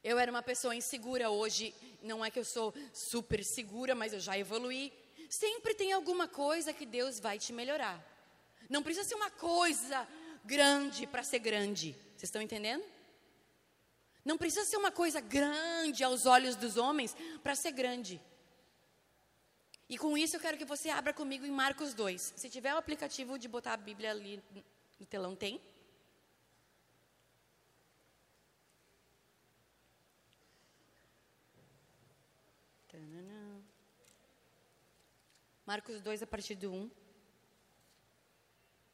Eu 0.02 0.18
era 0.18 0.30
uma 0.30 0.42
pessoa 0.42 0.74
insegura 0.74 1.30
hoje, 1.30 1.74
não 2.02 2.22
é 2.24 2.30
que 2.30 2.38
eu 2.38 2.44
sou 2.44 2.74
super 2.92 3.42
segura, 3.42 3.94
mas 3.94 4.12
eu 4.12 4.20
já 4.20 4.36
evoluí. 4.36 4.92
Sempre 5.34 5.74
tem 5.74 5.92
alguma 5.92 6.28
coisa 6.28 6.72
que 6.72 6.86
Deus 6.86 7.18
vai 7.18 7.40
te 7.40 7.52
melhorar. 7.52 7.98
Não 8.70 8.84
precisa 8.84 9.08
ser 9.08 9.16
uma 9.16 9.32
coisa 9.32 10.06
grande 10.44 11.08
para 11.08 11.24
ser 11.24 11.40
grande. 11.40 11.90
Vocês 12.10 12.24
estão 12.24 12.40
entendendo? 12.40 12.84
Não 14.24 14.38
precisa 14.38 14.64
ser 14.64 14.76
uma 14.76 14.92
coisa 14.92 15.20
grande 15.20 16.04
aos 16.04 16.24
olhos 16.24 16.54
dos 16.54 16.76
homens 16.76 17.16
para 17.42 17.56
ser 17.56 17.72
grande. 17.72 18.20
E 19.88 19.98
com 19.98 20.16
isso 20.16 20.36
eu 20.36 20.40
quero 20.40 20.56
que 20.56 20.64
você 20.64 20.88
abra 20.88 21.12
comigo 21.12 21.44
em 21.44 21.50
Marcos 21.50 21.94
2. 21.94 22.34
Se 22.36 22.48
tiver 22.48 22.72
o 22.72 22.78
aplicativo 22.78 23.36
de 23.36 23.48
botar 23.48 23.72
a 23.72 23.76
Bíblia 23.76 24.12
ali 24.12 24.40
no 25.00 25.06
telão 25.06 25.34
tem? 25.34 25.60
Marcos 35.66 36.00
2, 36.00 36.22
a 36.22 36.26
partir 36.26 36.54
do 36.54 36.72
1. 36.72 36.90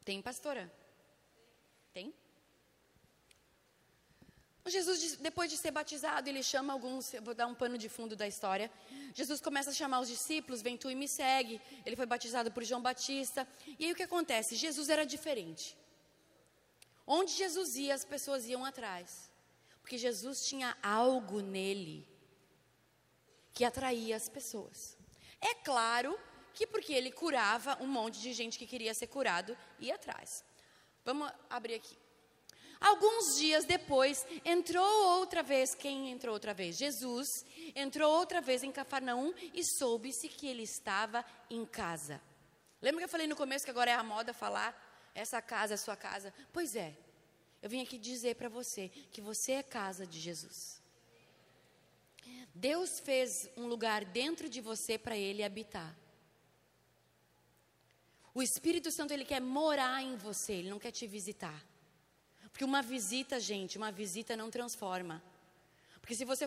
Tem, 0.05 0.23
pastora? 0.23 0.73
Tem? 1.93 2.15
Jesus, 4.67 5.17
depois 5.17 5.51
de 5.51 5.57
ser 5.57 5.73
batizado, 5.73 6.29
ele 6.29 6.43
chama 6.43 6.73
alguns, 6.73 7.13
vou 7.23 7.35
dar 7.35 7.47
um 7.49 7.55
pano 7.55 7.77
de 7.77 7.89
fundo 7.89 8.15
da 8.15 8.29
história. 8.29 8.71
Jesus 9.13 9.41
começa 9.41 9.71
a 9.71 9.73
chamar 9.73 10.01
os 10.01 10.09
discípulos, 10.09 10.63
vem 10.63 10.77
tu 10.77 10.89
e 10.91 10.95
me 10.95 11.09
segue. 11.09 11.61
Ele 11.85 11.97
foi 11.97 12.07
batizado 12.07 12.53
por 12.53 12.63
João 12.63 12.81
Batista. 12.81 13.49
E 13.79 13.87
aí 13.87 13.93
o 13.93 13.97
que 13.97 14.05
acontece? 14.05 14.55
Jesus 14.55 14.89
era 14.89 15.05
diferente. 15.05 15.77
Onde 17.07 17.33
Jesus 17.33 17.75
ia, 17.77 17.95
as 17.95 18.05
pessoas 18.05 18.47
iam 18.47 18.65
atrás. 18.65 19.31
Porque 19.81 19.99
Jesus 19.99 20.47
tinha 20.47 20.77
algo 20.83 21.41
nele 21.41 22.07
que 23.53 23.65
atraía 23.65 24.15
as 24.15 24.29
pessoas. 24.29 24.97
É 25.41 25.55
claro 25.55 26.17
que 26.55 26.67
porque 26.67 26.93
ele 26.93 27.11
curava, 27.11 27.77
um 27.81 27.87
monte 27.87 28.21
de 28.21 28.33
gente 28.33 28.59
que 28.59 28.67
queria 28.67 28.95
ser 28.95 29.07
curado 29.07 29.57
ia 29.79 29.95
atrás. 29.95 30.45
Vamos 31.05 31.31
abrir 31.49 31.75
aqui. 31.75 31.97
Alguns 32.81 33.37
dias 33.39 33.65
depois, 33.65 34.27
entrou 34.45 35.19
outra 35.19 35.43
vez. 35.43 35.75
Quem 35.75 36.11
entrou 36.11 36.33
outra 36.33 36.55
vez? 36.55 36.77
Jesus 36.77 37.29
entrou 37.75 38.11
outra 38.11 38.41
vez 38.41 38.63
em 38.63 38.73
Cafarnaum 38.73 39.35
e 39.53 39.63
soube-se 39.63 40.29
que 40.29 40.47
ele 40.47 40.63
estava 40.63 41.25
em 41.51 41.67
casa. 41.67 42.21
Lembra 42.81 43.01
que 43.01 43.05
eu 43.05 43.11
falei 43.11 43.27
no 43.27 43.37
começo 43.37 43.65
que 43.65 43.71
agora 43.71 43.91
é 43.91 43.95
a 43.95 44.03
moda 44.03 44.33
falar 44.33 44.89
essa 45.15 45.41
casa 45.43 45.75
é 45.75 45.77
sua 45.77 45.97
casa. 45.97 46.33
Pois 46.53 46.75
é, 46.75 46.97
eu 47.63 47.69
vim 47.69 47.83
aqui 47.83 47.99
dizer 47.99 48.37
para 48.37 48.49
você 48.49 48.89
que 49.13 49.21
você 49.21 49.53
é 49.53 49.63
casa 49.63 50.07
de 50.07 50.19
Jesus. 50.19 50.81
Deus 52.55 53.01
fez 53.01 53.49
um 53.57 53.67
lugar 53.67 54.05
dentro 54.05 54.49
de 54.49 54.61
você 54.61 54.99
para 54.99 55.17
ele 55.17 55.43
habitar. 55.43 55.97
O 58.33 58.43
Espírito 58.43 58.91
Santo 58.91 59.13
ele 59.13 59.25
quer 59.25 59.41
morar 59.41 60.03
em 60.03 60.17
você, 60.17 60.53
ele 60.55 60.71
não 60.71 60.79
quer 60.79 60.93
te 60.93 61.07
visitar. 61.07 61.65
Porque 62.51 62.65
uma 62.65 62.83
visita, 62.83 63.41
gente, 63.41 63.77
uma 63.77 63.91
visita 63.91 64.37
não 64.37 64.51
transforma. 64.51 65.23
Porque 66.01 66.15
se 66.15 66.25
você, 66.25 66.47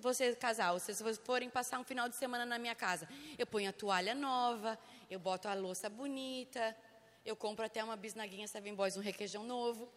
você 0.00 0.34
casal, 0.34 0.78
se 0.78 0.94
vocês 0.94 1.18
forem 1.18 1.48
passar 1.48 1.78
um 1.78 1.84
final 1.84 2.08
de 2.08 2.16
semana 2.16 2.44
na 2.44 2.58
minha 2.58 2.74
casa, 2.74 3.08
eu 3.38 3.46
ponho 3.46 3.70
a 3.70 3.72
toalha 3.72 4.14
nova, 4.14 4.78
eu 5.10 5.18
boto 5.18 5.48
a 5.48 5.54
louça 5.54 5.88
bonita, 5.88 6.76
eu 7.24 7.36
compro 7.36 7.64
até 7.64 7.82
uma 7.82 7.96
bisnaguinha 7.96 8.48
Seven 8.48 8.74
Boys, 8.74 8.96
um 8.96 9.00
requeijão 9.00 9.44
novo. 9.44 9.88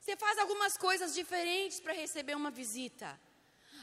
Você 0.00 0.16
faz 0.16 0.38
algumas 0.38 0.76
coisas 0.76 1.14
diferentes 1.14 1.80
para 1.80 1.92
receber 1.92 2.34
uma 2.34 2.50
visita. 2.50 3.18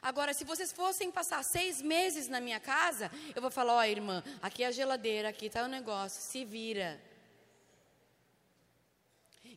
Agora, 0.02 0.34
se 0.34 0.44
vocês 0.44 0.72
fossem 0.72 1.12
passar 1.12 1.44
seis 1.44 1.82
meses 1.82 2.28
na 2.28 2.40
minha 2.40 2.60
casa, 2.60 3.12
eu 3.36 3.42
vou 3.42 3.52
falar: 3.52 3.74
ó, 3.74 3.80
oh, 3.80 3.84
irmã, 3.84 4.24
aqui 4.42 4.64
é 4.64 4.68
a 4.68 4.72
geladeira, 4.72 5.30
aqui 5.30 5.48
está 5.48 5.64
o 5.64 5.68
negócio, 5.68 6.22
se 6.22 6.46
vira. 6.46 7.02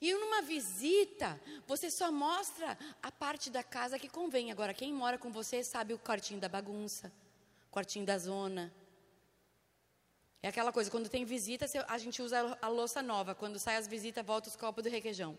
E 0.01 0.15
numa 0.15 0.41
visita, 0.41 1.39
você 1.67 1.91
só 1.91 2.11
mostra 2.11 2.79
a 3.03 3.13
parte 3.13 3.51
da 3.51 3.63
casa 3.63 3.99
que 3.99 4.09
convém. 4.09 4.51
Agora, 4.51 4.73
quem 4.73 4.93
mora 4.93 5.19
com 5.19 5.31
você 5.31 5.63
sabe 5.63 5.93
o 5.93 5.99
quartinho 5.99 6.41
da 6.41 6.49
bagunça, 6.49 7.13
quartinho 7.71 8.07
da 8.07 8.17
zona, 8.17 8.73
é 10.43 10.49
aquela 10.49 10.73
coisa, 10.73 10.91
quando 10.91 11.09
tem 11.09 11.25
visita, 11.25 11.67
a 11.87 11.99
gente 11.99 12.23
usa 12.23 12.57
a 12.63 12.69
louça 12.69 13.03
nova. 13.03 13.35
Quando 13.35 13.59
sai 13.59 13.77
as 13.77 13.87
visitas, 13.87 14.25
volta 14.25 14.49
os 14.49 14.57
copos 14.57 14.83
do 14.83 14.89
requeijão. 14.89 15.37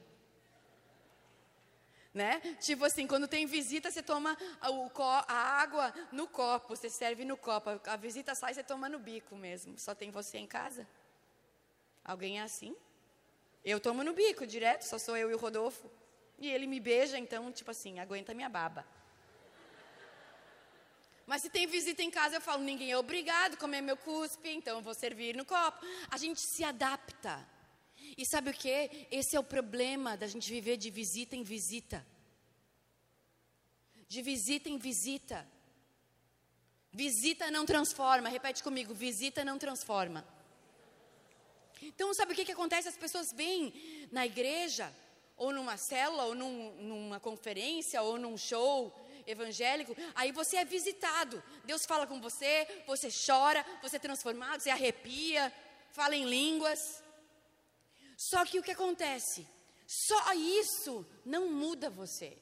Né? 2.14 2.42
Tipo 2.60 2.84
assim, 2.84 3.08
quando 3.08 3.26
tem 3.26 3.46
visita, 3.46 3.90
você 3.90 4.04
toma 4.04 4.38
a, 4.60 5.34
água 5.34 5.94
no 6.12 6.28
copo, 6.28 6.76
você 6.76 6.90
serve 6.90 7.24
no 7.24 7.38
copo. 7.38 7.70
A 7.86 7.96
visita 7.96 8.36
sai, 8.36 8.54
você 8.54 8.64
toma 8.64 8.90
no 8.90 9.00
bico 9.00 9.36
mesmo. 9.36 9.80
Só 9.80 9.96
tem 9.96 10.12
você 10.12 10.38
em 10.38 10.48
casa? 10.48 10.86
Alguém 12.04 12.40
é 12.40 12.44
assim? 12.44 12.76
Eu 13.64 13.80
tomo 13.80 14.04
no 14.04 14.14
bico 14.14 14.46
direto, 14.46 14.84
só 14.84 14.98
sou 14.98 15.16
eu 15.16 15.32
e 15.32 15.34
o 15.34 15.38
Rodolfo. 15.38 15.90
E 16.38 16.50
ele 16.50 16.68
me 16.68 16.80
beija, 16.80 17.18
então, 17.18 17.52
tipo 17.52 17.72
assim, 17.72 18.00
aguenta 18.00 18.34
minha 18.34 18.50
baba. 18.50 18.86
Mas 21.26 21.44
se 21.44 21.50
tem 21.50 21.66
visita 21.66 22.04
em 22.04 22.12
casa, 22.12 22.36
eu 22.36 22.42
falo, 22.42 22.62
ninguém 22.62 22.92
é 22.92 22.98
obrigado 22.98 23.54
a 23.54 23.58
comer 23.58 23.80
meu 23.80 23.96
cuspe, 23.96 24.50
então 24.50 24.78
eu 24.78 24.82
vou 24.82 24.94
servir 24.94 25.34
no 25.34 25.46
copo. 25.46 25.86
A 26.10 26.18
gente 26.18 26.42
se 26.42 26.64
adapta. 26.64 27.48
E 28.18 28.26
sabe 28.26 28.50
o 28.50 28.54
que? 28.54 29.08
Esse 29.12 29.36
é 29.36 29.40
o 29.40 29.44
problema 29.44 30.18
da 30.18 30.28
gente 30.28 30.52
viver 30.52 30.78
de 30.78 30.90
visita 30.90 31.36
em 31.36 31.44
visita. 31.44 32.06
De 34.08 34.22
visita 34.22 34.70
em 34.70 34.78
visita. 34.78 35.48
Visita 36.92 37.50
não 37.50 37.66
transforma. 37.66 38.30
Repete 38.30 38.62
comigo: 38.62 38.94
visita 38.94 39.46
não 39.46 39.58
transforma. 39.58 40.26
Então, 41.82 42.14
sabe 42.14 42.34
o 42.34 42.36
que, 42.36 42.46
que 42.46 42.52
acontece? 42.52 42.88
As 42.88 42.98
pessoas 42.98 43.32
vêm 43.34 43.74
na 44.12 44.26
igreja, 44.26 44.94
ou 45.36 45.52
numa 45.52 45.78
célula, 45.78 46.26
ou 46.26 46.36
num, 46.36 46.72
numa 46.76 47.20
conferência, 47.20 48.02
ou 48.04 48.20
num 48.20 48.38
show, 48.38 48.94
evangélico, 49.26 49.96
aí 50.16 50.32
você 50.32 50.58
é 50.58 50.66
visitado. 50.66 51.42
Deus 51.64 51.86
fala 51.86 52.08
com 52.08 52.20
você, 52.20 52.68
você 52.86 53.10
chora, 53.10 53.66
você 53.82 53.96
é 53.96 54.00
transformado, 54.00 54.62
você 54.62 54.70
arrepia, 54.70 55.52
fala 55.92 56.16
em 56.16 56.26
línguas. 56.26 57.04
Só 58.30 58.46
que 58.46 58.60
o 58.60 58.64
que 58.64 58.72
acontece? 58.72 59.48
Só 59.88 60.34
isso 60.34 61.04
não 61.26 61.50
muda 61.50 61.90
você. 61.90 62.38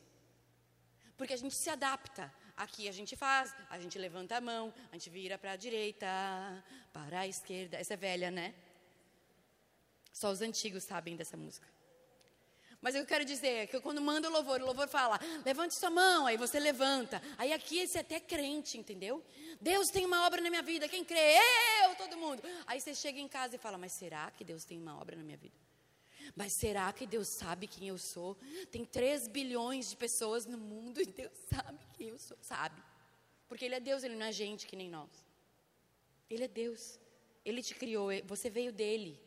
Porque 1.17 1.33
a 1.33 1.37
gente 1.37 1.55
se 1.55 1.69
adapta. 1.69 2.33
Aqui 2.57 2.89
a 2.89 2.91
gente 2.91 3.15
faz, 3.15 3.55
a 3.69 3.79
gente 3.79 3.97
levanta 3.97 4.35
a 4.35 4.41
mão, 4.41 4.73
a 4.91 4.95
gente 4.95 5.09
vira 5.09 5.37
para 5.37 5.53
a 5.53 5.55
direita, 5.55 6.05
para 6.91 7.21
a 7.21 7.27
esquerda. 7.27 7.77
Essa 7.77 7.93
é 7.93 7.97
velha, 7.97 8.29
né? 8.29 8.53
Só 10.11 10.29
os 10.29 10.41
antigos 10.41 10.83
sabem 10.83 11.15
dessa 11.15 11.37
música. 11.37 11.65
Mas 12.81 12.93
eu 12.95 13.05
quero 13.05 13.23
dizer 13.23 13.67
que 13.67 13.79
quando 13.79 14.01
manda 14.01 14.29
o 14.29 14.33
louvor, 14.33 14.61
o 14.61 14.65
louvor 14.65 14.89
fala, 14.89 15.17
levante 15.45 15.75
sua 15.75 15.89
mão, 15.89 16.27
aí 16.27 16.35
você 16.35 16.59
levanta. 16.59 17.21
Aí 17.37 17.53
aqui 17.53 17.87
você 17.87 17.99
é 17.99 18.01
até 18.01 18.19
crente, 18.19 18.77
entendeu? 18.77 19.23
Deus 19.61 19.87
tem 19.87 20.05
uma 20.05 20.25
obra 20.27 20.41
na 20.41 20.49
minha 20.49 20.61
vida, 20.61 20.89
quem 20.89 21.05
crê? 21.05 21.37
Eu, 21.85 21.95
todo 21.95 22.17
mundo. 22.17 22.43
Aí 22.67 22.81
você 22.81 22.93
chega 22.93 23.17
em 23.17 23.29
casa 23.29 23.55
e 23.55 23.59
fala, 23.59 23.77
mas 23.77 23.93
será 23.93 24.29
que 24.31 24.43
Deus 24.43 24.65
tem 24.65 24.77
uma 24.77 24.99
obra 24.99 25.15
na 25.15 25.23
minha 25.23 25.37
vida? 25.37 25.68
Mas 26.35 26.53
será 26.53 26.91
que 26.93 27.05
Deus 27.05 27.27
sabe 27.27 27.67
quem 27.67 27.87
eu 27.87 27.97
sou? 27.97 28.37
Tem 28.71 28.85
3 28.85 29.27
bilhões 29.27 29.89
de 29.89 29.97
pessoas 29.97 30.45
no 30.45 30.57
mundo 30.57 31.01
e 31.01 31.05
Deus 31.05 31.31
sabe 31.49 31.79
quem 31.93 32.09
eu 32.09 32.17
sou, 32.17 32.37
sabe? 32.41 32.81
Porque 33.47 33.65
Ele 33.65 33.75
é 33.75 33.79
Deus, 33.79 34.03
Ele 34.03 34.15
não 34.15 34.25
é 34.25 34.31
gente 34.31 34.67
que 34.67 34.75
nem 34.75 34.89
nós. 34.89 35.09
Ele 36.29 36.43
é 36.43 36.47
Deus. 36.47 36.99
Ele 37.43 37.63
te 37.63 37.73
criou, 37.73 38.09
você 38.25 38.49
veio 38.49 38.71
dele. 38.71 39.19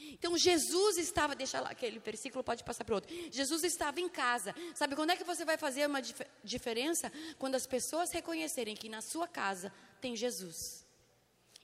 Então 0.00 0.38
Jesus 0.38 0.96
estava, 0.96 1.34
deixa 1.34 1.60
lá 1.60 1.70
aquele 1.70 1.98
versículo, 1.98 2.44
pode 2.44 2.62
passar 2.62 2.84
para 2.84 2.94
outro. 2.94 3.14
Jesus 3.30 3.64
estava 3.64 4.00
em 4.00 4.08
casa. 4.08 4.54
Sabe 4.74 4.94
quando 4.94 5.10
é 5.10 5.16
que 5.16 5.24
você 5.24 5.44
vai 5.44 5.58
fazer 5.58 5.86
uma 5.86 6.00
dif 6.00 6.24
diferença? 6.44 7.12
Quando 7.38 7.56
as 7.56 7.66
pessoas 7.66 8.12
reconhecerem 8.12 8.76
que 8.76 8.88
na 8.88 9.02
sua 9.02 9.26
casa 9.26 9.72
tem 10.00 10.16
Jesus. 10.16 10.86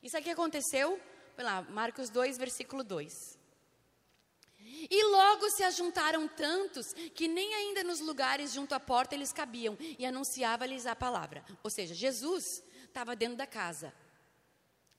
E 0.02 0.10
sabe 0.10 0.22
o 0.22 0.24
que 0.24 0.30
aconteceu? 0.30 1.00
Lá, 1.38 1.62
Marcos 1.62 2.10
2, 2.10 2.36
versículo 2.36 2.84
2. 2.84 3.38
E 4.90 5.04
logo 5.04 5.50
se 5.50 5.62
ajuntaram 5.62 6.26
tantos 6.28 6.92
que 7.14 7.28
nem 7.28 7.54
ainda 7.54 7.84
nos 7.84 8.00
lugares 8.00 8.52
junto 8.52 8.74
à 8.74 8.80
porta 8.80 9.14
eles 9.14 9.32
cabiam 9.32 9.76
e 9.98 10.04
anunciava-lhes 10.04 10.86
a 10.86 10.96
palavra. 10.96 11.44
Ou 11.62 11.70
seja, 11.70 11.94
Jesus 11.94 12.62
estava 12.86 13.16
dentro 13.16 13.36
da 13.36 13.46
casa. 13.46 13.92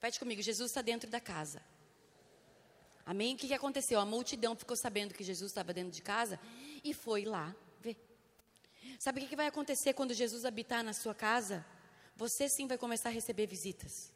Pede 0.00 0.18
comigo, 0.18 0.42
Jesus 0.42 0.70
está 0.70 0.82
dentro 0.82 1.10
da 1.10 1.20
casa. 1.20 1.62
Amém? 3.04 3.34
O 3.34 3.38
que, 3.38 3.46
que 3.46 3.54
aconteceu? 3.54 4.00
A 4.00 4.04
multidão 4.04 4.56
ficou 4.56 4.76
sabendo 4.76 5.14
que 5.14 5.22
Jesus 5.22 5.50
estava 5.50 5.72
dentro 5.72 5.92
de 5.92 6.02
casa 6.02 6.40
e 6.82 6.92
foi 6.92 7.24
lá 7.24 7.54
ver. 7.80 7.96
Sabe 8.98 9.20
o 9.20 9.22
que, 9.22 9.28
que 9.28 9.36
vai 9.36 9.46
acontecer 9.46 9.94
quando 9.94 10.12
Jesus 10.12 10.44
habitar 10.44 10.82
na 10.82 10.92
sua 10.92 11.14
casa? 11.14 11.64
Você 12.16 12.48
sim 12.48 12.66
vai 12.66 12.76
começar 12.76 13.10
a 13.10 13.12
receber 13.12 13.46
visitas. 13.46 14.15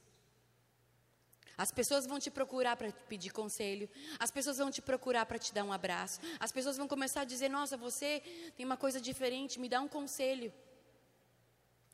As 1.61 1.71
pessoas 1.71 2.07
vão 2.07 2.19
te 2.19 2.31
procurar 2.31 2.75
para 2.75 2.91
pedir 3.07 3.31
conselho, 3.41 3.87
as 4.19 4.31
pessoas 4.31 4.57
vão 4.57 4.71
te 4.71 4.81
procurar 4.81 5.27
para 5.27 5.39
te 5.39 5.53
dar 5.53 5.63
um 5.63 5.75
abraço, 5.75 6.19
as 6.47 6.51
pessoas 6.51 6.79
vão 6.79 6.89
começar 6.89 7.21
a 7.21 7.25
dizer: 7.33 7.51
Nossa, 7.51 7.77
você 7.77 8.23
tem 8.57 8.65
uma 8.65 8.79
coisa 8.79 8.99
diferente, 8.99 9.61
me 9.61 9.69
dá 9.69 9.79
um 9.79 9.87
conselho. 9.87 10.51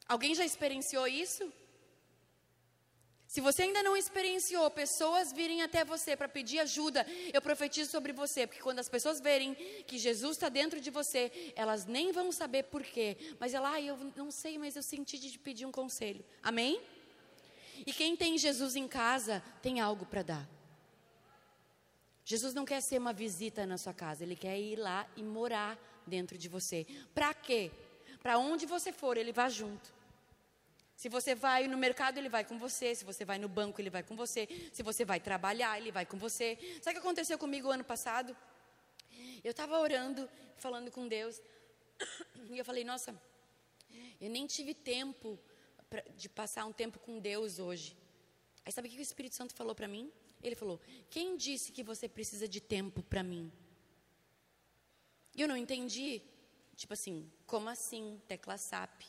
Alguém 0.06 0.36
já 0.36 0.44
experienciou 0.44 1.08
isso? 1.08 1.52
Se 3.26 3.40
você 3.40 3.64
ainda 3.64 3.82
não 3.82 3.96
experienciou 3.96 4.70
pessoas 4.70 5.32
virem 5.32 5.60
até 5.62 5.84
você 5.84 6.16
para 6.16 6.28
pedir 6.28 6.60
ajuda, 6.60 7.04
eu 7.34 7.42
profetizo 7.42 7.90
sobre 7.90 8.12
você, 8.12 8.46
porque 8.46 8.62
quando 8.62 8.78
as 8.78 8.88
pessoas 8.88 9.20
verem 9.20 9.52
que 9.84 9.98
Jesus 9.98 10.36
está 10.36 10.48
dentro 10.48 10.80
de 10.80 10.92
você, 10.92 11.52
elas 11.56 11.86
nem 11.86 12.12
vão 12.12 12.30
saber 12.30 12.62
por 12.74 12.84
quê, 12.84 13.16
mas 13.40 13.52
ela, 13.52 13.72
ah, 13.72 13.80
eu 13.80 13.96
não 14.14 14.30
sei, 14.30 14.58
mas 14.58 14.76
eu 14.76 14.82
senti 14.84 15.18
de 15.18 15.36
pedir 15.40 15.66
um 15.66 15.72
conselho. 15.72 16.24
Amém? 16.40 16.80
E 17.84 17.92
quem 17.92 18.16
tem 18.16 18.38
Jesus 18.38 18.76
em 18.76 18.86
casa 18.86 19.42
tem 19.60 19.80
algo 19.80 20.06
para 20.06 20.22
dar. 20.22 20.48
Jesus 22.24 22.54
não 22.54 22.64
quer 22.64 22.80
ser 22.80 22.98
uma 22.98 23.12
visita 23.12 23.66
na 23.66 23.78
sua 23.78 23.94
casa, 23.94 24.24
ele 24.24 24.34
quer 24.34 24.58
ir 24.58 24.76
lá 24.76 25.06
e 25.16 25.22
morar 25.22 25.78
dentro 26.06 26.36
de 26.36 26.48
você. 26.48 26.86
Para 27.14 27.32
quê? 27.32 27.70
Para 28.22 28.38
onde 28.38 28.66
você 28.66 28.92
for, 28.92 29.16
ele 29.16 29.32
vai 29.32 29.50
junto. 29.50 29.94
Se 30.96 31.08
você 31.08 31.34
vai 31.34 31.68
no 31.68 31.76
mercado, 31.76 32.16
ele 32.18 32.28
vai 32.28 32.44
com 32.44 32.58
você. 32.58 32.94
Se 32.94 33.04
você 33.04 33.24
vai 33.24 33.38
no 33.38 33.48
banco, 33.48 33.80
ele 33.80 33.90
vai 33.90 34.02
com 34.02 34.16
você. 34.16 34.48
Se 34.72 34.82
você 34.82 35.04
vai 35.04 35.20
trabalhar, 35.20 35.78
ele 35.78 35.92
vai 35.92 36.06
com 36.06 36.16
você. 36.16 36.58
Sabe 36.82 36.96
o 36.96 37.00
que 37.00 37.06
aconteceu 37.06 37.38
comigo 37.38 37.70
ano 37.70 37.84
passado? 37.84 38.34
Eu 39.44 39.50
estava 39.50 39.78
orando, 39.78 40.28
falando 40.56 40.90
com 40.90 41.06
Deus. 41.06 41.40
E 42.48 42.58
eu 42.58 42.64
falei, 42.64 42.84
nossa, 42.84 43.14
eu 44.20 44.30
nem 44.30 44.46
tive 44.46 44.72
tempo 44.72 45.38
pra, 45.88 46.02
de 46.16 46.28
passar 46.28 46.64
um 46.66 46.72
tempo 46.72 46.98
com 46.98 47.18
Deus 47.18 47.58
hoje. 47.58 47.96
Aí 48.64 48.72
sabe 48.72 48.88
o 48.88 48.90
que 48.90 48.98
o 48.98 49.02
Espírito 49.02 49.34
Santo 49.34 49.54
falou 49.54 49.74
para 49.74 49.88
mim? 49.88 50.10
Ele 50.42 50.54
falou: 50.54 50.80
Quem 51.10 51.36
disse 51.36 51.72
que 51.72 51.82
você 51.82 52.08
precisa 52.08 52.48
de 52.48 52.60
tempo 52.60 53.02
para 53.02 53.22
mim? 53.22 53.52
E 55.34 55.40
eu 55.42 55.48
não 55.48 55.56
entendi. 55.56 56.22
Tipo 56.74 56.92
assim, 56.92 57.30
como 57.46 57.68
assim? 57.68 58.20
Tecla 58.28 58.58
SAP. 58.58 59.02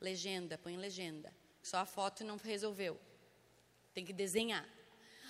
Legenda, 0.00 0.58
põe 0.58 0.76
legenda. 0.76 1.32
Só 1.62 1.78
a 1.78 1.86
foto 1.86 2.24
não 2.24 2.36
resolveu. 2.36 3.00
Tem 3.94 4.04
que 4.04 4.12
desenhar. 4.12 4.68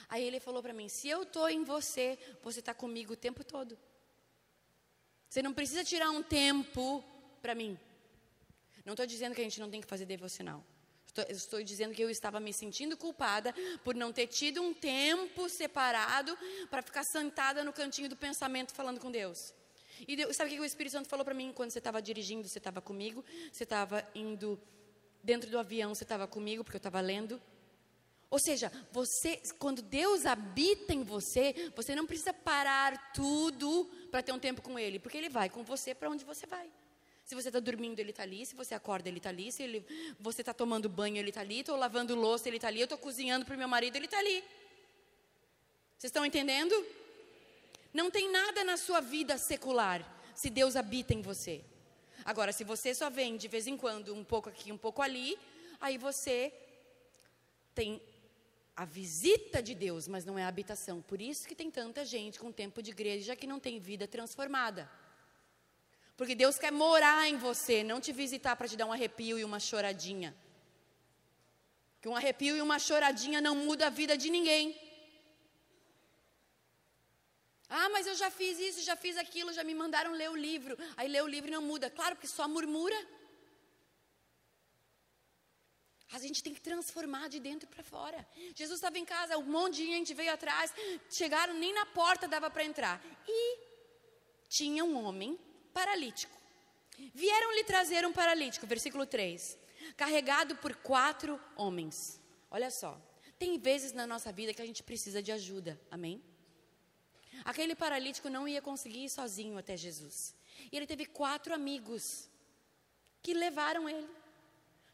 Aí 0.08 0.24
ele 0.24 0.40
falou 0.40 0.62
para 0.62 0.72
mim: 0.72 0.88
se 0.88 1.08
eu 1.08 1.22
estou 1.22 1.48
em 1.48 1.64
você, 1.64 2.18
você 2.42 2.60
está 2.60 2.74
comigo 2.74 3.12
o 3.12 3.16
tempo 3.16 3.44
todo. 3.44 3.78
Você 5.28 5.42
não 5.42 5.54
precisa 5.54 5.84
tirar 5.84 6.10
um 6.10 6.22
tempo 6.22 7.02
para 7.40 7.54
mim. 7.54 7.78
Não 8.84 8.94
estou 8.94 9.06
dizendo 9.06 9.34
que 9.34 9.40
a 9.40 9.44
gente 9.44 9.60
não 9.60 9.70
tem 9.70 9.80
que 9.80 9.86
fazer 9.86 10.06
devocional. 10.06 10.64
Estou, 11.28 11.62
dizendo 11.62 11.94
que 11.94 12.02
eu 12.02 12.08
estava 12.08 12.40
me 12.40 12.54
sentindo 12.54 12.96
culpada 12.96 13.54
por 13.84 13.94
não 13.94 14.12
ter 14.12 14.26
tido 14.28 14.62
um 14.62 14.72
tempo 14.72 15.46
separado 15.48 16.36
para 16.70 16.80
ficar 16.80 17.04
sentada 17.04 17.62
no 17.62 17.72
cantinho 17.72 18.08
do 18.08 18.16
pensamento 18.16 18.72
falando 18.72 18.98
com 18.98 19.10
Deus. 19.10 19.52
E 20.08 20.16
Deus, 20.16 20.34
sabe 20.34 20.50
o 20.50 20.54
que 20.54 20.60
o 20.60 20.64
Espírito 20.64 20.92
Santo 20.92 21.08
falou 21.08 21.24
para 21.24 21.34
mim 21.34 21.52
quando 21.52 21.70
você 21.70 21.78
estava 21.78 22.00
dirigindo? 22.00 22.48
Você 22.48 22.58
estava 22.58 22.80
comigo, 22.80 23.22
você 23.52 23.64
estava 23.64 24.08
indo 24.14 24.58
dentro 25.22 25.50
do 25.50 25.58
avião, 25.58 25.94
você 25.94 26.02
estava 26.02 26.26
comigo 26.26 26.64
porque 26.64 26.76
eu 26.76 26.80
estava 26.80 27.00
lendo. 27.00 27.40
Ou 28.30 28.38
seja, 28.38 28.72
você, 28.90 29.42
quando 29.58 29.82
Deus 29.82 30.24
habita 30.24 30.94
em 30.94 31.02
você, 31.02 31.70
você 31.76 31.94
não 31.94 32.06
precisa 32.06 32.32
parar 32.32 33.12
tudo 33.12 33.84
para 34.10 34.22
ter 34.22 34.32
um 34.32 34.38
tempo 34.38 34.62
com 34.62 34.78
Ele, 34.78 34.98
porque 34.98 35.18
Ele 35.18 35.28
vai 35.28 35.50
com 35.50 35.62
você 35.62 35.94
para 35.94 36.08
onde 36.08 36.24
você 36.24 36.46
vai. 36.46 36.72
Se 37.32 37.34
você 37.34 37.48
está 37.48 37.60
dormindo, 37.60 37.98
ele 37.98 38.10
está 38.10 38.24
ali. 38.24 38.44
Se 38.44 38.54
você 38.54 38.74
acorda, 38.74 39.08
ele 39.08 39.16
está 39.16 39.30
ali. 39.30 39.50
Se 39.50 39.62
ele, 39.62 39.86
você 40.20 40.42
está 40.42 40.52
tomando 40.52 40.86
banho, 40.86 41.16
ele 41.16 41.30
está 41.30 41.40
ali. 41.40 41.60
Estou 41.60 41.76
lavando 41.76 42.14
louça, 42.14 42.46
ele 42.46 42.58
está 42.58 42.68
ali. 42.68 42.80
Eu 42.80 42.84
estou 42.84 42.98
cozinhando 42.98 43.46
para 43.46 43.54
o 43.54 43.58
meu 43.58 43.66
marido, 43.66 43.96
ele 43.96 44.04
está 44.04 44.18
ali. 44.18 44.44
Vocês 45.96 46.10
estão 46.10 46.26
entendendo? 46.26 46.74
Não 47.90 48.10
tem 48.10 48.30
nada 48.30 48.62
na 48.64 48.76
sua 48.76 49.00
vida 49.00 49.38
secular 49.38 50.06
se 50.34 50.50
Deus 50.50 50.76
habita 50.76 51.14
em 51.14 51.22
você. 51.22 51.64
Agora, 52.22 52.52
se 52.52 52.64
você 52.64 52.94
só 52.94 53.08
vem 53.08 53.38
de 53.38 53.48
vez 53.48 53.66
em 53.66 53.78
quando, 53.78 54.14
um 54.14 54.24
pouco 54.24 54.50
aqui, 54.50 54.70
um 54.70 54.76
pouco 54.76 55.00
ali, 55.00 55.38
aí 55.80 55.96
você 55.96 56.52
tem 57.74 57.98
a 58.76 58.84
visita 58.84 59.62
de 59.62 59.74
Deus, 59.74 60.06
mas 60.06 60.26
não 60.26 60.38
é 60.38 60.44
a 60.44 60.48
habitação. 60.48 61.00
Por 61.00 61.22
isso 61.22 61.48
que 61.48 61.54
tem 61.54 61.70
tanta 61.70 62.04
gente 62.04 62.38
com 62.38 62.52
tempo 62.52 62.82
de 62.82 62.90
igreja 62.90 63.34
que 63.34 63.46
não 63.46 63.58
tem 63.58 63.78
vida 63.78 64.06
transformada. 64.06 64.86
Porque 66.22 66.36
Deus 66.36 66.56
quer 66.56 66.70
morar 66.70 67.28
em 67.28 67.36
você, 67.36 67.82
não 67.82 68.00
te 68.00 68.12
visitar 68.12 68.54
para 68.54 68.68
te 68.68 68.76
dar 68.76 68.86
um 68.86 68.92
arrepio 68.92 69.36
e 69.40 69.44
uma 69.44 69.58
choradinha. 69.58 70.30
Que 72.00 72.08
um 72.08 72.14
arrepio 72.14 72.54
e 72.56 72.62
uma 72.62 72.78
choradinha 72.78 73.40
não 73.40 73.56
muda 73.56 73.88
a 73.88 73.90
vida 73.90 74.16
de 74.16 74.30
ninguém. 74.30 74.64
Ah, 77.68 77.88
mas 77.88 78.06
eu 78.06 78.14
já 78.14 78.30
fiz 78.30 78.56
isso, 78.60 78.82
já 78.82 78.94
fiz 78.94 79.16
aquilo, 79.16 79.52
já 79.52 79.64
me 79.64 79.74
mandaram 79.74 80.12
ler 80.12 80.30
o 80.30 80.36
livro. 80.36 80.78
Aí 80.96 81.08
ler 81.08 81.24
o 81.24 81.26
livro 81.26 81.50
não 81.50 81.60
muda. 81.60 81.90
Claro, 81.90 82.14
porque 82.14 82.28
só 82.28 82.46
murmura. 82.46 83.00
A 86.12 86.20
gente 86.20 86.40
tem 86.40 86.54
que 86.54 86.60
transformar 86.60 87.28
de 87.30 87.40
dentro 87.40 87.68
para 87.68 87.82
fora. 87.82 88.24
Jesus 88.54 88.78
estava 88.78 88.96
em 88.96 89.04
casa, 89.04 89.36
um 89.38 89.42
monte 89.42 89.78
de 89.78 89.86
gente 89.86 90.14
veio 90.14 90.32
atrás, 90.32 90.72
chegaram, 91.10 91.54
nem 91.54 91.74
na 91.74 91.86
porta 91.86 92.28
dava 92.28 92.48
para 92.48 92.62
entrar. 92.62 93.04
E 93.26 93.58
tinha 94.48 94.84
um 94.84 95.04
homem 95.04 95.36
paralítico. 95.72 96.36
Vieram 97.14 97.52
lhe 97.54 97.64
trazer 97.64 98.06
um 98.06 98.12
paralítico, 98.12 98.66
versículo 98.66 99.06
3, 99.06 99.58
carregado 99.96 100.56
por 100.56 100.74
quatro 100.76 101.40
homens. 101.56 102.20
Olha 102.50 102.70
só, 102.70 103.00
tem 103.38 103.58
vezes 103.58 103.92
na 103.92 104.06
nossa 104.06 104.30
vida 104.30 104.54
que 104.54 104.62
a 104.62 104.66
gente 104.66 104.82
precisa 104.82 105.22
de 105.22 105.32
ajuda, 105.32 105.80
amém? 105.90 106.22
Aquele 107.44 107.74
paralítico 107.74 108.28
não 108.28 108.46
ia 108.46 108.62
conseguir 108.62 109.04
ir 109.04 109.08
sozinho 109.08 109.58
até 109.58 109.76
Jesus. 109.76 110.34
E 110.70 110.76
ele 110.76 110.86
teve 110.86 111.06
quatro 111.06 111.52
amigos 111.52 112.28
que 113.20 113.34
levaram 113.34 113.88
ele. 113.88 114.08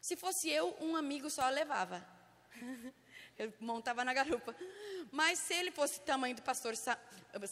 Se 0.01 0.15
fosse 0.15 0.49
eu, 0.49 0.75
um 0.79 0.95
amigo 0.95 1.29
só 1.29 1.47
levava. 1.49 2.05
eu 3.39 3.53
montava 3.59 4.03
na 4.03 4.13
garupa. 4.13 4.53
Mas 5.11 5.39
se 5.39 5.53
ele 5.53 5.71
fosse 5.71 6.01
tamanho 6.01 6.35
do 6.35 6.41
pastor 6.41 6.73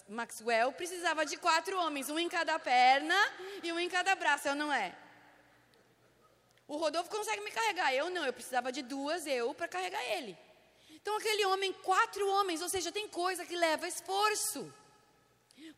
Maxwell, 0.09 0.71
precisava 0.73 1.25
de 1.25 1.37
quatro 1.37 1.79
homens, 1.79 2.09
um 2.09 2.19
em 2.19 2.29
cada 2.29 2.59
perna 2.59 3.15
e 3.63 3.71
um 3.71 3.79
em 3.79 3.89
cada 3.89 4.13
braço, 4.15 4.47
eu 4.49 4.55
não 4.55 4.71
é? 4.71 4.93
O 6.67 6.75
Rodolfo 6.75 7.09
consegue 7.09 7.41
me 7.41 7.49
carregar, 7.49 7.93
eu 7.93 8.09
não, 8.09 8.25
eu 8.25 8.33
precisava 8.33 8.71
de 8.71 8.81
duas 8.81 9.25
eu 9.25 9.53
para 9.53 9.69
carregar 9.69 10.03
ele. 10.03 10.37
Então 10.91 11.15
aquele 11.15 11.45
homem, 11.45 11.71
quatro 11.71 12.27
homens, 12.27 12.61
ou 12.61 12.67
seja, 12.67 12.91
tem 12.91 13.07
coisa 13.07 13.45
que 13.45 13.55
leva 13.55 13.87
esforço. 13.87 14.71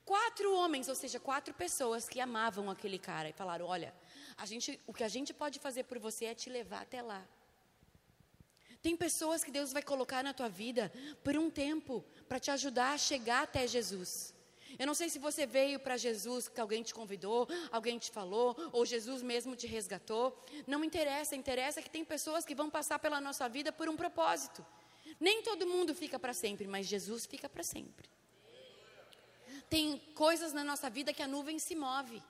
Quatro 0.03 0.51
homens, 0.55 0.89
ou 0.89 0.95
seja, 0.95 1.19
quatro 1.19 1.53
pessoas 1.53 2.09
que 2.09 2.19
amavam 2.19 2.69
aquele 2.69 2.97
cara 2.97 3.29
e 3.29 3.33
falaram: 3.33 3.67
Olha, 3.67 3.93
a 4.35 4.45
gente, 4.45 4.81
o 4.87 4.93
que 4.93 5.03
a 5.03 5.07
gente 5.07 5.33
pode 5.33 5.59
fazer 5.59 5.83
por 5.83 5.99
você 5.99 6.25
é 6.25 6.33
te 6.33 6.49
levar 6.49 6.81
até 6.81 7.01
lá. 7.01 7.23
Tem 8.81 8.95
pessoas 8.95 9.43
que 9.43 9.51
Deus 9.51 9.73
vai 9.73 9.81
colocar 9.81 10.23
na 10.23 10.33
tua 10.33 10.47
vida 10.47 10.91
por 11.23 11.35
um 11.37 11.49
tempo 11.49 12.03
para 12.27 12.39
te 12.39 12.49
ajudar 12.51 12.93
a 12.93 12.97
chegar 12.97 13.43
até 13.43 13.67
Jesus. 13.67 14.33
Eu 14.77 14.87
não 14.87 14.93
sei 14.93 15.09
se 15.09 15.19
você 15.19 15.45
veio 15.45 15.79
para 15.79 15.97
Jesus, 15.97 16.47
que 16.47 16.61
alguém 16.61 16.83
te 16.83 16.93
convidou, 16.93 17.47
alguém 17.71 17.97
te 17.97 18.11
falou, 18.11 18.55
ou 18.71 18.85
Jesus 18.85 19.21
mesmo 19.21 19.55
te 19.55 19.67
resgatou. 19.67 20.45
Não 20.67 20.83
interessa, 20.83 21.35
interessa 21.35 21.81
que 21.81 21.89
tem 21.89 22.05
pessoas 22.05 22.45
que 22.45 22.55
vão 22.55 22.69
passar 22.69 22.99
pela 22.99 23.19
nossa 23.19 23.49
vida 23.49 23.71
por 23.71 23.89
um 23.89 23.97
propósito. 23.97 24.65
Nem 25.19 25.41
todo 25.41 25.67
mundo 25.67 25.93
fica 25.93 26.19
para 26.19 26.33
sempre, 26.33 26.67
mas 26.67 26.87
Jesus 26.87 27.25
fica 27.25 27.49
para 27.49 27.63
sempre. 27.63 28.07
Tem 29.69 29.99
coisas 30.15 30.53
na 30.53 30.63
nossa 30.63 30.89
vida 30.89 31.13
que 31.13 31.21
a 31.21 31.27
nuvem 31.27 31.59
se 31.59 31.75
move. 31.75 32.21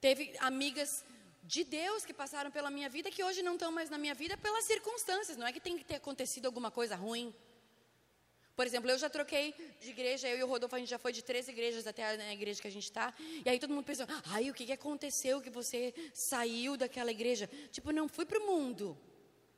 Teve 0.00 0.34
amigas 0.38 1.04
de 1.42 1.64
Deus 1.64 2.04
que 2.04 2.12
passaram 2.12 2.50
pela 2.50 2.70
minha 2.70 2.88
vida 2.88 3.10
que 3.10 3.24
hoje 3.24 3.42
não 3.42 3.54
estão 3.54 3.72
mais 3.72 3.90
na 3.90 3.98
minha 3.98 4.14
vida 4.14 4.36
pelas 4.36 4.64
circunstâncias. 4.64 5.36
Não 5.36 5.46
é 5.46 5.52
que 5.52 5.60
tem 5.60 5.76
que 5.76 5.84
ter 5.84 5.96
acontecido 5.96 6.46
alguma 6.46 6.70
coisa 6.70 6.94
ruim. 6.94 7.34
Por 8.54 8.66
exemplo, 8.66 8.90
eu 8.90 8.98
já 8.98 9.08
troquei 9.08 9.54
de 9.80 9.88
igreja, 9.88 10.28
eu 10.28 10.36
e 10.36 10.42
o 10.42 10.46
Rodolfo, 10.46 10.76
a 10.76 10.78
gente 10.78 10.90
já 10.90 10.98
foi 10.98 11.12
de 11.12 11.22
três 11.22 11.48
igrejas 11.48 11.86
até 11.86 12.04
a 12.04 12.32
igreja 12.32 12.60
que 12.60 12.68
a 12.68 12.70
gente 12.70 12.84
está. 12.84 13.14
E 13.44 13.48
aí 13.48 13.58
todo 13.58 13.72
mundo 13.72 13.86
pensou, 13.86 14.06
ai, 14.26 14.50
o 14.50 14.54
que, 14.54 14.66
que 14.66 14.72
aconteceu 14.72 15.40
que 15.40 15.48
você 15.48 15.94
saiu 16.12 16.76
daquela 16.76 17.10
igreja? 17.10 17.48
Tipo, 17.72 17.90
não 17.90 18.06
fui 18.06 18.26
para 18.26 18.38
o 18.38 18.46
mundo, 18.46 18.98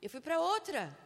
eu 0.00 0.08
fui 0.08 0.20
para 0.20 0.38
outra. 0.38 0.96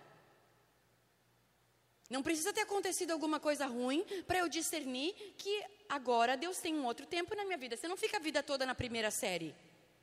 Não 2.11 2.23
precisa 2.23 2.53
ter 2.53 2.61
acontecido 2.61 3.13
alguma 3.13 3.41
coisa 3.41 3.67
ruim 3.67 4.05
para 4.27 4.41
eu 4.41 4.49
discernir 4.49 5.15
que 5.39 5.65
agora 5.89 6.37
Deus 6.37 6.59
tem 6.59 6.75
um 6.75 6.85
outro 6.85 7.07
tempo 7.07 7.35
na 7.35 7.45
minha 7.45 7.57
vida. 7.57 7.77
Você 7.77 7.89
não 7.89 7.97
fica 7.97 8.19
a 8.19 8.21
vida 8.21 8.43
toda 8.43 8.67
na 8.67 8.75
primeira 8.75 9.11
série. 9.11 9.55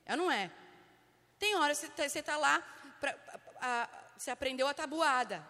É 0.06 0.16
não 0.16 0.32
é? 0.32 0.52
Tem 1.44 1.56
horas 1.56 1.78
que 1.78 1.88
você 1.88 2.20
está 2.20 2.34
tá 2.34 2.38
lá, 2.38 2.56
pra, 3.02 3.12
a, 3.60 3.84
a, 3.84 3.90
você 4.18 4.32
aprendeu 4.32 4.66
a 4.66 4.74
tabuada. 4.74 5.46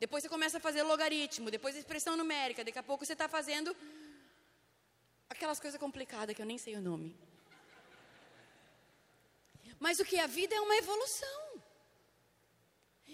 Depois 0.00 0.22
você 0.22 0.30
começa 0.30 0.56
a 0.56 0.60
fazer 0.66 0.82
logaritmo, 0.82 1.50
depois 1.50 1.76
expressão 1.76 2.16
numérica, 2.16 2.64
daqui 2.64 2.78
a 2.78 2.82
pouco 2.82 3.04
você 3.04 3.12
está 3.12 3.28
fazendo 3.28 3.76
aquelas 5.28 5.60
coisas 5.60 5.78
complicadas 5.78 6.34
que 6.34 6.40
eu 6.40 6.46
nem 6.46 6.56
sei 6.56 6.74
o 6.76 6.80
nome. 6.80 7.14
Mas 9.78 10.00
o 10.00 10.06
que? 10.06 10.18
A 10.18 10.26
vida 10.26 10.54
é 10.54 10.60
uma 10.62 10.76
evolução. 10.76 11.62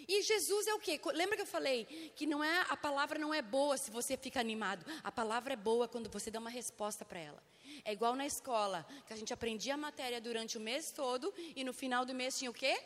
E 0.09 0.23
Jesus 0.23 0.67
é 0.67 0.75
o 0.75 0.79
quê? 0.79 1.01
Lembra 1.13 1.37
que 1.37 1.43
eu 1.43 1.47
falei 1.47 1.85
que 2.17 2.27
não 2.27 2.43
é 2.43 2.67
a 2.69 2.77
palavra 2.77 3.19
não 3.19 3.33
é 3.33 3.43
boa 3.43 3.77
se 3.77 3.91
você 3.91 4.17
fica 4.17 4.41
animado. 4.41 4.85
A 5.03 5.13
palavra 5.13 5.55
é 5.55 5.57
boa 5.57 5.89
quando 5.89 6.11
você 6.11 6.31
dá 6.31 6.39
uma 6.39 6.51
resposta 6.51 7.05
para 7.05 7.19
ela. 7.19 7.43
É 7.85 7.93
igual 7.93 8.15
na 8.15 8.27
escola, 8.27 8.87
que 9.07 9.13
a 9.13 9.17
gente 9.17 9.33
aprendia 9.33 9.75
a 9.75 9.77
matéria 9.77 10.21
durante 10.21 10.59
o 10.59 10.61
mês 10.61 10.91
todo 10.91 11.33
e 11.57 11.65
no 11.65 11.73
final 11.73 12.05
do 12.05 12.15
mês 12.15 12.39
tinha 12.39 12.51
o 12.51 12.55
quê? 12.55 12.81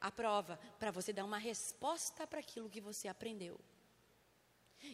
A 0.00 0.10
prova, 0.10 0.58
para 0.78 0.90
você 0.90 1.12
dar 1.12 1.24
uma 1.24 1.38
resposta 1.38 2.26
para 2.26 2.40
aquilo 2.40 2.68
que 2.68 2.80
você 2.80 3.08
aprendeu. 3.08 3.58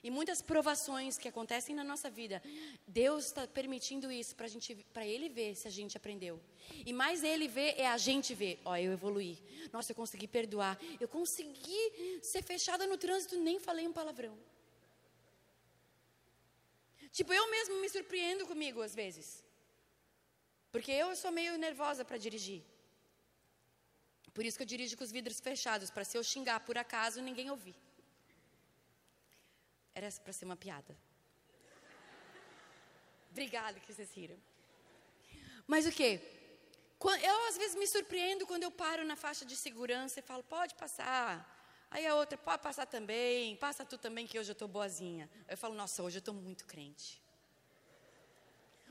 E 0.02 0.10
muitas 0.10 0.40
provações 0.40 1.18
que 1.18 1.28
acontecem 1.28 1.74
na 1.74 1.84
nossa 1.84 2.08
vida, 2.08 2.42
Deus 2.86 3.26
está 3.26 3.46
permitindo 3.46 4.10
isso 4.10 4.34
para 4.36 4.48
gente, 4.48 4.74
para 4.92 5.06
Ele 5.06 5.28
ver 5.28 5.54
se 5.54 5.66
a 5.66 5.70
gente 5.70 5.96
aprendeu. 5.96 6.40
E 6.86 6.92
mais 6.92 7.24
Ele 7.24 7.48
ver 7.48 7.74
é 7.78 7.86
a 7.86 7.98
gente 7.98 8.34
ver. 8.34 8.60
Ó, 8.64 8.76
eu 8.76 8.92
evoluí. 8.92 9.38
Nossa, 9.72 9.92
eu 9.92 9.96
consegui 9.96 10.28
perdoar. 10.28 10.78
Eu 11.00 11.08
consegui 11.08 12.20
ser 12.22 12.42
fechada 12.42 12.86
no 12.86 12.96
trânsito, 12.96 13.38
nem 13.38 13.58
falei 13.58 13.86
um 13.86 13.92
palavrão. 13.92 14.36
Tipo, 17.12 17.32
eu 17.32 17.50
mesmo 17.50 17.80
me 17.80 17.88
surpreendo 17.88 18.46
comigo 18.46 18.80
às 18.80 18.94
vezes. 18.94 19.44
Porque 20.70 20.90
eu 20.90 21.14
sou 21.14 21.30
meio 21.30 21.58
nervosa 21.58 22.04
para 22.04 22.16
dirigir. 22.16 22.62
Por 24.34 24.44
isso 24.46 24.56
que 24.56 24.62
eu 24.62 24.66
dirijo 24.66 24.96
com 24.96 25.04
os 25.04 25.12
vidros 25.12 25.38
fechados, 25.40 25.90
para 25.90 26.04
se 26.04 26.16
eu 26.16 26.24
xingar 26.24 26.60
por 26.60 26.78
acaso, 26.78 27.20
ninguém 27.20 27.50
ouvir. 27.50 27.76
Era 29.94 30.10
para 30.24 30.32
ser 30.32 30.44
uma 30.44 30.56
piada. 30.56 30.96
Obrigada 33.30 33.80
que 33.80 33.92
vocês 33.92 34.12
riram. 34.12 34.38
Mas 35.66 35.86
o 35.86 35.92
que? 35.92 36.20
Eu 37.22 37.48
às 37.48 37.56
vezes 37.56 37.74
me 37.74 37.86
surpreendo 37.86 38.46
quando 38.46 38.62
eu 38.62 38.70
paro 38.70 39.04
na 39.04 39.16
faixa 39.16 39.44
de 39.44 39.56
segurança 39.56 40.20
e 40.20 40.22
falo, 40.22 40.42
pode 40.44 40.74
passar. 40.74 41.48
Aí 41.90 42.06
a 42.06 42.14
outra, 42.14 42.38
pode 42.38 42.62
passar 42.62 42.86
também, 42.86 43.56
passa 43.56 43.84
tu 43.84 43.98
também 43.98 44.26
que 44.26 44.38
hoje 44.38 44.50
eu 44.50 44.54
estou 44.54 44.68
boazinha. 44.68 45.28
Eu 45.48 45.56
falo, 45.56 45.74
nossa, 45.74 46.02
hoje 46.02 46.18
eu 46.18 46.20
estou 46.20 46.34
muito 46.34 46.64
crente. 46.64 47.22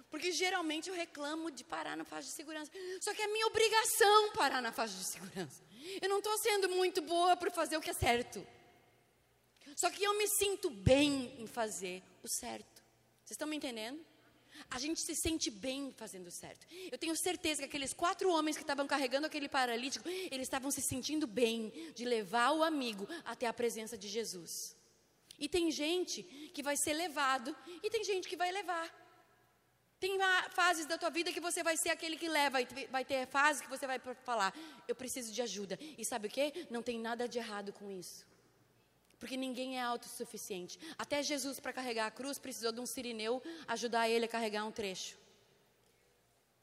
Porque 0.09 0.31
geralmente 0.31 0.89
eu 0.89 0.95
reclamo 0.95 1.49
de 1.49 1.63
parar 1.63 1.95
na 1.95 2.03
faixa 2.03 2.27
de 2.27 2.33
segurança. 2.33 2.69
Só 2.99 3.13
que 3.13 3.21
é 3.21 3.27
minha 3.27 3.47
obrigação 3.47 4.31
parar 4.33 4.61
na 4.61 4.71
faixa 4.71 4.95
de 4.97 5.05
segurança. 5.05 5.63
Eu 6.01 6.09
não 6.09 6.17
estou 6.17 6.37
sendo 6.39 6.67
muito 6.69 7.01
boa 7.01 7.37
por 7.37 7.49
fazer 7.49 7.77
o 7.77 7.81
que 7.81 7.89
é 7.89 7.93
certo. 7.93 8.45
Só 9.81 9.89
que 9.89 10.03
eu 10.03 10.15
me 10.15 10.27
sinto 10.27 10.69
bem 10.69 11.33
em 11.39 11.47
fazer 11.47 12.03
o 12.21 12.27
certo. 12.27 12.83
Vocês 13.23 13.31
estão 13.31 13.47
me 13.47 13.57
entendendo? 13.57 13.99
A 14.69 14.77
gente 14.77 15.01
se 15.01 15.15
sente 15.15 15.49
bem 15.49 15.91
fazendo 15.97 16.27
o 16.27 16.31
certo. 16.31 16.67
Eu 16.91 16.99
tenho 16.99 17.15
certeza 17.15 17.63
que 17.63 17.65
aqueles 17.65 17.91
quatro 17.91 18.29
homens 18.29 18.55
que 18.55 18.61
estavam 18.61 18.85
carregando 18.85 19.25
aquele 19.25 19.49
paralítico, 19.49 20.07
eles 20.07 20.43
estavam 20.43 20.69
se 20.69 20.83
sentindo 20.83 21.25
bem 21.25 21.73
de 21.95 22.05
levar 22.05 22.51
o 22.51 22.61
amigo 22.61 23.07
até 23.25 23.47
a 23.47 23.53
presença 23.53 23.97
de 23.97 24.07
Jesus. 24.07 24.75
E 25.39 25.49
tem 25.49 25.71
gente 25.71 26.21
que 26.53 26.61
vai 26.61 26.77
ser 26.77 26.93
levado 26.93 27.55
e 27.81 27.89
tem 27.89 28.03
gente 28.03 28.29
que 28.29 28.37
vai 28.37 28.51
levar. 28.51 28.85
Tem 29.99 30.15
fases 30.51 30.85
da 30.85 30.95
tua 30.95 31.09
vida 31.09 31.31
que 31.31 31.39
você 31.39 31.63
vai 31.63 31.75
ser 31.75 31.89
aquele 31.89 32.17
que 32.17 32.29
leva, 32.29 32.61
e 32.61 32.67
vai 32.91 33.03
ter 33.03 33.25
fases 33.25 33.63
que 33.63 33.69
você 33.69 33.87
vai 33.87 33.99
falar: 34.23 34.53
Eu 34.87 34.95
preciso 34.95 35.33
de 35.33 35.41
ajuda. 35.41 35.79
E 35.97 36.05
sabe 36.05 36.27
o 36.27 36.29
que? 36.29 36.67
Não 36.69 36.83
tem 36.83 36.99
nada 36.99 37.27
de 37.27 37.39
errado 37.39 37.73
com 37.73 37.89
isso. 37.89 38.29
Porque 39.21 39.37
ninguém 39.37 39.77
é 39.77 39.81
autossuficiente. 39.83 40.79
Até 40.97 41.21
Jesus, 41.21 41.59
para 41.59 41.71
carregar 41.71 42.07
a 42.07 42.11
cruz, 42.11 42.39
precisou 42.39 42.71
de 42.71 42.79
um 42.79 42.87
sirineu 42.87 43.39
ajudar 43.67 44.09
ele 44.09 44.25
a 44.25 44.27
carregar 44.27 44.65
um 44.65 44.71
trecho. 44.71 45.15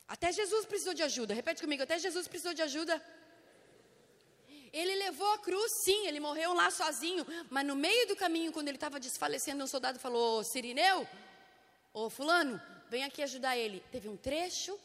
Até 0.08 0.32
Jesus 0.32 0.66
precisou 0.66 0.92
de 0.92 1.04
ajuda. 1.04 1.32
Repete 1.32 1.62
comigo: 1.62 1.84
até 1.84 1.96
Jesus 2.00 2.26
precisou 2.26 2.52
de 2.52 2.62
ajuda. 2.62 3.00
Ele 4.72 4.92
levou 4.96 5.32
a 5.34 5.38
cruz, 5.38 5.70
sim, 5.84 6.08
ele 6.08 6.18
morreu 6.18 6.52
lá 6.52 6.68
sozinho. 6.68 7.24
Mas 7.48 7.64
no 7.64 7.76
meio 7.76 8.08
do 8.08 8.16
caminho, 8.16 8.52
quando 8.52 8.66
ele 8.66 8.76
estava 8.76 8.98
desfalecendo, 8.98 9.62
um 9.62 9.68
soldado 9.68 10.00
falou: 10.00 10.42
Sirineu, 10.42 11.06
ô 11.94 12.10
Fulano, 12.10 12.60
vem 12.90 13.04
aqui 13.04 13.22
ajudar 13.22 13.56
ele. 13.56 13.84
Teve 13.92 14.08
um 14.08 14.16
trecho 14.16 14.76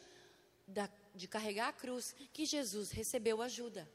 da, 0.64 0.88
de 1.12 1.26
carregar 1.26 1.70
a 1.70 1.72
cruz 1.72 2.14
que 2.32 2.46
Jesus 2.46 2.92
recebeu 2.92 3.42
ajuda. 3.42 3.88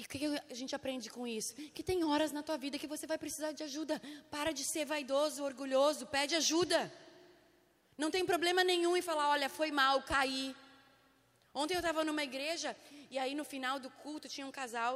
E 0.00 0.02
o 0.02 0.08
que 0.08 0.24
a 0.50 0.54
gente 0.54 0.74
aprende 0.74 1.10
com 1.10 1.26
isso? 1.26 1.54
Que 1.76 1.82
tem 1.82 2.02
horas 2.04 2.32
na 2.32 2.42
tua 2.42 2.56
vida 2.56 2.78
que 2.78 2.86
você 2.86 3.06
vai 3.06 3.18
precisar 3.18 3.52
de 3.52 3.62
ajuda. 3.62 4.00
Para 4.30 4.50
de 4.50 4.64
ser 4.64 4.86
vaidoso, 4.86 5.44
orgulhoso, 5.44 6.06
pede 6.06 6.34
ajuda. 6.34 6.90
Não 7.98 8.10
tem 8.10 8.24
problema 8.24 8.64
nenhum 8.64 8.96
em 8.96 9.02
falar, 9.02 9.28
olha, 9.28 9.50
foi 9.50 9.70
mal, 9.70 10.02
caí. 10.02 10.56
Ontem 11.52 11.74
eu 11.74 11.80
estava 11.80 12.02
numa 12.02 12.24
igreja 12.24 12.74
e 13.10 13.18
aí 13.18 13.34
no 13.34 13.44
final 13.44 13.78
do 13.78 13.90
culto 13.90 14.26
tinha 14.26 14.46
um 14.46 14.50
casal. 14.50 14.94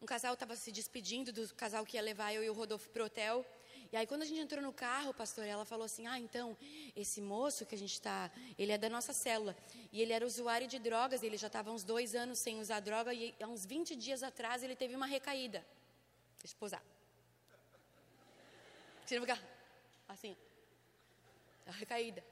Um 0.00 0.06
casal 0.06 0.32
estava 0.32 0.56
se 0.56 0.72
despedindo 0.72 1.30
do 1.30 1.54
casal 1.54 1.84
que 1.84 1.98
ia 1.98 2.02
levar 2.02 2.32
eu 2.32 2.42
e 2.42 2.48
o 2.48 2.54
Rodolfo 2.54 2.88
para 2.88 3.02
o 3.02 3.06
hotel. 3.06 3.44
E 3.90 3.96
aí, 3.96 4.06
quando 4.06 4.22
a 4.22 4.24
gente 4.26 4.40
entrou 4.40 4.62
no 4.62 4.72
carro, 4.72 5.14
pastor, 5.14 5.44
ela 5.46 5.64
falou 5.64 5.86
assim: 5.86 6.06
Ah, 6.06 6.18
então, 6.18 6.56
esse 6.94 7.20
moço 7.22 7.64
que 7.64 7.74
a 7.74 7.78
gente 7.78 7.94
está, 7.94 8.30
ele 8.58 8.70
é 8.70 8.76
da 8.76 8.88
nossa 8.90 9.14
célula. 9.14 9.56
E 9.90 10.02
ele 10.02 10.12
era 10.12 10.26
usuário 10.26 10.68
de 10.68 10.78
drogas, 10.78 11.22
ele 11.22 11.38
já 11.38 11.46
estava 11.46 11.70
uns 11.70 11.84
dois 11.84 12.14
anos 12.14 12.38
sem 12.38 12.60
usar 12.60 12.80
droga. 12.80 13.14
E 13.14 13.34
há 13.40 13.46
uns 13.46 13.64
20 13.64 13.96
dias 13.96 14.22
atrás, 14.22 14.62
ele 14.62 14.76
teve 14.76 14.94
uma 14.94 15.06
recaída. 15.06 15.64
Deixa 16.42 16.54
eu. 16.60 16.68
Você 19.06 19.20
ficar 19.20 19.42
assim. 20.06 20.36
A 21.66 21.72
recaída. 21.72 22.22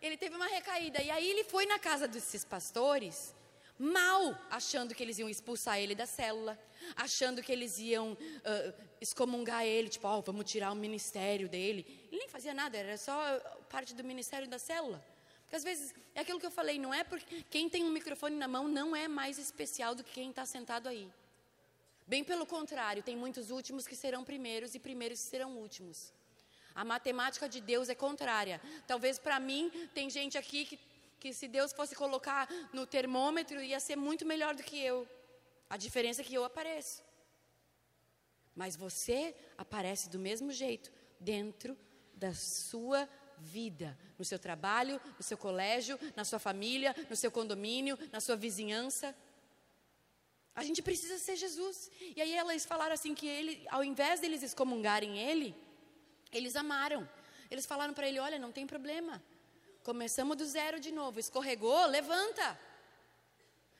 Ele 0.00 0.16
teve 0.16 0.36
uma 0.36 0.46
recaída. 0.46 1.02
E 1.02 1.10
aí, 1.10 1.30
ele 1.30 1.44
foi 1.44 1.64
na 1.64 1.78
casa 1.78 2.06
desses 2.06 2.44
pastores 2.44 3.34
mal, 3.78 4.36
achando 4.50 4.94
que 4.94 5.02
eles 5.02 5.18
iam 5.18 5.28
expulsar 5.28 5.78
ele 5.78 5.94
da 5.94 6.06
célula, 6.06 6.58
achando 6.96 7.42
que 7.42 7.52
eles 7.52 7.78
iam 7.78 8.12
uh, 8.12 8.84
excomungar 9.00 9.64
ele, 9.64 9.88
tipo, 9.88 10.08
oh, 10.08 10.20
vamos 10.22 10.50
tirar 10.50 10.72
o 10.72 10.74
ministério 10.74 11.48
dele. 11.48 11.86
Ele 12.10 12.18
nem 12.18 12.28
fazia 12.28 12.52
nada, 12.52 12.76
era 12.76 12.96
só 12.96 13.38
parte 13.70 13.94
do 13.94 14.02
ministério 14.02 14.48
da 14.48 14.58
célula. 14.58 15.04
Porque 15.42 15.56
às 15.56 15.64
vezes, 15.64 15.94
é 16.14 16.20
aquilo 16.20 16.38
que 16.38 16.46
eu 16.46 16.50
falei, 16.50 16.78
não 16.78 16.92
é 16.92 17.04
porque 17.04 17.44
quem 17.48 17.68
tem 17.70 17.84
um 17.84 17.90
microfone 17.90 18.36
na 18.36 18.48
mão 18.48 18.68
não 18.68 18.94
é 18.94 19.08
mais 19.08 19.38
especial 19.38 19.94
do 19.94 20.04
que 20.04 20.12
quem 20.12 20.30
está 20.30 20.44
sentado 20.44 20.88
aí. 20.88 21.08
Bem 22.06 22.24
pelo 22.24 22.46
contrário, 22.46 23.02
tem 23.02 23.16
muitos 23.16 23.50
últimos 23.50 23.86
que 23.86 23.94
serão 23.94 24.24
primeiros 24.24 24.74
e 24.74 24.78
primeiros 24.78 25.20
que 25.20 25.26
serão 25.26 25.56
últimos. 25.56 26.12
A 26.74 26.84
matemática 26.84 27.48
de 27.48 27.60
Deus 27.60 27.88
é 27.88 27.94
contrária. 27.94 28.60
Talvez 28.86 29.18
para 29.18 29.40
mim, 29.40 29.70
tem 29.92 30.08
gente 30.08 30.38
aqui 30.38 30.64
que 30.64 30.78
que 31.18 31.32
se 31.32 31.48
Deus 31.48 31.72
fosse 31.72 31.94
colocar 31.94 32.48
no 32.72 32.86
termômetro, 32.86 33.62
ia 33.62 33.80
ser 33.80 33.96
muito 33.96 34.24
melhor 34.24 34.54
do 34.54 34.62
que 34.62 34.78
eu. 34.78 35.06
A 35.68 35.76
diferença 35.76 36.22
é 36.22 36.24
que 36.24 36.34
eu 36.34 36.44
apareço. 36.44 37.02
Mas 38.54 38.76
você 38.76 39.34
aparece 39.56 40.08
do 40.08 40.18
mesmo 40.18 40.52
jeito, 40.52 40.92
dentro 41.20 41.76
da 42.14 42.34
sua 42.34 43.08
vida, 43.38 43.96
no 44.18 44.24
seu 44.24 44.38
trabalho, 44.38 45.00
no 45.16 45.22
seu 45.22 45.38
colégio, 45.38 45.98
na 46.16 46.24
sua 46.24 46.38
família, 46.38 46.94
no 47.08 47.16
seu 47.16 47.30
condomínio, 47.30 47.98
na 48.10 48.20
sua 48.20 48.36
vizinhança. 48.36 49.14
A 50.54 50.64
gente 50.64 50.82
precisa 50.82 51.18
ser 51.18 51.36
Jesus. 51.36 51.90
E 52.16 52.20
aí 52.20 52.34
elas 52.34 52.64
falaram 52.64 52.94
assim 52.94 53.14
que 53.14 53.28
ele, 53.28 53.64
ao 53.70 53.84
invés 53.84 54.20
deles 54.20 54.42
excomungarem 54.42 55.18
ele, 55.18 55.54
eles 56.32 56.56
amaram. 56.56 57.08
Eles 57.50 57.64
falaram 57.64 57.94
para 57.94 58.08
ele: 58.08 58.18
"Olha, 58.18 58.38
não 58.38 58.50
tem 58.50 58.66
problema. 58.66 59.22
Começamos 59.88 60.36
do 60.36 60.44
zero 60.44 60.78
de 60.78 60.92
novo. 60.92 61.18
Escorregou, 61.18 61.86
levanta. 61.86 62.60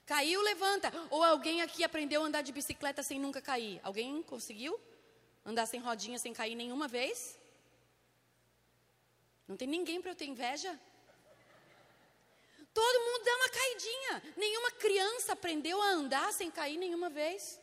Caiu, 0.06 0.40
levanta. 0.40 0.90
Ou 1.10 1.22
alguém 1.22 1.60
aqui 1.60 1.84
aprendeu 1.84 2.22
a 2.22 2.24
andar 2.24 2.40
de 2.40 2.50
bicicleta 2.50 3.02
sem 3.02 3.20
nunca 3.20 3.42
cair? 3.42 3.78
Alguém 3.84 4.22
conseguiu? 4.22 4.80
Andar 5.44 5.66
sem 5.66 5.78
rodinha, 5.78 6.18
sem 6.18 6.32
cair 6.32 6.54
nenhuma 6.54 6.88
vez? 6.88 7.38
Não 9.46 9.54
tem 9.54 9.68
ninguém 9.68 10.00
para 10.00 10.12
eu 10.12 10.14
ter 10.14 10.24
inveja? 10.24 10.80
Todo 12.72 13.04
mundo 13.04 13.24
dá 13.26 13.36
uma 13.36 13.48
caidinha. 13.50 14.22
Nenhuma 14.34 14.70
criança 14.70 15.34
aprendeu 15.34 15.82
a 15.82 15.88
andar 15.88 16.32
sem 16.32 16.50
cair 16.50 16.78
nenhuma 16.78 17.10
vez. 17.10 17.60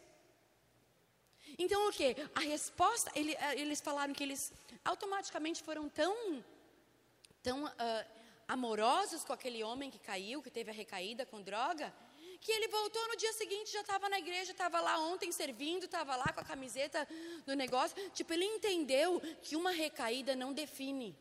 Então 1.57 1.89
o 1.89 1.91
que? 1.91 2.15
A 2.35 2.41
resposta, 2.41 3.11
ele, 3.15 3.33
eh, 3.33 3.59
eles 3.59 3.81
falaram 3.81 4.13
que 4.13 4.21
eles 4.21 4.53
automaticamente 4.83 5.63
foram 5.63 5.89
tão, 5.89 6.45
tão 7.41 7.65
uh, 7.65 8.14
amorosos 8.47 9.23
com 9.23 9.33
aquele 9.33 9.63
homem 9.63 9.89
que 9.89 9.99
caiu, 9.99 10.41
que 10.41 10.49
teve 10.49 10.71
a 10.71 10.73
recaída 10.73 11.25
com 11.25 11.41
droga, 11.41 11.93
que 12.39 12.51
ele 12.51 12.67
voltou 12.67 13.07
no 13.07 13.15
dia 13.15 13.33
seguinte, 13.33 13.71
já 13.71 13.81
estava 13.81 14.07
na 14.07 14.19
igreja, 14.19 14.51
estava 14.51 14.79
lá 14.79 14.99
ontem 14.99 15.31
servindo, 15.31 15.85
estava 15.85 16.15
lá 16.15 16.31
com 16.33 16.41
a 16.41 16.43
camiseta 16.43 17.07
do 17.45 17.55
negócio. 17.55 17.97
Tipo, 18.11 18.33
ele 18.33 18.45
entendeu 18.45 19.21
que 19.41 19.55
uma 19.55 19.71
recaída 19.71 20.35
não 20.35 20.53
define. 20.53 21.17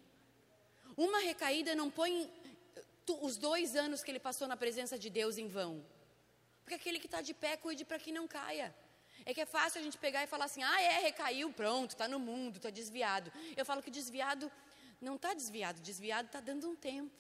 Uma 0.97 1.21
recaída 1.21 1.75
não 1.75 1.91
põe 1.91 2.31
os 3.21 3.37
dois 3.37 3.75
anos 3.75 4.03
que 4.03 4.11
ele 4.11 4.21
passou 4.21 4.47
na 4.47 4.57
presença 4.57 4.99
de 4.99 5.09
Deus 5.09 5.39
em 5.39 5.49
vão. 5.49 5.85
Porque 6.63 6.75
aquele 6.75 6.99
que 6.99 7.07
está 7.07 7.21
de 7.21 7.35
pé, 7.35 7.57
cuide 7.57 7.85
para 7.85 7.99
que 7.99 8.13
não 8.13 8.27
caia. 8.27 8.75
É 9.27 9.33
que 9.33 9.41
é 9.41 9.47
fácil 9.47 9.81
a 9.81 9.85
gente 9.85 9.97
pegar 9.97 10.23
e 10.25 10.27
falar 10.27 10.47
assim: 10.47 10.63
ah, 10.63 10.83
é, 10.83 10.99
recaiu, 11.01 11.53
pronto, 11.53 11.91
está 11.91 12.07
no 12.07 12.19
mundo, 12.19 12.57
está 12.57 12.71
desviado. 12.71 13.33
Eu 13.57 13.65
falo 13.65 13.83
que 13.83 13.91
desviado 13.91 14.51
não 15.05 15.17
está 15.17 15.35
desviado, 15.35 15.81
desviado 15.81 16.27
está 16.27 16.41
dando 16.41 16.69
um 16.69 16.75
tempo. 16.75 17.13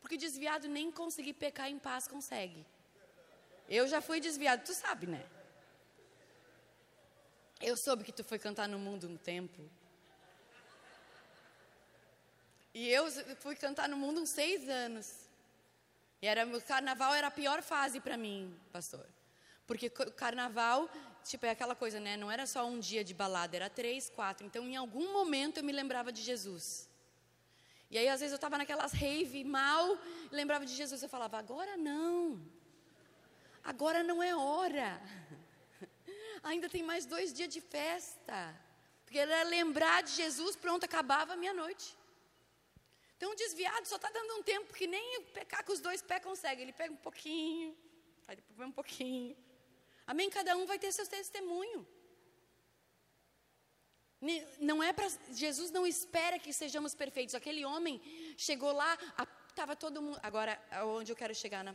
Porque 0.00 0.16
desviado 0.16 0.68
nem 0.68 0.90
conseguir 0.90 1.34
pecar 1.34 1.68
em 1.68 1.78
paz 1.78 2.08
consegue. 2.08 2.64
Eu 3.68 3.86
já 3.86 4.00
fui 4.00 4.20
desviado, 4.20 4.64
tu 4.64 4.72
sabe, 4.72 5.06
né? 5.06 5.24
Eu 7.60 7.76
soube 7.76 8.04
que 8.04 8.12
tu 8.12 8.22
foi 8.24 8.38
cantar 8.38 8.68
no 8.68 8.78
mundo 8.78 9.08
um 9.08 9.16
tempo. 9.16 9.60
E 12.72 12.88
eu 12.88 13.04
fui 13.40 13.56
cantar 13.56 13.88
no 13.88 13.96
mundo 13.96 14.20
uns 14.20 14.30
seis 14.30 14.68
anos. 14.68 15.12
E 16.20 16.26
era, 16.26 16.46
o 16.46 16.62
carnaval 16.62 17.14
era 17.14 17.28
a 17.28 17.30
pior 17.30 17.62
fase 17.62 18.00
para 18.00 18.16
mim, 18.16 18.54
pastor. 18.72 19.06
Porque 19.66 19.86
o 19.88 20.12
carnaval, 20.12 20.88
tipo, 21.24 21.44
é 21.44 21.50
aquela 21.50 21.74
coisa, 21.74 21.98
né? 21.98 22.16
Não 22.16 22.30
era 22.30 22.46
só 22.46 22.64
um 22.66 22.78
dia 22.78 23.02
de 23.02 23.12
balada, 23.12 23.56
era 23.56 23.68
três, 23.68 24.08
quatro. 24.08 24.46
Então, 24.46 24.64
em 24.64 24.76
algum 24.76 25.12
momento, 25.12 25.58
eu 25.58 25.64
me 25.64 25.72
lembrava 25.72 26.12
de 26.12 26.22
Jesus. 26.22 26.88
E 27.90 27.98
aí, 27.98 28.08
às 28.08 28.20
vezes, 28.20 28.32
eu 28.32 28.36
estava 28.36 28.58
naquelas 28.58 28.92
rave 28.92 29.42
mal, 29.44 29.98
lembrava 30.30 30.64
de 30.64 30.74
Jesus. 30.74 31.02
Eu 31.02 31.08
falava, 31.08 31.38
agora 31.38 31.76
não. 31.76 32.40
Agora 33.62 34.02
não 34.02 34.22
é 34.22 34.34
hora. 34.34 35.00
Ainda 36.42 36.68
tem 36.68 36.82
mais 36.82 37.04
dois 37.06 37.32
dias 37.32 37.48
de 37.48 37.60
festa. 37.60 38.54
Porque 39.04 39.18
era 39.18 39.42
lembrar 39.44 40.02
de 40.02 40.12
Jesus, 40.12 40.54
pronto, 40.56 40.84
acabava 40.84 41.32
a 41.32 41.36
meia-noite. 41.36 41.96
Então, 43.16 43.32
o 43.32 43.34
desviado 43.34 43.86
só 43.86 43.96
está 43.96 44.10
dando 44.10 44.34
um 44.34 44.42
tempo 44.42 44.72
que 44.74 44.86
nem 44.86 45.22
pecar 45.38 45.64
com 45.64 45.72
os 45.72 45.80
dois 45.80 46.02
pés 46.02 46.22
consegue. 46.22 46.62
Ele 46.62 46.72
pega 46.72 46.92
um 46.92 47.02
pouquinho, 47.08 47.76
aí 48.28 48.36
depois 48.36 48.68
um 48.68 48.72
pouquinho. 48.72 49.36
Amém? 50.06 50.30
Cada 50.30 50.56
um 50.56 50.66
vai 50.66 50.78
ter 50.78 50.92
seu 50.92 51.06
testemunho. 51.06 51.86
Não 54.58 54.82
é 54.82 54.92
para 54.92 55.08
Jesus 55.30 55.70
não 55.70 55.86
espera 55.86 56.38
que 56.38 56.52
sejamos 56.52 56.94
perfeitos. 56.94 57.34
Aquele 57.34 57.64
homem 57.64 58.00
chegou 58.36 58.72
lá, 58.72 58.96
estava 59.48 59.76
todo 59.76 60.00
mundo. 60.00 60.18
Agora, 60.22 60.60
onde 60.84 61.12
eu 61.12 61.16
quero 61.16 61.34
chegar 61.34 61.62
na, 61.62 61.74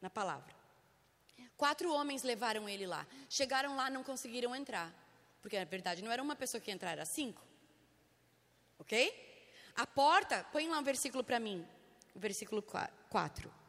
na 0.00 0.08
palavra. 0.08 0.54
Quatro 1.56 1.92
homens 1.92 2.22
levaram 2.22 2.68
ele 2.68 2.86
lá. 2.86 3.06
Chegaram 3.28 3.76
lá, 3.76 3.90
não 3.90 4.02
conseguiram 4.02 4.54
entrar. 4.54 4.92
Porque 5.40 5.58
na 5.58 5.64
verdade 5.64 6.02
não 6.02 6.10
era 6.10 6.22
uma 6.22 6.34
pessoa 6.34 6.60
que 6.60 6.70
ia 6.70 6.74
entrar, 6.74 6.92
era 6.92 7.04
cinco. 7.04 7.42
Ok? 8.78 9.22
A 9.76 9.86
porta, 9.86 10.44
põe 10.52 10.68
lá 10.68 10.78
um 10.78 10.82
versículo 10.82 11.22
para 11.22 11.38
mim. 11.38 11.66
Versículo 12.14 12.62
4. 12.62 13.63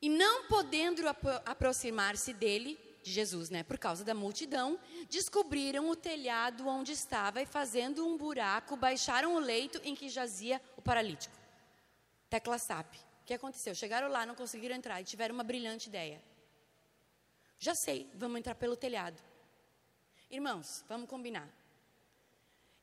E 0.00 0.08
não 0.08 0.44
podendo 0.44 1.06
apro 1.08 1.30
aproximar-se 1.44 2.32
dele, 2.32 2.78
de 3.02 3.12
Jesus, 3.12 3.50
né, 3.50 3.62
por 3.62 3.78
causa 3.78 4.04
da 4.04 4.14
multidão, 4.14 4.78
descobriram 5.08 5.88
o 5.88 5.94
telhado 5.96 6.66
onde 6.66 6.92
estava 6.92 7.40
e 7.40 7.46
fazendo 7.46 8.04
um 8.06 8.16
buraco, 8.16 8.76
baixaram 8.76 9.36
o 9.36 9.38
leito 9.38 9.80
em 9.84 9.94
que 9.94 10.08
jazia 10.08 10.60
o 10.76 10.82
paralítico. 10.82 11.36
Tecla 12.28 12.58
SAP. 12.58 12.94
O 12.94 13.24
que 13.24 13.34
aconteceu? 13.34 13.74
Chegaram 13.74 14.08
lá, 14.08 14.26
não 14.26 14.34
conseguiram 14.34 14.74
entrar 14.74 15.00
e 15.00 15.04
tiveram 15.04 15.34
uma 15.34 15.44
brilhante 15.44 15.88
ideia. 15.88 16.20
Já 17.58 17.74
sei, 17.74 18.10
vamos 18.14 18.38
entrar 18.38 18.54
pelo 18.54 18.76
telhado. 18.76 19.20
Irmãos, 20.30 20.84
vamos 20.88 21.08
combinar. 21.08 21.48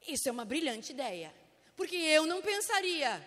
Isso 0.08 0.28
é 0.28 0.32
uma 0.32 0.46
brilhante 0.46 0.92
ideia. 0.92 1.34
Porque 1.76 1.96
eu 1.96 2.26
não 2.26 2.42
pensaria. 2.42 3.26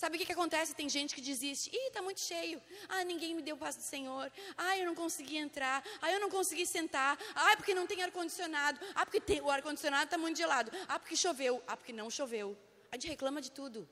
Sabe 0.00 0.14
o 0.14 0.18
que, 0.20 0.26
que 0.26 0.32
acontece? 0.38 0.76
Tem 0.80 0.88
gente 0.88 1.12
que 1.12 1.20
desiste. 1.20 1.70
Ih, 1.74 1.88
está 1.88 2.00
muito 2.00 2.20
cheio. 2.20 2.62
Ah, 2.88 3.02
ninguém 3.02 3.34
me 3.34 3.42
deu 3.42 3.56
o 3.56 3.58
passo 3.58 3.78
do 3.78 3.84
Senhor. 3.84 4.30
Ah, 4.56 4.78
eu 4.78 4.86
não 4.86 4.94
consegui 4.94 5.36
entrar. 5.36 5.82
Ah, 6.00 6.12
eu 6.12 6.20
não 6.20 6.30
consegui 6.30 6.64
sentar. 6.66 7.18
Ah, 7.34 7.56
porque 7.56 7.74
não 7.74 7.84
tem 7.84 8.00
ar-condicionado. 8.00 8.78
Ah, 8.94 9.04
porque 9.04 9.20
tem, 9.20 9.40
o 9.40 9.50
ar-condicionado 9.50 10.04
está 10.04 10.16
muito 10.16 10.36
gelado. 10.36 10.70
Ah, 10.86 11.00
porque 11.00 11.16
choveu. 11.16 11.60
Ah, 11.66 11.76
porque 11.76 11.92
não 11.92 12.08
choveu. 12.08 12.56
A 12.92 12.94
gente 12.94 13.08
reclama 13.08 13.40
de 13.40 13.50
tudo. 13.50 13.88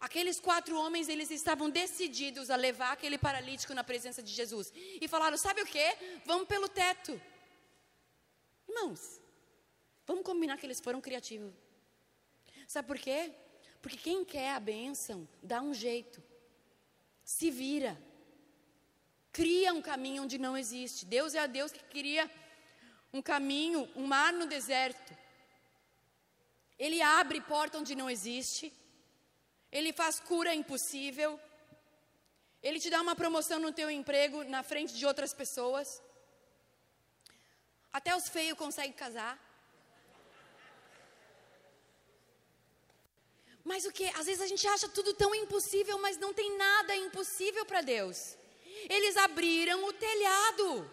Aqueles 0.00 0.40
quatro 0.40 0.74
homens, 0.80 1.10
eles 1.10 1.30
estavam 1.30 1.68
decididos 1.68 2.48
a 2.48 2.56
levar 2.56 2.92
aquele 2.92 3.18
paralítico 3.18 3.74
na 3.74 3.84
presença 3.84 4.22
de 4.22 4.32
Jesus. 4.32 4.72
E 4.98 5.06
falaram: 5.06 5.36
sabe 5.36 5.60
o 5.60 5.66
que? 5.66 5.88
Vamos 6.24 6.48
pelo 6.48 6.70
teto. 6.70 7.20
Irmãos, 8.66 9.20
vamos 10.06 10.24
combinar 10.24 10.56
que 10.56 10.64
eles 10.64 10.80
foram 10.80 11.02
criativos. 11.02 11.52
Sabe 12.66 12.88
por 12.88 12.98
quê? 12.98 13.30
Porque 13.80 13.96
quem 13.96 14.24
quer 14.24 14.50
a 14.52 14.60
bênção, 14.60 15.28
dá 15.42 15.60
um 15.62 15.72
jeito. 15.72 16.22
Se 17.24 17.50
vira. 17.50 18.00
Cria 19.32 19.72
um 19.72 19.80
caminho 19.80 20.24
onde 20.24 20.38
não 20.38 20.56
existe. 20.56 21.06
Deus 21.06 21.34
é 21.34 21.38
a 21.38 21.46
Deus 21.46 21.72
que 21.72 21.82
cria 21.84 22.30
um 23.12 23.22
caminho, 23.22 23.88
um 23.96 24.06
mar 24.06 24.32
no 24.32 24.46
deserto. 24.46 25.16
Ele 26.78 27.00
abre 27.00 27.40
porta 27.40 27.78
onde 27.78 27.94
não 27.94 28.08
existe. 28.08 28.72
Ele 29.70 29.92
faz 29.92 30.20
cura 30.20 30.54
impossível. 30.54 31.38
Ele 32.62 32.80
te 32.80 32.90
dá 32.90 33.00
uma 33.00 33.16
promoção 33.16 33.58
no 33.58 33.72
teu 33.72 33.90
emprego 33.90 34.44
na 34.44 34.62
frente 34.62 34.94
de 34.94 35.06
outras 35.06 35.32
pessoas. 35.32 36.02
Até 37.92 38.14
os 38.14 38.28
feios 38.28 38.58
conseguem 38.58 38.92
casar. 38.92 39.38
Mas 43.64 43.84
o 43.84 43.92
que? 43.92 44.06
Às 44.18 44.26
vezes 44.26 44.40
a 44.40 44.46
gente 44.46 44.66
acha 44.66 44.88
tudo 44.88 45.12
tão 45.14 45.34
impossível, 45.34 45.98
mas 45.98 46.16
não 46.16 46.32
tem 46.32 46.56
nada 46.56 46.94
impossível 46.96 47.64
para 47.66 47.80
Deus. 47.80 48.36
Eles 48.88 49.16
abriram 49.16 49.84
o 49.84 49.92
telhado. 49.92 50.90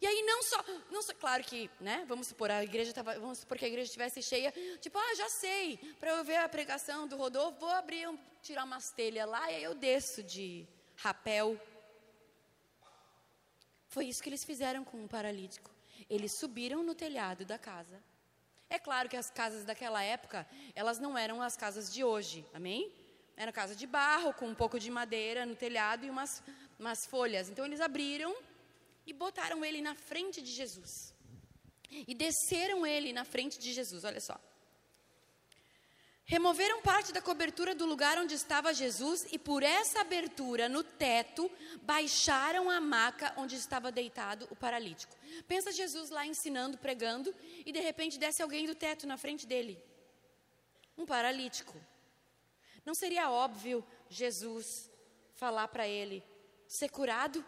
E 0.00 0.06
aí 0.06 0.22
não 0.22 0.42
só, 0.42 0.64
não 0.90 1.02
só, 1.02 1.14
claro 1.14 1.42
que, 1.42 1.70
né? 1.80 2.04
Vamos 2.06 2.28
supor 2.28 2.50
a 2.50 2.62
igreja 2.62 2.92
tava, 2.92 3.18
vamos 3.18 3.38
supor 3.38 3.58
que 3.58 3.64
a 3.64 3.68
igreja 3.68 3.86
estivesse 3.86 4.22
cheia, 4.22 4.52
tipo, 4.80 4.96
ah, 4.98 5.14
já 5.14 5.28
sei, 5.28 5.76
para 5.98 6.10
eu 6.10 6.22
ver 6.22 6.36
a 6.36 6.48
pregação 6.48 7.08
do 7.08 7.16
Rodolfo, 7.16 7.58
vou 7.58 7.70
abrir, 7.70 8.06
um, 8.08 8.16
tirar 8.40 8.64
umas 8.64 8.90
telhas 8.90 9.28
lá 9.28 9.50
e 9.50 9.56
aí 9.56 9.64
eu 9.64 9.74
desço 9.74 10.22
de 10.22 10.68
rapel. 10.94 11.58
Foi 13.88 14.04
isso 14.04 14.22
que 14.22 14.28
eles 14.28 14.44
fizeram 14.44 14.84
com 14.84 15.04
o 15.04 15.08
paralítico. 15.08 15.70
Eles 16.08 16.32
subiram 16.32 16.82
no 16.82 16.94
telhado 16.94 17.44
da 17.44 17.58
casa 17.58 18.00
é 18.70 18.78
claro 18.78 19.08
que 19.08 19.16
as 19.16 19.30
casas 19.30 19.64
daquela 19.64 20.02
época, 20.02 20.46
elas 20.74 20.98
não 20.98 21.16
eram 21.16 21.40
as 21.42 21.56
casas 21.56 21.92
de 21.92 22.04
hoje, 22.04 22.44
amém? 22.52 22.92
Era 23.36 23.52
casa 23.52 23.74
de 23.74 23.86
barro, 23.86 24.34
com 24.34 24.46
um 24.48 24.54
pouco 24.54 24.78
de 24.78 24.90
madeira 24.90 25.46
no 25.46 25.54
telhado 25.54 26.04
e 26.04 26.10
umas, 26.10 26.42
umas 26.78 27.06
folhas. 27.06 27.48
Então 27.48 27.64
eles 27.64 27.80
abriram 27.80 28.36
e 29.06 29.12
botaram 29.12 29.64
ele 29.64 29.80
na 29.80 29.94
frente 29.94 30.42
de 30.42 30.52
Jesus. 30.52 31.14
E 31.90 32.14
desceram 32.14 32.86
ele 32.86 33.12
na 33.12 33.24
frente 33.24 33.58
de 33.58 33.72
Jesus, 33.72 34.04
olha 34.04 34.20
só. 34.20 34.38
Removeram 36.30 36.82
parte 36.82 37.10
da 37.10 37.22
cobertura 37.22 37.74
do 37.74 37.86
lugar 37.86 38.18
onde 38.18 38.34
estava 38.34 38.74
Jesus 38.74 39.26
e 39.32 39.38
por 39.38 39.62
essa 39.62 40.02
abertura 40.02 40.68
no 40.68 40.84
teto 40.84 41.50
baixaram 41.80 42.68
a 42.68 42.78
maca 42.82 43.32
onde 43.38 43.56
estava 43.56 43.90
deitado 43.90 44.46
o 44.50 44.54
paralítico. 44.54 45.16
Pensa 45.46 45.72
Jesus 45.72 46.10
lá 46.10 46.26
ensinando, 46.26 46.76
pregando 46.76 47.34
e 47.64 47.72
de 47.72 47.80
repente 47.80 48.18
desce 48.18 48.42
alguém 48.42 48.66
do 48.66 48.74
teto 48.74 49.06
na 49.06 49.16
frente 49.16 49.46
dele. 49.46 49.82
Um 50.98 51.06
paralítico. 51.06 51.80
Não 52.84 52.94
seria 52.94 53.30
óbvio 53.30 53.82
Jesus 54.10 54.90
falar 55.34 55.68
para 55.68 55.88
ele 55.88 56.22
ser 56.66 56.90
curado? 56.90 57.42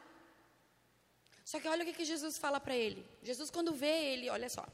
Só 1.44 1.60
que 1.60 1.68
olha 1.68 1.82
o 1.82 1.86
que, 1.86 1.92
que 1.92 2.04
Jesus 2.06 2.38
fala 2.38 2.58
para 2.58 2.74
ele. 2.74 3.06
Jesus 3.22 3.50
quando 3.50 3.74
vê 3.74 4.14
ele, 4.14 4.30
olha 4.30 4.48
só 4.48 4.66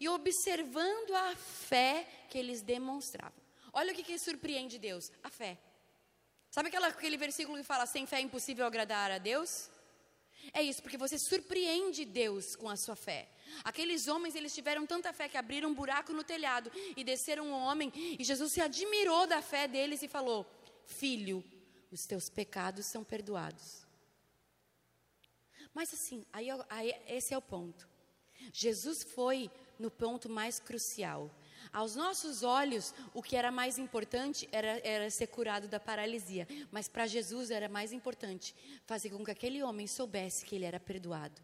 e 0.00 0.08
observando 0.08 1.14
a 1.14 1.36
fé 1.36 2.06
que 2.28 2.38
eles 2.38 2.62
demonstravam. 2.62 3.42
Olha 3.72 3.92
o 3.92 3.94
que, 3.94 4.02
que 4.02 4.18
surpreende 4.18 4.78
Deus: 4.78 5.10
a 5.22 5.30
fé. 5.30 5.58
Sabe 6.50 6.68
aquela, 6.68 6.88
aquele 6.88 7.16
versículo 7.16 7.58
que 7.58 7.64
fala: 7.64 7.86
sem 7.86 8.06
fé 8.06 8.16
é 8.16 8.20
impossível 8.20 8.66
agradar 8.66 9.10
a 9.10 9.18
Deus? 9.18 9.70
É 10.52 10.62
isso, 10.62 10.82
porque 10.82 10.98
você 10.98 11.18
surpreende 11.18 12.04
Deus 12.04 12.54
com 12.54 12.68
a 12.68 12.76
sua 12.76 12.94
fé. 12.94 13.28
Aqueles 13.62 14.08
homens, 14.08 14.34
eles 14.34 14.54
tiveram 14.54 14.86
tanta 14.86 15.12
fé 15.12 15.28
que 15.28 15.36
abriram 15.36 15.70
um 15.70 15.74
buraco 15.74 16.12
no 16.12 16.22
telhado 16.22 16.70
e 16.96 17.02
desceram 17.02 17.46
um 17.46 17.52
homem, 17.52 17.90
e 17.94 18.22
Jesus 18.22 18.52
se 18.52 18.60
admirou 18.60 19.26
da 19.26 19.40
fé 19.40 19.66
deles 19.66 20.02
e 20.02 20.08
falou: 20.08 20.46
Filho, 20.86 21.42
os 21.90 22.06
teus 22.06 22.28
pecados 22.28 22.86
são 22.86 23.02
perdoados. 23.02 23.86
Mas 25.72 25.92
assim, 25.92 26.24
aí, 26.32 26.48
aí 26.70 26.94
esse 27.08 27.34
é 27.34 27.38
o 27.38 27.42
ponto. 27.42 27.88
Jesus 28.52 29.02
foi 29.02 29.50
no 29.78 29.90
ponto 29.90 30.28
mais 30.28 30.58
crucial. 30.58 31.30
Aos 31.72 31.96
nossos 31.96 32.42
olhos, 32.42 32.94
o 33.12 33.22
que 33.22 33.36
era 33.36 33.50
mais 33.50 33.78
importante 33.78 34.48
era, 34.52 34.80
era 34.84 35.10
ser 35.10 35.26
curado 35.28 35.66
da 35.66 35.80
paralisia. 35.80 36.46
Mas 36.70 36.88
para 36.88 37.06
Jesus 37.06 37.50
era 37.50 37.68
mais 37.68 37.92
importante 37.92 38.54
fazer 38.86 39.10
com 39.10 39.24
que 39.24 39.30
aquele 39.30 39.62
homem 39.62 39.86
soubesse 39.86 40.44
que 40.44 40.54
ele 40.54 40.64
era 40.64 40.78
perdoado. 40.78 41.40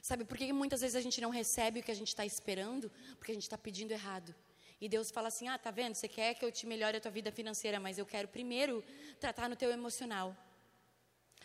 Sabe 0.00 0.24
por 0.24 0.36
que 0.36 0.52
muitas 0.52 0.80
vezes 0.80 0.96
a 0.96 1.00
gente 1.00 1.20
não 1.20 1.30
recebe 1.30 1.80
o 1.80 1.82
que 1.82 1.90
a 1.90 1.94
gente 1.94 2.08
está 2.08 2.24
esperando? 2.24 2.90
Porque 3.18 3.32
a 3.32 3.34
gente 3.34 3.44
está 3.44 3.58
pedindo 3.58 3.92
errado. 3.92 4.34
E 4.80 4.88
Deus 4.88 5.10
fala 5.10 5.28
assim: 5.28 5.46
Ah, 5.46 5.56
tá 5.56 5.70
vendo? 5.70 5.94
Você 5.94 6.08
quer 6.08 6.34
que 6.34 6.44
eu 6.44 6.50
te 6.50 6.66
melhore 6.66 6.96
a 6.96 7.00
tua 7.00 7.10
vida 7.10 7.30
financeira, 7.30 7.78
mas 7.78 7.98
eu 7.98 8.06
quero 8.06 8.26
primeiro 8.26 8.82
tratar 9.20 9.48
no 9.48 9.54
teu 9.54 9.70
emocional. 9.70 10.36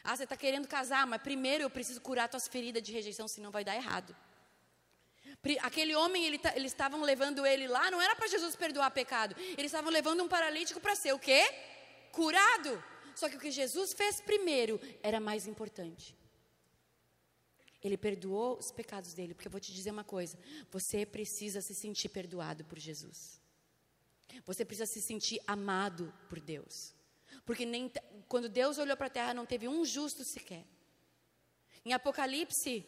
Ah, 0.04 0.16
você 0.16 0.24
está 0.24 0.36
querendo 0.36 0.68
casar, 0.68 1.06
mas 1.06 1.22
primeiro 1.22 1.64
eu 1.64 1.70
preciso 1.70 2.02
curar 2.02 2.30
tuas 2.30 2.48
feridas 2.48 2.82
de 2.82 2.92
rejeição, 2.92 3.28
senão 3.28 3.52
vai 3.52 3.64
dar 3.64 3.76
errado. 3.76 4.16
Aquele 5.62 5.96
homem, 5.96 6.26
ele, 6.26 6.40
eles 6.56 6.72
estavam 6.72 7.02
levando 7.02 7.46
ele 7.46 7.68
lá, 7.68 7.90
não 7.92 8.02
era 8.02 8.16
para 8.16 8.28
Jesus 8.28 8.56
perdoar 8.56 8.92
pecado. 8.92 9.36
Eles 9.58 9.72
estavam 9.72 9.92
levando 9.92 10.24
um 10.24 10.28
paralítico 10.28 10.80
para 10.80 10.96
ser 10.96 11.14
o 11.14 11.20
quê? 11.20 11.44
Curado. 12.12 12.84
Só 13.16 13.30
que 13.30 13.38
o 13.38 13.40
que 13.40 13.52
Jesus 13.52 13.94
fez 13.94 14.22
primeiro 14.22 14.80
era 15.02 15.20
mais 15.20 15.48
importante. 15.48 16.16
Ele 17.84 17.98
perdoou 17.98 18.58
os 18.58 18.72
pecados 18.72 19.14
dele, 19.14 19.34
porque 19.34 19.48
eu 19.48 19.52
vou 19.52 19.62
te 19.62 19.74
dizer 19.74 19.92
uma 19.92 20.04
coisa: 20.04 20.38
você 20.72 21.06
precisa 21.06 21.62
se 21.62 21.74
sentir 21.76 22.10
perdoado 22.10 22.66
por 22.66 22.78
Jesus. 22.78 23.40
Você 24.46 24.66
precisa 24.66 24.86
se 24.86 25.02
sentir 25.02 25.40
amado 25.48 26.14
por 26.30 26.40
Deus. 26.40 26.94
Porque 27.46 27.66
nem 27.66 27.92
quando 28.28 28.50
Deus 28.50 28.78
olhou 28.78 28.98
para 28.98 29.08
a 29.08 29.12
terra 29.12 29.34
não 29.34 29.46
teve 29.46 29.68
um 29.68 29.86
justo 29.86 30.24
sequer. 30.24 30.66
Em 31.86 31.94
Apocalipse, 31.94 32.86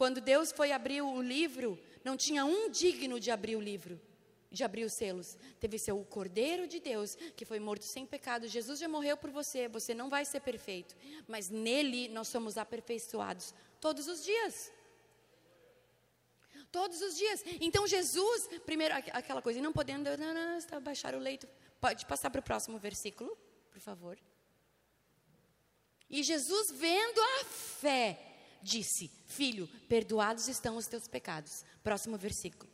quando 0.00 0.18
Deus 0.18 0.50
foi 0.50 0.72
abrir 0.72 1.02
o 1.02 1.20
livro, 1.20 1.78
não 2.02 2.16
tinha 2.16 2.42
um 2.42 2.70
digno 2.70 3.20
de 3.20 3.30
abrir 3.30 3.54
o 3.54 3.60
livro, 3.60 4.00
de 4.50 4.64
abrir 4.64 4.84
os 4.84 4.94
selos. 4.94 5.36
Teve 5.60 5.78
ser 5.78 5.92
o 5.92 6.02
Cordeiro 6.06 6.66
de 6.66 6.80
Deus, 6.80 7.16
que 7.36 7.44
foi 7.44 7.60
morto 7.60 7.84
sem 7.84 8.06
pecado. 8.06 8.48
Jesus 8.48 8.78
já 8.78 8.88
morreu 8.88 9.14
por 9.18 9.30
você, 9.30 9.68
você 9.68 9.92
não 9.92 10.08
vai 10.08 10.24
ser 10.24 10.40
perfeito, 10.40 10.96
mas 11.28 11.50
nele 11.50 12.08
nós 12.08 12.28
somos 12.28 12.56
aperfeiçoados 12.56 13.52
Todos 13.78 14.08
os 14.08 14.24
dias. 14.24 14.72
Todos 16.72 17.02
os 17.02 17.14
dias. 17.18 17.44
Então 17.60 17.86
Jesus, 17.86 18.48
primeiro, 18.64 18.94
aquela 18.94 19.42
coisa, 19.42 19.60
não 19.60 19.70
podendo, 19.70 20.16
não, 20.16 20.32
não, 20.32 20.80
baixar 20.80 21.14
o 21.14 21.18
leito. 21.18 21.46
Pode 21.78 22.06
passar 22.06 22.30
para 22.30 22.40
o 22.40 22.42
próximo 22.42 22.78
versículo, 22.78 23.36
por 23.70 23.80
favor. 23.80 24.18
E 26.08 26.22
Jesus, 26.22 26.70
vendo 26.70 27.20
a 27.20 27.44
fé, 27.44 28.29
disse: 28.62 29.10
Filho, 29.26 29.68
perdoados 29.88 30.48
estão 30.48 30.76
os 30.76 30.86
teus 30.86 31.06
pecados. 31.06 31.64
Próximo 31.82 32.16
versículo. 32.16 32.70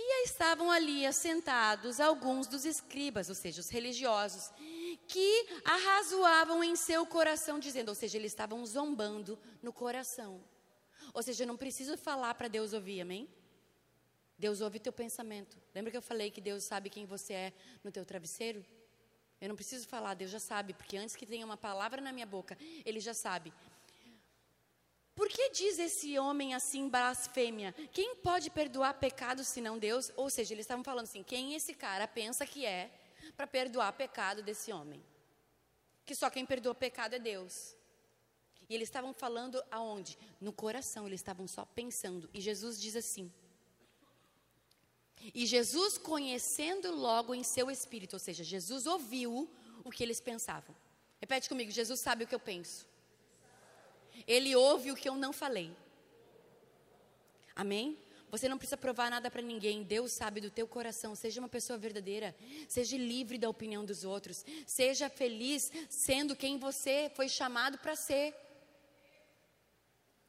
E 0.00 0.24
estavam 0.24 0.70
ali 0.70 1.04
assentados 1.04 1.98
alguns 1.98 2.46
dos 2.46 2.64
escribas, 2.64 3.28
ou 3.28 3.34
seja, 3.34 3.60
os 3.60 3.68
religiosos, 3.68 4.48
que 5.08 5.46
arrazoavam 5.64 6.62
em 6.62 6.76
seu 6.76 7.04
coração, 7.04 7.58
dizendo, 7.58 7.88
ou 7.88 7.96
seja, 7.96 8.16
eles 8.16 8.30
estavam 8.30 8.64
zombando 8.64 9.36
no 9.60 9.72
coração. 9.72 10.40
Ou 11.12 11.22
seja, 11.22 11.42
eu 11.42 11.48
não 11.48 11.56
preciso 11.56 11.96
falar 11.96 12.34
para 12.34 12.46
Deus 12.46 12.72
ouvir, 12.72 13.00
amém? 13.00 13.28
Deus 14.38 14.60
ouve 14.60 14.78
teu 14.78 14.92
pensamento. 14.92 15.58
Lembra 15.74 15.90
que 15.90 15.96
eu 15.96 16.02
falei 16.02 16.30
que 16.30 16.40
Deus 16.40 16.62
sabe 16.62 16.88
quem 16.88 17.04
você 17.04 17.32
é 17.32 17.52
no 17.82 17.90
teu 17.90 18.04
travesseiro? 18.04 18.64
Eu 19.40 19.48
não 19.48 19.56
preciso 19.56 19.86
falar, 19.88 20.14
Deus 20.14 20.30
já 20.30 20.38
sabe, 20.40 20.74
porque 20.74 20.96
antes 20.96 21.16
que 21.16 21.26
tenha 21.26 21.44
uma 21.44 21.56
palavra 21.56 22.00
na 22.00 22.12
minha 22.12 22.26
boca, 22.26 22.56
Ele 22.84 23.00
já 23.00 23.14
sabe. 23.14 23.52
Por 25.18 25.28
que 25.28 25.50
diz 25.50 25.80
esse 25.80 26.16
homem 26.16 26.54
assim 26.54 26.88
blasfêmia? 26.88 27.74
Quem 27.92 28.14
pode 28.14 28.50
perdoar 28.50 28.94
pecados 28.94 29.48
senão 29.48 29.76
Deus? 29.76 30.12
Ou 30.14 30.30
seja, 30.30 30.54
eles 30.54 30.62
estavam 30.62 30.84
falando 30.84 31.06
assim: 31.06 31.24
quem 31.24 31.54
esse 31.54 31.74
cara 31.74 32.06
pensa 32.06 32.46
que 32.46 32.64
é 32.64 32.88
para 33.36 33.44
perdoar 33.44 33.92
pecado 33.94 34.44
desse 34.44 34.72
homem. 34.72 35.02
Que 36.06 36.14
só 36.14 36.30
quem 36.30 36.46
perdoa 36.46 36.72
pecado 36.72 37.14
é 37.14 37.18
Deus. 37.18 37.74
E 38.68 38.76
eles 38.76 38.88
estavam 38.88 39.12
falando 39.12 39.60
aonde? 39.72 40.16
No 40.40 40.52
coração, 40.52 41.04
eles 41.08 41.18
estavam 41.18 41.48
só 41.48 41.64
pensando. 41.64 42.30
E 42.32 42.40
Jesus 42.40 42.80
diz 42.80 42.94
assim: 42.94 43.28
E 45.34 45.46
Jesus, 45.46 45.98
conhecendo 45.98 46.94
logo 46.94 47.34
em 47.34 47.42
seu 47.42 47.72
espírito, 47.72 48.12
ou 48.12 48.20
seja, 48.20 48.44
Jesus 48.44 48.86
ouviu 48.86 49.50
o 49.82 49.90
que 49.90 50.04
eles 50.04 50.20
pensavam. 50.20 50.76
Repete 51.20 51.48
comigo: 51.48 51.72
Jesus 51.72 51.98
sabe 51.98 52.22
o 52.22 52.28
que 52.28 52.36
eu 52.36 52.40
penso. 52.40 52.86
Ele 54.26 54.54
ouve 54.56 54.90
o 54.90 54.96
que 54.96 55.08
eu 55.08 55.14
não 55.14 55.32
falei. 55.32 55.70
Amém? 57.54 57.98
Você 58.30 58.48
não 58.48 58.58
precisa 58.58 58.76
provar 58.76 59.10
nada 59.10 59.30
para 59.30 59.40
ninguém. 59.40 59.82
Deus 59.82 60.12
sabe 60.12 60.40
do 60.40 60.50
teu 60.50 60.68
coração. 60.68 61.14
Seja 61.14 61.40
uma 61.40 61.48
pessoa 61.48 61.78
verdadeira. 61.78 62.34
Seja 62.68 62.96
livre 62.96 63.38
da 63.38 63.48
opinião 63.48 63.84
dos 63.84 64.04
outros. 64.04 64.44
Seja 64.66 65.08
feliz 65.08 65.72
sendo 65.88 66.36
quem 66.36 66.58
você 66.58 67.10
foi 67.14 67.28
chamado 67.28 67.78
para 67.78 67.96
ser. 67.96 68.34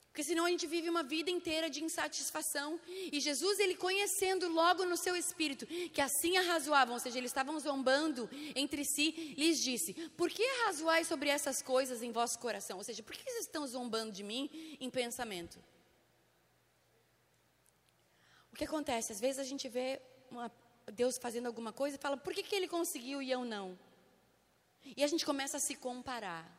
Porque 0.10 0.24
senão 0.24 0.46
a 0.46 0.50
gente 0.50 0.66
vive 0.66 0.90
uma 0.90 1.04
vida 1.04 1.30
inteira 1.30 1.70
de 1.70 1.84
insatisfação. 1.84 2.80
E 2.88 3.20
Jesus, 3.20 3.60
ele 3.60 3.76
conhecendo 3.76 4.50
logo 4.50 4.84
no 4.86 4.98
seu 4.98 5.16
espírito 5.16 5.66
que 5.66 6.02
assim 6.02 6.36
arrazoavam, 6.38 6.96
ou 6.96 7.00
seja, 7.00 7.18
eles 7.18 7.30
estavam 7.30 7.60
zombando 7.60 8.30
entre 8.56 8.84
si, 8.84 9.36
lhes 9.38 9.62
disse: 9.62 9.94
Por 10.18 10.30
que 10.30 10.44
arrazoais 10.44 11.08
sobre 11.08 11.30
essas 11.30 11.62
coisas 11.62 12.02
em 12.02 12.12
vosso 12.12 12.40
coração? 12.40 12.78
Ou 12.78 12.84
seja, 12.84 13.04
por 13.04 13.16
que 13.16 13.24
vocês 13.24 13.46
estão 13.46 13.66
zombando 13.68 14.12
de 14.12 14.24
mim 14.24 14.78
em 14.80 14.90
pensamento? 14.90 15.60
O 18.52 18.56
que 18.56 18.66
acontece? 18.66 19.12
Às 19.12 19.20
vezes 19.20 19.40
a 19.40 19.44
gente 19.44 19.70
vê 19.70 20.02
uma, 20.30 20.52
Deus 20.92 21.18
fazendo 21.18 21.46
alguma 21.46 21.72
coisa 21.72 21.96
e 21.96 22.00
fala, 22.00 22.18
por 22.18 22.34
que, 22.34 22.44
que 22.44 22.56
ele 22.56 22.68
conseguiu 22.68 23.22
e 23.22 23.32
eu 23.32 23.46
não? 23.46 23.78
E 24.98 25.04
a 25.04 25.08
gente 25.08 25.26
começa 25.26 25.58
a 25.58 25.60
se 25.60 25.76
comparar. 25.76 26.59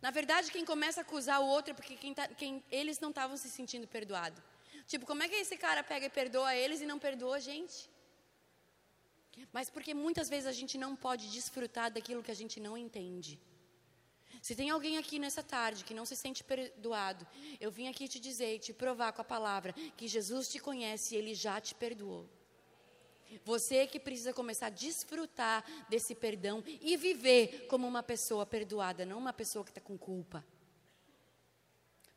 Na 0.00 0.10
verdade, 0.10 0.50
quem 0.50 0.64
começa 0.64 1.00
a 1.00 1.02
acusar 1.02 1.40
o 1.40 1.46
outro 1.46 1.72
é 1.72 1.74
porque 1.74 1.96
quem 1.96 2.12
tá, 2.12 2.28
quem, 2.28 2.62
eles 2.70 3.00
não 3.00 3.10
estavam 3.10 3.36
se 3.36 3.48
sentindo 3.48 3.86
perdoados. 3.86 4.42
Tipo, 4.86 5.06
como 5.06 5.22
é 5.22 5.28
que 5.28 5.34
esse 5.34 5.56
cara 5.56 5.82
pega 5.82 6.06
e 6.06 6.10
perdoa 6.10 6.54
eles 6.54 6.80
e 6.80 6.86
não 6.86 6.98
perdoa 6.98 7.36
a 7.36 7.40
gente? 7.40 7.90
Mas 9.52 9.68
porque 9.68 9.92
muitas 9.94 10.28
vezes 10.28 10.46
a 10.46 10.52
gente 10.52 10.78
não 10.78 10.94
pode 10.94 11.30
desfrutar 11.30 11.90
daquilo 11.90 12.22
que 12.22 12.30
a 12.30 12.34
gente 12.34 12.58
não 12.60 12.76
entende. 12.76 13.38
Se 14.40 14.54
tem 14.54 14.70
alguém 14.70 14.96
aqui 14.98 15.18
nessa 15.18 15.42
tarde 15.42 15.84
que 15.84 15.94
não 15.94 16.04
se 16.04 16.14
sente 16.14 16.44
perdoado, 16.44 17.26
eu 17.60 17.70
vim 17.70 17.88
aqui 17.88 18.06
te 18.06 18.20
dizer 18.20 18.58
te 18.58 18.72
provar 18.72 19.12
com 19.12 19.20
a 19.20 19.24
palavra 19.24 19.72
que 19.96 20.06
Jesus 20.06 20.48
te 20.48 20.58
conhece 20.58 21.14
e 21.14 21.18
ele 21.18 21.34
já 21.34 21.60
te 21.60 21.74
perdoou. 21.74 22.28
Você 23.44 23.86
que 23.86 23.98
precisa 23.98 24.32
começar 24.32 24.66
a 24.66 24.70
desfrutar 24.70 25.64
desse 25.88 26.14
perdão 26.14 26.62
e 26.66 26.96
viver 26.96 27.66
como 27.68 27.86
uma 27.86 28.02
pessoa 28.02 28.44
perdoada, 28.46 29.04
não 29.04 29.18
uma 29.18 29.32
pessoa 29.32 29.64
que 29.64 29.70
está 29.70 29.80
com 29.80 29.96
culpa. 29.96 30.44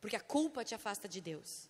Porque 0.02 0.16
a 0.16 0.22
culpa 0.22 0.64
te 0.64 0.74
afasta 0.74 1.08
de 1.08 1.20
Deus. 1.20 1.68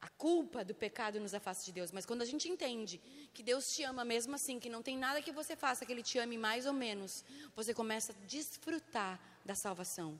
A 0.00 0.08
culpa 0.08 0.64
do 0.64 0.74
pecado 0.74 1.20
nos 1.20 1.32
afasta 1.32 1.64
de 1.64 1.72
Deus. 1.72 1.92
Mas 1.92 2.04
quando 2.04 2.22
a 2.22 2.24
gente 2.24 2.48
entende 2.48 3.00
que 3.32 3.42
Deus 3.42 3.72
te 3.72 3.84
ama 3.84 4.04
mesmo 4.04 4.34
assim, 4.34 4.58
que 4.58 4.68
não 4.68 4.82
tem 4.82 4.98
nada 4.98 5.22
que 5.22 5.30
você 5.30 5.54
faça 5.54 5.86
que 5.86 5.92
Ele 5.92 6.02
te 6.02 6.18
ame 6.18 6.36
mais 6.36 6.66
ou 6.66 6.72
menos, 6.72 7.24
você 7.54 7.72
começa 7.72 8.12
a 8.12 8.26
desfrutar 8.26 9.20
da 9.44 9.54
salvação. 9.54 10.18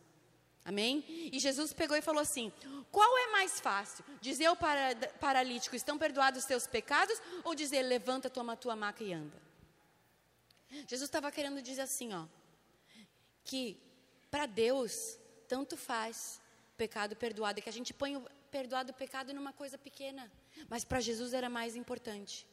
Amém? 0.65 1.05
E 1.33 1.39
Jesus 1.39 1.73
pegou 1.73 1.97
e 1.97 2.03
falou 2.03 2.21
assim: 2.21 2.53
qual 2.91 3.19
é 3.19 3.33
mais 3.33 3.59
fácil? 3.59 4.05
Dizer 4.21 4.47
ao 4.47 4.57
para, 4.57 4.95
paralítico: 5.21 5.75
estão 5.75 5.99
perdoados 5.99 6.41
os 6.41 6.47
teus 6.47 6.67
pecados? 6.67 7.21
Ou 7.45 7.55
dizer: 7.55 7.83
levanta, 7.83 8.31
toma 8.31 8.53
a 8.53 8.57
tua 8.57 8.77
maca 8.77 9.03
e 9.03 9.13
anda? 9.13 9.43
Jesus 10.87 11.09
estava 11.09 11.31
querendo 11.31 11.61
dizer 11.61 11.83
assim, 11.83 12.13
ó, 12.15 12.25
que 13.45 13.79
para 14.31 14.47
Deus 14.47 15.19
tanto 15.47 15.77
faz 15.77 16.41
pecado 16.77 17.15
perdoado, 17.15 17.59
é 17.59 17.63
que 17.63 17.69
a 17.69 17.73
gente 17.73 17.93
põe 17.93 18.17
o 18.17 18.27
perdoado 18.51 18.91
o 18.91 18.95
pecado 18.95 19.33
numa 19.33 19.53
coisa 19.53 19.79
pequena, 19.79 20.31
mas 20.69 20.85
para 20.85 21.01
Jesus 21.01 21.33
era 21.33 21.49
mais 21.49 21.77
importante. 21.77 22.47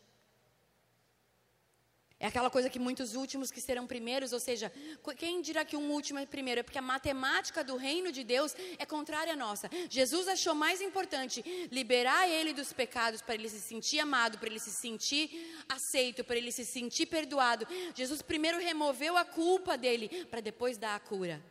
É 2.20 2.28
aquela 2.28 2.50
coisa 2.50 2.70
que 2.70 2.78
muitos 2.78 3.16
últimos 3.16 3.50
que 3.50 3.62
serão 3.62 3.88
primeiros, 3.88 4.34
ou 4.34 4.42
seja, 4.42 4.70
quem 5.18 5.42
dirá 5.42 5.64
que 5.64 5.78
um 5.78 5.90
último 5.90 6.20
é 6.20 6.26
primeiro? 6.26 6.60
É 6.60 6.64
porque 6.64 6.78
a 6.78 6.82
matemática 6.82 7.64
do 7.64 7.78
reino 7.78 8.12
de 8.12 8.26
Deus 8.26 8.54
é 8.78 8.86
contrária 8.86 9.34
à 9.34 9.36
nossa. 9.38 9.70
Jesus 9.90 10.28
achou 10.28 10.54
mais 10.54 10.82
importante 10.82 11.42
liberar 11.72 12.28
ele 12.28 12.52
dos 12.54 12.74
pecados 12.74 13.22
para 13.22 13.36
ele 13.36 13.48
se 13.48 13.62
sentir 13.62 14.00
amado, 14.00 14.38
para 14.38 14.50
ele 14.50 14.60
se 14.60 14.72
sentir 14.72 15.56
aceito, 15.70 16.22
para 16.22 16.36
ele 16.36 16.52
se 16.52 16.66
sentir 16.66 17.06
perdoado. 17.06 17.66
Jesus 17.96 18.22
primeiro 18.22 18.60
removeu 18.60 19.16
a 19.16 19.24
culpa 19.24 19.78
dele 19.78 20.26
para 20.26 20.42
depois 20.42 20.78
dar 20.78 20.96
a 20.96 21.00
cura. 21.00 21.42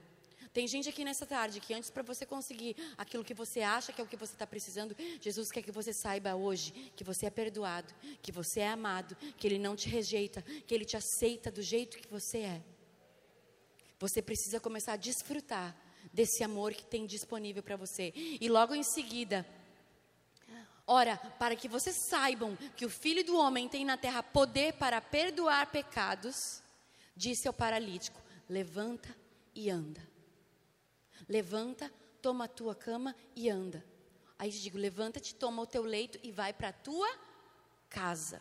Tem 0.58 0.66
gente 0.66 0.88
aqui 0.88 1.04
nessa 1.04 1.24
tarde 1.24 1.60
que 1.60 1.72
antes 1.72 1.88
para 1.88 2.02
você 2.02 2.26
conseguir 2.26 2.74
aquilo 2.96 3.22
que 3.22 3.32
você 3.32 3.60
acha 3.60 3.92
que 3.92 4.00
é 4.00 4.04
o 4.04 4.08
que 4.08 4.16
você 4.16 4.32
está 4.32 4.44
precisando, 4.44 4.92
Jesus 5.20 5.52
quer 5.52 5.62
que 5.62 5.70
você 5.70 5.92
saiba 5.92 6.34
hoje 6.34 6.72
que 6.96 7.04
você 7.04 7.26
é 7.26 7.30
perdoado, 7.30 7.94
que 8.20 8.32
você 8.32 8.58
é 8.58 8.68
amado, 8.70 9.16
que 9.36 9.46
Ele 9.46 9.56
não 9.56 9.76
te 9.76 9.88
rejeita, 9.88 10.42
que 10.42 10.74
Ele 10.74 10.84
te 10.84 10.96
aceita 10.96 11.48
do 11.48 11.62
jeito 11.62 11.96
que 11.96 12.08
você 12.08 12.38
é. 12.38 12.62
Você 14.00 14.20
precisa 14.20 14.58
começar 14.58 14.94
a 14.94 14.96
desfrutar 14.96 15.76
desse 16.12 16.42
amor 16.42 16.74
que 16.74 16.84
tem 16.84 17.06
disponível 17.06 17.62
para 17.62 17.76
você. 17.76 18.12
E 18.16 18.48
logo 18.48 18.74
em 18.74 18.82
seguida, 18.82 19.46
Ora, 20.84 21.18
para 21.38 21.54
que 21.54 21.68
vocês 21.68 21.94
saibam 22.08 22.56
que 22.76 22.84
o 22.84 22.90
Filho 22.90 23.22
do 23.22 23.36
Homem 23.36 23.68
tem 23.68 23.84
na 23.84 23.96
terra 23.96 24.24
poder 24.24 24.72
para 24.72 25.00
perdoar 25.00 25.70
pecados, 25.70 26.34
disse 27.14 27.46
ao 27.46 27.54
paralítico: 27.54 28.20
Levanta 28.48 29.14
e 29.54 29.70
anda. 29.70 30.17
Levanta, 31.28 31.92
toma 32.22 32.44
a 32.44 32.48
tua 32.48 32.74
cama 32.74 33.14
e 33.36 33.50
anda. 33.50 33.84
Aí 34.38 34.50
eu 34.50 34.60
digo: 34.60 34.78
Levanta-te, 34.78 35.34
toma 35.34 35.62
o 35.62 35.66
teu 35.66 35.82
leito 35.82 36.18
e 36.22 36.32
vai 36.32 36.52
para 36.52 36.68
a 36.68 36.72
tua 36.72 37.08
casa. 37.88 38.40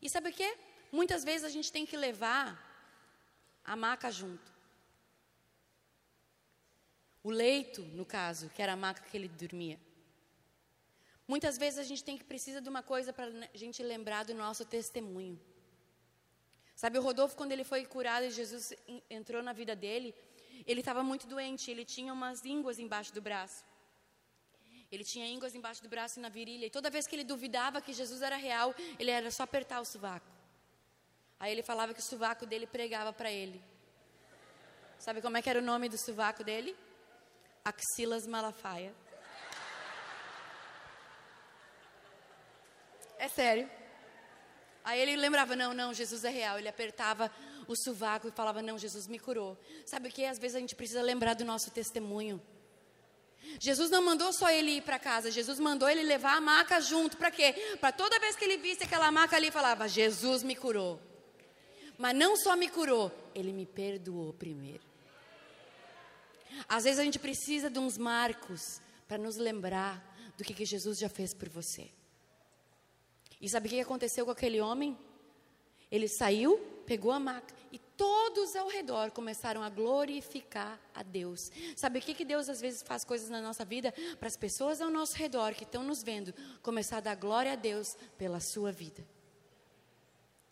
E 0.00 0.08
sabe 0.08 0.30
o 0.30 0.32
que? 0.32 0.56
Muitas 0.90 1.24
vezes 1.24 1.44
a 1.44 1.48
gente 1.48 1.72
tem 1.72 1.84
que 1.84 1.96
levar 1.96 2.70
a 3.64 3.76
maca 3.76 4.10
junto. 4.10 4.52
O 7.22 7.30
leito, 7.30 7.82
no 7.82 8.04
caso, 8.04 8.50
que 8.50 8.60
era 8.60 8.72
a 8.72 8.76
maca 8.76 9.02
que 9.02 9.16
ele 9.16 9.28
dormia. 9.28 9.78
Muitas 11.26 11.56
vezes 11.56 11.78
a 11.78 11.84
gente 11.84 12.02
tem 12.02 12.18
que 12.18 12.24
precisa 12.24 12.60
de 12.60 12.68
uma 12.68 12.82
coisa 12.82 13.12
para 13.12 13.26
a 13.26 13.56
gente 13.56 13.82
lembrar 13.82 14.24
do 14.24 14.34
nosso 14.34 14.64
testemunho. 14.64 15.40
Sabe, 16.74 16.98
o 16.98 17.02
Rodolfo, 17.02 17.36
quando 17.36 17.52
ele 17.52 17.64
foi 17.64 17.86
curado 17.86 18.26
e 18.26 18.30
Jesus 18.30 18.72
entrou 19.08 19.42
na 19.42 19.52
vida 19.52 19.76
dele, 19.76 20.14
ele 20.66 20.80
estava 20.80 21.02
muito 21.02 21.26
doente, 21.26 21.70
ele 21.70 21.84
tinha 21.84 22.12
umas 22.12 22.44
ínguas 22.44 22.78
embaixo 22.78 23.12
do 23.12 23.20
braço. 23.20 23.64
Ele 24.90 25.04
tinha 25.04 25.26
ínguas 25.26 25.54
embaixo 25.54 25.82
do 25.82 25.88
braço 25.88 26.18
e 26.18 26.22
na 26.22 26.28
virilha. 26.28 26.66
E 26.66 26.70
toda 26.70 26.90
vez 26.90 27.06
que 27.06 27.16
ele 27.16 27.24
duvidava 27.24 27.80
que 27.80 27.94
Jesus 27.94 28.20
era 28.20 28.36
real, 28.36 28.74
ele 28.98 29.10
era 29.10 29.30
só 29.30 29.42
apertar 29.44 29.80
o 29.80 29.84
sovaco. 29.84 30.26
Aí 31.40 31.50
ele 31.50 31.62
falava 31.62 31.94
que 31.94 32.00
o 32.00 32.02
sovaco 32.02 32.44
dele 32.44 32.66
pregava 32.66 33.12
para 33.12 33.32
ele. 33.32 33.62
Sabe 34.98 35.22
como 35.22 35.36
é 35.36 35.42
que 35.42 35.48
era 35.48 35.58
o 35.58 35.62
nome 35.62 35.88
do 35.88 35.98
sovaco 35.98 36.44
dele? 36.44 36.76
Axilas 37.64 38.26
Malafaia. 38.26 38.94
É 43.18 43.28
sério. 43.28 43.68
Aí 44.84 45.00
ele 45.00 45.16
lembrava, 45.16 45.56
não, 45.56 45.72
não, 45.72 45.94
Jesus 45.94 46.22
é 46.24 46.28
real. 46.28 46.58
Ele 46.58 46.68
apertava 46.68 47.32
o 47.72 47.76
sovaco 47.76 48.28
e 48.28 48.30
falava, 48.30 48.62
não, 48.62 48.78
Jesus 48.78 49.06
me 49.06 49.18
curou. 49.18 49.58
Sabe 49.84 50.08
o 50.08 50.12
que? 50.12 50.24
Às 50.24 50.38
vezes 50.38 50.56
a 50.56 50.60
gente 50.60 50.74
precisa 50.74 51.02
lembrar 51.02 51.34
do 51.34 51.44
nosso 51.44 51.70
testemunho. 51.70 52.40
Jesus 53.58 53.90
não 53.90 54.02
mandou 54.02 54.32
só 54.32 54.50
ele 54.50 54.72
ir 54.72 54.82
para 54.82 54.98
casa, 54.98 55.30
Jesus 55.30 55.58
mandou 55.58 55.88
ele 55.88 56.02
levar 56.02 56.36
a 56.36 56.40
maca 56.40 56.80
junto. 56.80 57.16
Para 57.16 57.30
quê? 57.30 57.76
Para 57.80 57.92
toda 57.92 58.20
vez 58.20 58.36
que 58.36 58.44
ele 58.44 58.56
visse 58.56 58.84
aquela 58.84 59.10
maca 59.10 59.36
ali, 59.36 59.50
falava: 59.50 59.88
Jesus 59.88 60.42
me 60.42 60.54
curou. 60.54 61.00
Mas 61.98 62.16
não 62.16 62.36
só 62.36 62.56
me 62.56 62.68
curou, 62.68 63.12
ele 63.34 63.52
me 63.52 63.66
perdoou 63.66 64.32
primeiro. 64.32 64.82
Às 66.68 66.84
vezes 66.84 66.98
a 66.98 67.04
gente 67.04 67.18
precisa 67.18 67.68
de 67.68 67.78
uns 67.78 67.98
marcos 67.98 68.80
para 69.06 69.18
nos 69.18 69.36
lembrar 69.36 70.02
do 70.36 70.44
que, 70.44 70.54
que 70.54 70.64
Jesus 70.64 70.98
já 70.98 71.08
fez 71.08 71.34
por 71.34 71.48
você. 71.48 71.90
E 73.40 73.48
sabe 73.48 73.66
o 73.66 73.70
que 73.70 73.80
aconteceu 73.80 74.24
com 74.24 74.30
aquele 74.30 74.60
homem? 74.60 74.96
Ele 75.90 76.08
saiu, 76.08 76.60
pegou 76.82 77.10
a 77.12 77.18
maca 77.18 77.54
e 77.70 77.78
todos 77.78 78.54
ao 78.54 78.68
redor 78.68 79.10
começaram 79.10 79.62
a 79.62 79.68
glorificar 79.68 80.78
a 80.94 81.02
Deus. 81.02 81.50
Sabe 81.76 81.98
o 81.98 82.02
que, 82.02 82.14
que 82.14 82.24
Deus 82.24 82.48
às 82.48 82.60
vezes 82.60 82.82
faz 82.82 83.04
coisas 83.04 83.30
na 83.30 83.40
nossa 83.40 83.64
vida 83.64 83.92
para 84.18 84.28
as 84.28 84.36
pessoas 84.36 84.80
ao 84.80 84.90
nosso 84.90 85.16
redor 85.16 85.54
que 85.54 85.64
estão 85.64 85.82
nos 85.82 86.02
vendo 86.02 86.34
começar 86.62 86.98
a 86.98 87.00
dar 87.00 87.14
glória 87.14 87.52
a 87.52 87.56
Deus 87.56 87.96
pela 88.18 88.40
sua 88.40 88.70
vida. 88.70 89.06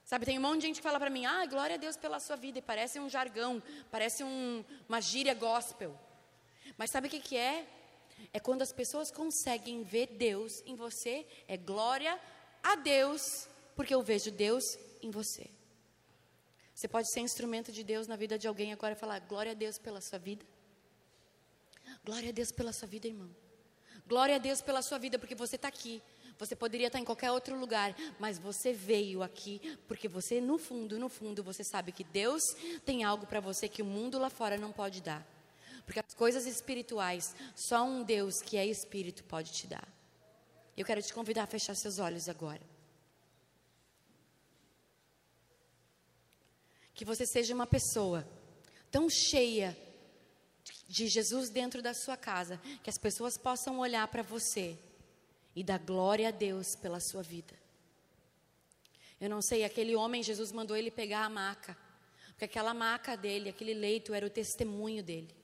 Sabe, 0.05 0.27
tem 0.27 0.39
um 0.39 0.43
monte 0.43 0.63
de 0.63 0.67
gente 0.67 0.77
que 0.77 0.83
fala 0.83 0.99
para 0.99 1.09
mim, 1.09 1.25
ah, 1.25 1.47
glória 1.47 1.75
a 1.75 1.79
Deus 1.79 1.97
pela 1.97 2.19
sua 2.19 2.35
vida, 2.35 2.59
e 2.59 2.63
parece 2.63 2.99
um 2.99 3.09
jargão, 3.09 3.63
parece 3.93 4.25
um, 4.25 4.65
uma 4.89 5.01
gíria 5.01 5.35
gospel. 5.35 5.97
Mas 6.77 6.91
sabe 6.91 7.07
o 7.07 7.11
que, 7.11 7.21
que 7.21 7.37
é? 7.37 7.65
É 8.33 8.41
quando 8.41 8.63
as 8.63 8.73
pessoas 8.73 9.11
conseguem 9.11 9.85
ver 9.85 10.09
Deus 10.09 10.63
em 10.67 10.75
você, 10.75 11.25
é 11.47 11.57
glória 11.57 12.19
a 12.63 12.75
Deus, 12.75 13.49
porque 13.77 13.95
eu 13.95 14.03
vejo 14.03 14.33
Deus 14.33 14.77
em 15.01 15.11
você. 15.11 15.49
Você 16.81 16.89
pode 16.89 17.13
ser 17.13 17.21
instrumento 17.21 17.71
de 17.71 17.85
Deus 17.85 18.07
na 18.07 18.17
vida 18.17 18.39
de 18.39 18.49
alguém 18.49 18.73
agora 18.73 18.95
e 18.95 18.97
falar: 18.97 19.19
glória 19.19 19.53
a 19.53 19.55
Deus 19.55 19.77
pela 19.77 20.01
sua 20.01 20.19
vida. 20.19 20.47
Glória 22.03 22.31
a 22.31 22.33
Deus 22.33 22.51
pela 22.51 22.73
sua 22.73 22.89
vida, 22.89 23.07
irmão. 23.07 23.29
Glória 24.07 24.37
a 24.37 24.39
Deus 24.39 24.63
pela 24.63 24.81
sua 24.81 24.97
vida, 24.97 25.19
porque 25.19 25.35
você 25.35 25.57
está 25.57 25.69
aqui. 25.69 26.01
Você 26.39 26.57
poderia 26.57 26.87
estar 26.87 26.99
em 26.99 27.05
qualquer 27.05 27.33
outro 27.33 27.55
lugar, 27.55 27.95
mas 28.19 28.39
você 28.39 28.73
veio 28.73 29.23
aqui 29.23 29.61
porque 29.87 30.09
você, 30.09 30.41
no 30.41 30.57
fundo, 30.57 30.99
no 30.99 31.11
fundo, 31.11 31.43
você 31.43 31.63
sabe 31.63 31.93
que 31.93 32.03
Deus 32.03 32.43
tem 32.87 33.05
algo 33.05 33.27
para 33.27 33.41
você 33.41 33.69
que 33.69 33.83
o 33.83 33.85
mundo 33.85 34.19
lá 34.19 34.31
fora 34.31 34.57
não 34.57 34.73
pode 34.73 35.03
dar. 35.03 35.23
Porque 35.85 36.01
as 36.01 36.15
coisas 36.15 36.47
espirituais, 36.47 37.37
só 37.55 37.85
um 37.85 38.03
Deus 38.03 38.41
que 38.41 38.57
é 38.57 38.65
espírito 38.65 39.23
pode 39.25 39.53
te 39.53 39.67
dar. 39.67 39.87
Eu 40.75 40.87
quero 40.87 41.03
te 41.03 41.13
convidar 41.13 41.43
a 41.43 41.47
fechar 41.47 41.75
seus 41.75 41.99
olhos 41.99 42.27
agora. 42.27 42.80
Que 47.01 47.05
você 47.07 47.25
seja 47.25 47.55
uma 47.55 47.67
pessoa 47.67 48.29
tão 48.91 49.09
cheia 49.09 49.75
de 50.87 51.09
Jesus 51.09 51.49
dentro 51.49 51.81
da 51.81 51.95
sua 51.95 52.15
casa, 52.15 52.61
que 52.83 52.91
as 52.91 52.99
pessoas 52.99 53.39
possam 53.39 53.79
olhar 53.79 54.07
para 54.09 54.23
você 54.23 54.79
e 55.57 55.65
dar 55.65 55.79
glória 55.79 56.29
a 56.29 56.31
Deus 56.31 56.77
pela 56.77 57.01
sua 57.01 57.23
vida. 57.23 57.55
Eu 59.19 59.31
não 59.31 59.41
sei, 59.41 59.65
aquele 59.65 59.97
homem, 59.97 60.23
Jesus 60.23 60.53
mandou 60.53 60.77
ele 60.77 60.91
pegar 60.91 61.25
a 61.25 61.31
maca, 61.31 61.75
porque 62.33 62.45
aquela 62.45 62.75
maca 62.75 63.17
dele, 63.17 63.49
aquele 63.49 63.73
leito 63.73 64.13
era 64.13 64.27
o 64.27 64.29
testemunho 64.29 65.03
dele. 65.03 65.35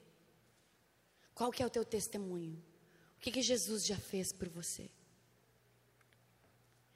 Qual 1.33 1.49
que 1.51 1.63
é 1.63 1.65
o 1.65 1.71
teu 1.71 1.83
testemunho? 1.83 2.63
O 3.17 3.19
que, 3.19 3.31
que 3.31 3.41
Jesus 3.41 3.83
já 3.83 3.97
fez 3.97 4.31
por 4.31 4.47
você? 4.47 4.91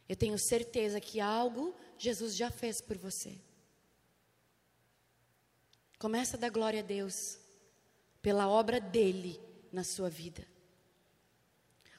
Eu 0.07 0.15
tenho 0.15 0.37
certeza 0.37 1.01
que 1.01 1.19
algo 1.19 1.75
Jesus 1.97 2.35
já 2.35 2.51
fez 2.51 2.79
por 2.79 2.99
você. 2.99 3.41
Começa 6.01 6.35
a 6.35 6.39
dar 6.39 6.49
glória 6.49 6.79
a 6.79 6.83
Deus 6.83 7.13
pela 8.23 8.49
obra 8.49 8.81
dele 8.81 9.39
na 9.71 9.83
sua 9.83 10.09
vida. 10.09 10.43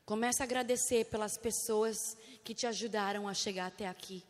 Começa 0.05 0.42
a 0.42 0.44
agradecer 0.44 1.05
pelas 1.05 1.38
pessoas 1.38 1.96
que 2.42 2.53
te 2.53 2.66
ajudaram 2.66 3.28
a 3.28 3.32
chegar 3.32 3.66
até 3.66 3.86
aqui. 3.86 4.24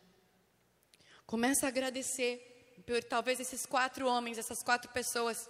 Começa 1.25 1.65
a 1.65 1.69
agradecer 1.69 2.83
por 2.85 3.03
talvez 3.03 3.39
esses 3.39 3.65
quatro 3.65 4.07
homens, 4.07 4.37
essas 4.37 4.61
quatro 4.61 4.91
pessoas, 4.91 5.49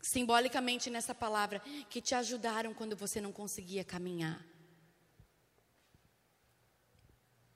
simbolicamente 0.00 0.88
nessa 0.88 1.12
palavra, 1.12 1.58
que 1.90 2.00
te 2.00 2.14
ajudaram 2.14 2.72
quando 2.72 2.94
você 2.94 3.20
não 3.20 3.32
conseguia 3.32 3.82
caminhar. 3.82 4.46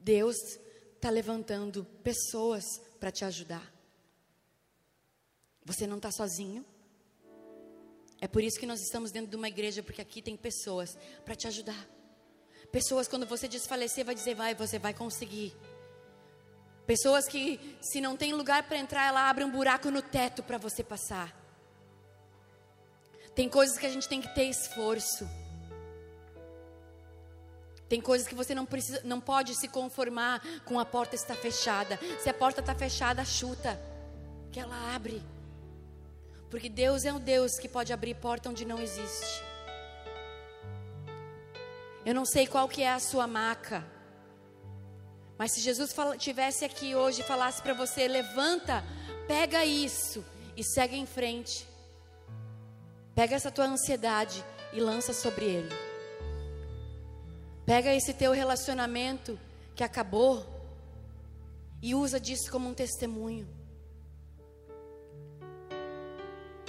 Deus 0.00 0.58
está 0.96 1.08
levantando 1.08 1.84
pessoas 2.02 2.64
para 2.98 3.12
te 3.12 3.24
ajudar. 3.24 3.75
Você 5.66 5.84
não 5.84 5.96
está 5.96 6.12
sozinho. 6.12 6.64
É 8.20 8.28
por 8.28 8.42
isso 8.42 8.58
que 8.58 8.66
nós 8.66 8.80
estamos 8.80 9.10
dentro 9.10 9.28
de 9.28 9.36
uma 9.36 9.48
igreja, 9.48 9.82
porque 9.82 10.00
aqui 10.00 10.22
tem 10.22 10.36
pessoas 10.36 10.96
para 11.24 11.34
te 11.34 11.48
ajudar. 11.48 11.86
Pessoas, 12.70 13.08
quando 13.08 13.26
você 13.26 13.48
desfalecer, 13.48 14.04
vai 14.04 14.14
dizer, 14.14 14.34
vai, 14.34 14.54
você 14.54 14.78
vai 14.78 14.94
conseguir. 14.94 15.52
Pessoas 16.86 17.26
que, 17.26 17.76
se 17.80 18.00
não 18.00 18.16
tem 18.16 18.32
lugar 18.32 18.62
para 18.68 18.78
entrar, 18.78 19.06
ela 19.08 19.28
abre 19.28 19.42
um 19.42 19.50
buraco 19.50 19.90
no 19.90 20.00
teto 20.00 20.40
para 20.40 20.56
você 20.56 20.84
passar. 20.84 21.34
Tem 23.34 23.48
coisas 23.48 23.76
que 23.76 23.86
a 23.86 23.90
gente 23.90 24.08
tem 24.08 24.22
que 24.22 24.32
ter 24.34 24.44
esforço. 24.44 25.28
Tem 27.88 28.00
coisas 28.00 28.26
que 28.26 28.36
você 28.36 28.54
não 28.54 28.64
precisa, 28.64 29.00
não 29.04 29.20
pode 29.20 29.54
se 29.56 29.66
conformar 29.68 30.40
com 30.64 30.78
a 30.78 30.84
porta 30.84 31.16
estar 31.16 31.34
fechada. 31.34 31.98
Se 32.20 32.30
a 32.30 32.34
porta 32.34 32.60
está 32.60 32.74
fechada, 32.74 33.24
chuta, 33.24 33.80
que 34.52 34.60
ela 34.60 34.94
abre. 34.94 35.20
Porque 36.50 36.68
Deus 36.68 37.04
é 37.04 37.12
um 37.12 37.18
Deus 37.18 37.58
que 37.58 37.68
pode 37.68 37.92
abrir 37.92 38.14
porta 38.14 38.48
onde 38.48 38.64
não 38.64 38.80
existe. 38.80 39.42
Eu 42.04 42.14
não 42.14 42.24
sei 42.24 42.46
qual 42.46 42.68
que 42.68 42.82
é 42.82 42.92
a 42.92 43.00
sua 43.00 43.26
maca. 43.26 43.84
Mas 45.36 45.52
se 45.52 45.60
Jesus 45.60 45.94
tivesse 46.18 46.64
aqui 46.64 46.94
hoje 46.94 47.20
e 47.20 47.24
falasse 47.24 47.60
para 47.60 47.74
você, 47.74 48.06
levanta, 48.06 48.84
pega 49.26 49.64
isso 49.64 50.24
e 50.56 50.62
segue 50.62 50.96
em 50.96 51.04
frente. 51.04 51.66
Pega 53.14 53.34
essa 53.34 53.50
tua 53.50 53.66
ansiedade 53.66 54.44
e 54.72 54.80
lança 54.80 55.12
sobre 55.12 55.44
ele. 55.44 55.74
Pega 57.66 57.92
esse 57.92 58.14
teu 58.14 58.32
relacionamento 58.32 59.38
que 59.74 59.82
acabou 59.82 60.46
e 61.82 61.94
usa 61.94 62.20
disso 62.20 62.50
como 62.50 62.68
um 62.68 62.74
testemunho. 62.74 63.55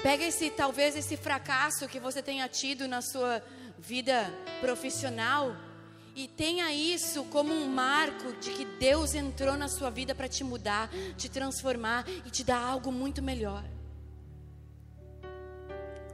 Pega 0.02 0.24
esse 0.24 0.50
talvez 0.50 0.96
esse 0.96 1.18
fracasso 1.18 1.88
que 1.88 2.00
você 2.00 2.22
tenha 2.22 2.48
tido 2.48 2.88
na 2.88 3.02
sua 3.02 3.42
vida 3.80 4.32
profissional 4.62 5.56
e 6.16 6.28
tenha 6.28 6.74
isso 6.74 7.24
como 7.26 7.54
um 7.54 7.68
marco 7.68 8.34
de 8.40 8.52
que 8.52 8.66
Deus 8.66 9.14
entrou 9.14 9.56
na 9.56 9.68
sua 9.68 9.90
vida 9.90 10.16
para 10.16 10.28
te 10.28 10.44
mudar, 10.44 10.90
te 11.16 11.30
transformar 11.30 12.08
e 12.26 12.30
te 12.30 12.44
dar 12.44 12.60
algo 12.60 12.92
muito 12.92 13.22
melhor. 13.22 13.64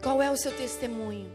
Qual 0.02 0.22
é 0.22 0.30
o 0.30 0.36
seu 0.36 0.56
testemunho? 0.56 1.32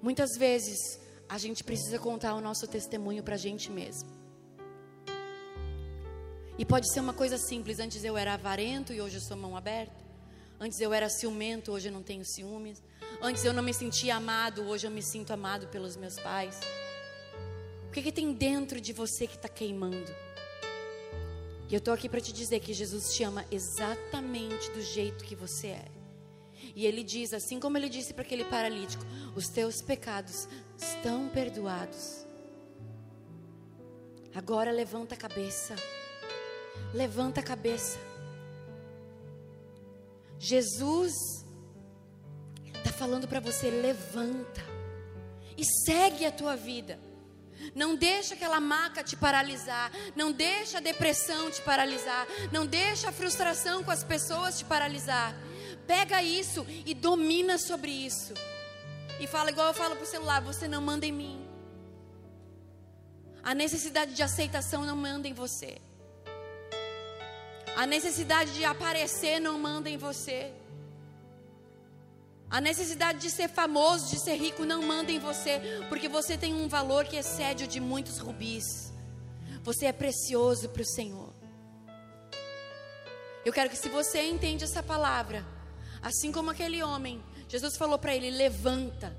Muitas 0.00 0.30
vezes 0.38 0.98
a 1.28 1.36
gente 1.36 1.62
precisa 1.62 1.98
contar 1.98 2.34
o 2.34 2.40
nosso 2.40 2.66
testemunho 2.66 3.22
para 3.22 3.34
a 3.34 3.38
gente 3.38 3.70
mesmo. 3.70 4.08
E 6.58 6.64
pode 6.64 6.90
ser 6.90 7.00
uma 7.00 7.12
coisa 7.12 7.36
simples. 7.36 7.78
Antes 7.78 8.02
eu 8.02 8.16
era 8.16 8.32
avarento 8.34 8.94
e 8.94 9.00
hoje 9.00 9.16
eu 9.16 9.20
sou 9.20 9.36
mão 9.36 9.56
aberta. 9.56 10.05
Antes 10.58 10.80
eu 10.80 10.92
era 10.92 11.08
ciumento, 11.08 11.72
hoje 11.72 11.88
eu 11.88 11.92
não 11.92 12.02
tenho 12.02 12.24
ciúmes. 12.24 12.82
Antes 13.20 13.44
eu 13.44 13.52
não 13.52 13.62
me 13.62 13.74
sentia 13.74 14.16
amado, 14.16 14.62
hoje 14.62 14.86
eu 14.86 14.90
me 14.90 15.02
sinto 15.02 15.32
amado 15.32 15.68
pelos 15.68 15.96
meus 15.96 16.18
pais. 16.18 16.58
O 17.88 17.90
que, 17.90 18.02
que 18.02 18.12
tem 18.12 18.32
dentro 18.32 18.80
de 18.80 18.92
você 18.92 19.26
que 19.26 19.36
está 19.36 19.48
queimando? 19.48 20.14
E 21.68 21.74
eu 21.74 21.78
estou 21.78 21.92
aqui 21.92 22.08
para 22.08 22.20
te 22.20 22.32
dizer 22.32 22.60
que 22.60 22.72
Jesus 22.72 23.14
te 23.14 23.24
ama 23.24 23.44
exatamente 23.50 24.70
do 24.70 24.80
jeito 24.80 25.24
que 25.24 25.34
você 25.34 25.68
é. 25.68 25.84
E 26.74 26.86
ele 26.86 27.02
diz, 27.02 27.32
assim 27.32 27.58
como 27.58 27.76
ele 27.76 27.88
disse 27.88 28.14
para 28.14 28.22
aquele 28.22 28.44
paralítico: 28.44 29.04
os 29.34 29.48
teus 29.48 29.82
pecados 29.82 30.48
estão 30.78 31.28
perdoados. 31.28 32.26
Agora 34.34 34.70
levanta 34.70 35.14
a 35.14 35.18
cabeça. 35.18 35.74
Levanta 36.92 37.40
a 37.40 37.42
cabeça. 37.42 37.98
Jesus 40.38 41.12
está 42.66 42.92
falando 42.92 43.26
para 43.26 43.40
você: 43.40 43.70
levanta 43.70 44.64
e 45.56 45.64
segue 45.64 46.24
a 46.26 46.32
tua 46.32 46.56
vida. 46.56 46.98
Não 47.74 47.96
deixa 47.96 48.34
aquela 48.34 48.60
maca 48.60 49.02
te 49.02 49.16
paralisar, 49.16 49.90
não 50.14 50.30
deixa 50.30 50.78
a 50.78 50.80
depressão 50.80 51.50
te 51.50 51.60
paralisar, 51.62 52.26
não 52.52 52.66
deixa 52.66 53.08
a 53.08 53.12
frustração 53.12 53.82
com 53.82 53.90
as 53.90 54.04
pessoas 54.04 54.58
te 54.58 54.64
paralisar. 54.64 55.34
Pega 55.86 56.22
isso 56.22 56.66
e 56.84 56.92
domina 56.94 57.58
sobre 57.58 57.90
isso. 57.90 58.34
E 59.18 59.26
fala 59.26 59.50
igual 59.50 59.68
eu 59.68 59.74
falo 59.74 59.96
pro 59.96 60.04
celular, 60.04 60.42
você 60.42 60.68
não 60.68 60.82
manda 60.82 61.06
em 61.06 61.12
mim. 61.12 61.46
A 63.42 63.54
necessidade 63.54 64.12
de 64.12 64.22
aceitação 64.22 64.84
não 64.84 64.96
manda 64.96 65.26
em 65.26 65.32
você. 65.32 65.78
A 67.76 67.84
necessidade 67.84 68.54
de 68.54 68.64
aparecer 68.64 69.38
não 69.38 69.58
manda 69.58 69.90
em 69.90 69.98
você. 69.98 70.50
A 72.48 72.58
necessidade 72.58 73.18
de 73.18 73.30
ser 73.30 73.48
famoso, 73.48 74.08
de 74.08 74.18
ser 74.18 74.36
rico, 74.36 74.64
não 74.64 74.80
manda 74.80 75.12
em 75.12 75.18
você, 75.18 75.60
porque 75.90 76.08
você 76.08 76.38
tem 76.38 76.54
um 76.54 76.68
valor 76.68 77.04
que 77.04 77.16
excede 77.16 77.64
o 77.64 77.68
de 77.68 77.78
muitos 77.78 78.16
rubis. 78.16 78.94
Você 79.62 79.84
é 79.84 79.92
precioso 79.92 80.70
para 80.70 80.80
o 80.80 80.86
Senhor. 80.86 81.34
Eu 83.44 83.52
quero 83.52 83.68
que, 83.68 83.76
se 83.76 83.90
você 83.90 84.22
entende 84.22 84.64
essa 84.64 84.82
palavra, 84.82 85.44
assim 86.00 86.32
como 86.32 86.50
aquele 86.50 86.82
homem, 86.82 87.22
Jesus 87.46 87.76
falou 87.76 87.98
para 87.98 88.16
ele: 88.16 88.30
levanta, 88.30 89.14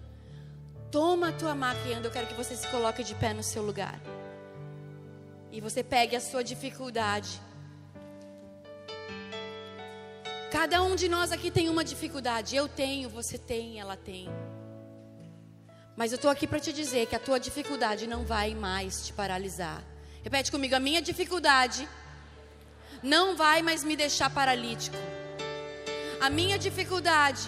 toma 0.90 1.30
a 1.30 1.34
tua 1.34 1.54
maca 1.54 1.88
e 1.88 1.94
anda. 1.94 2.08
Eu 2.08 2.12
quero 2.12 2.26
que 2.26 2.34
você 2.34 2.56
se 2.56 2.68
coloque 2.70 3.04
de 3.04 3.14
pé 3.14 3.36
no 3.36 3.44
seu 3.44 3.62
lugar. 3.62 4.02
E 5.52 5.62
você 5.62 5.84
pegue 5.84 6.16
a 6.16 6.20
sua 6.20 6.44
dificuldade 6.44 7.40
Cada 10.58 10.82
um 10.82 10.96
de 10.96 11.08
nós 11.08 11.32
aqui 11.32 11.52
tem 11.52 11.70
uma 11.70 11.84
dificuldade. 11.84 12.56
Eu 12.56 12.68
tenho, 12.68 13.08
você 13.10 13.38
tem, 13.38 13.80
ela 13.80 13.96
tem. 13.96 14.28
Mas 15.96 16.12
eu 16.12 16.16
estou 16.16 16.32
aqui 16.32 16.48
para 16.48 16.60
te 16.60 16.74
dizer 16.74 17.06
que 17.06 17.16
a 17.16 17.20
tua 17.20 17.40
dificuldade 17.40 18.08
não 18.08 18.26
vai 18.26 18.56
mais 18.56 19.06
te 19.06 19.14
paralisar. 19.14 19.84
Repete 20.24 20.52
comigo: 20.52 20.74
a 20.74 20.80
minha 20.80 21.00
dificuldade 21.00 21.88
não 23.04 23.36
vai 23.36 23.62
mais 23.62 23.84
me 23.84 23.96
deixar 23.96 24.32
paralítico. 24.32 24.98
A 26.20 26.28
minha 26.28 26.58
dificuldade 26.58 27.48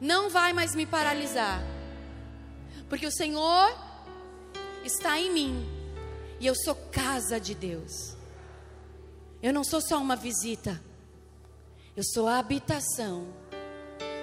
não 0.00 0.30
vai 0.30 0.52
mais 0.52 0.76
me 0.76 0.86
paralisar. 0.86 1.60
Porque 2.88 3.08
o 3.08 3.10
Senhor 3.10 3.76
está 4.84 5.18
em 5.18 5.32
mim 5.32 5.68
e 6.38 6.46
eu 6.46 6.54
sou 6.54 6.76
casa 6.76 7.40
de 7.40 7.56
Deus. 7.56 8.16
Eu 9.42 9.52
não 9.52 9.64
sou 9.64 9.80
só 9.80 9.98
uma 9.98 10.14
visita. 10.14 10.80
Eu 11.94 12.02
sou 12.02 12.26
a 12.26 12.38
habitação 12.38 13.26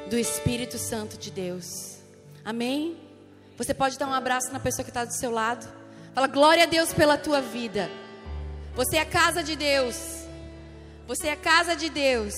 do 0.09 0.17
Espírito 0.17 0.79
Santo 0.79 1.19
de 1.19 1.29
Deus. 1.29 1.99
Amém? 2.43 2.97
Você 3.59 3.75
pode 3.75 3.95
dar 3.95 4.07
um 4.07 4.13
abraço 4.13 4.51
na 4.51 4.59
pessoa 4.59 4.83
que 4.83 4.89
está 4.89 5.05
do 5.05 5.13
seu 5.13 5.29
lado. 5.29 5.71
Fala, 6.15 6.25
glória 6.25 6.63
a 6.63 6.65
Deus 6.65 6.91
pela 6.91 7.15
tua 7.15 7.41
vida. 7.41 7.87
Você 8.73 8.97
é 8.97 9.01
a 9.01 9.05
casa 9.05 9.43
de 9.43 9.55
Deus. 9.55 9.95
Você 11.05 11.27
é 11.27 11.33
a 11.33 11.37
casa 11.37 11.75
de 11.75 11.89
Deus. 11.89 12.33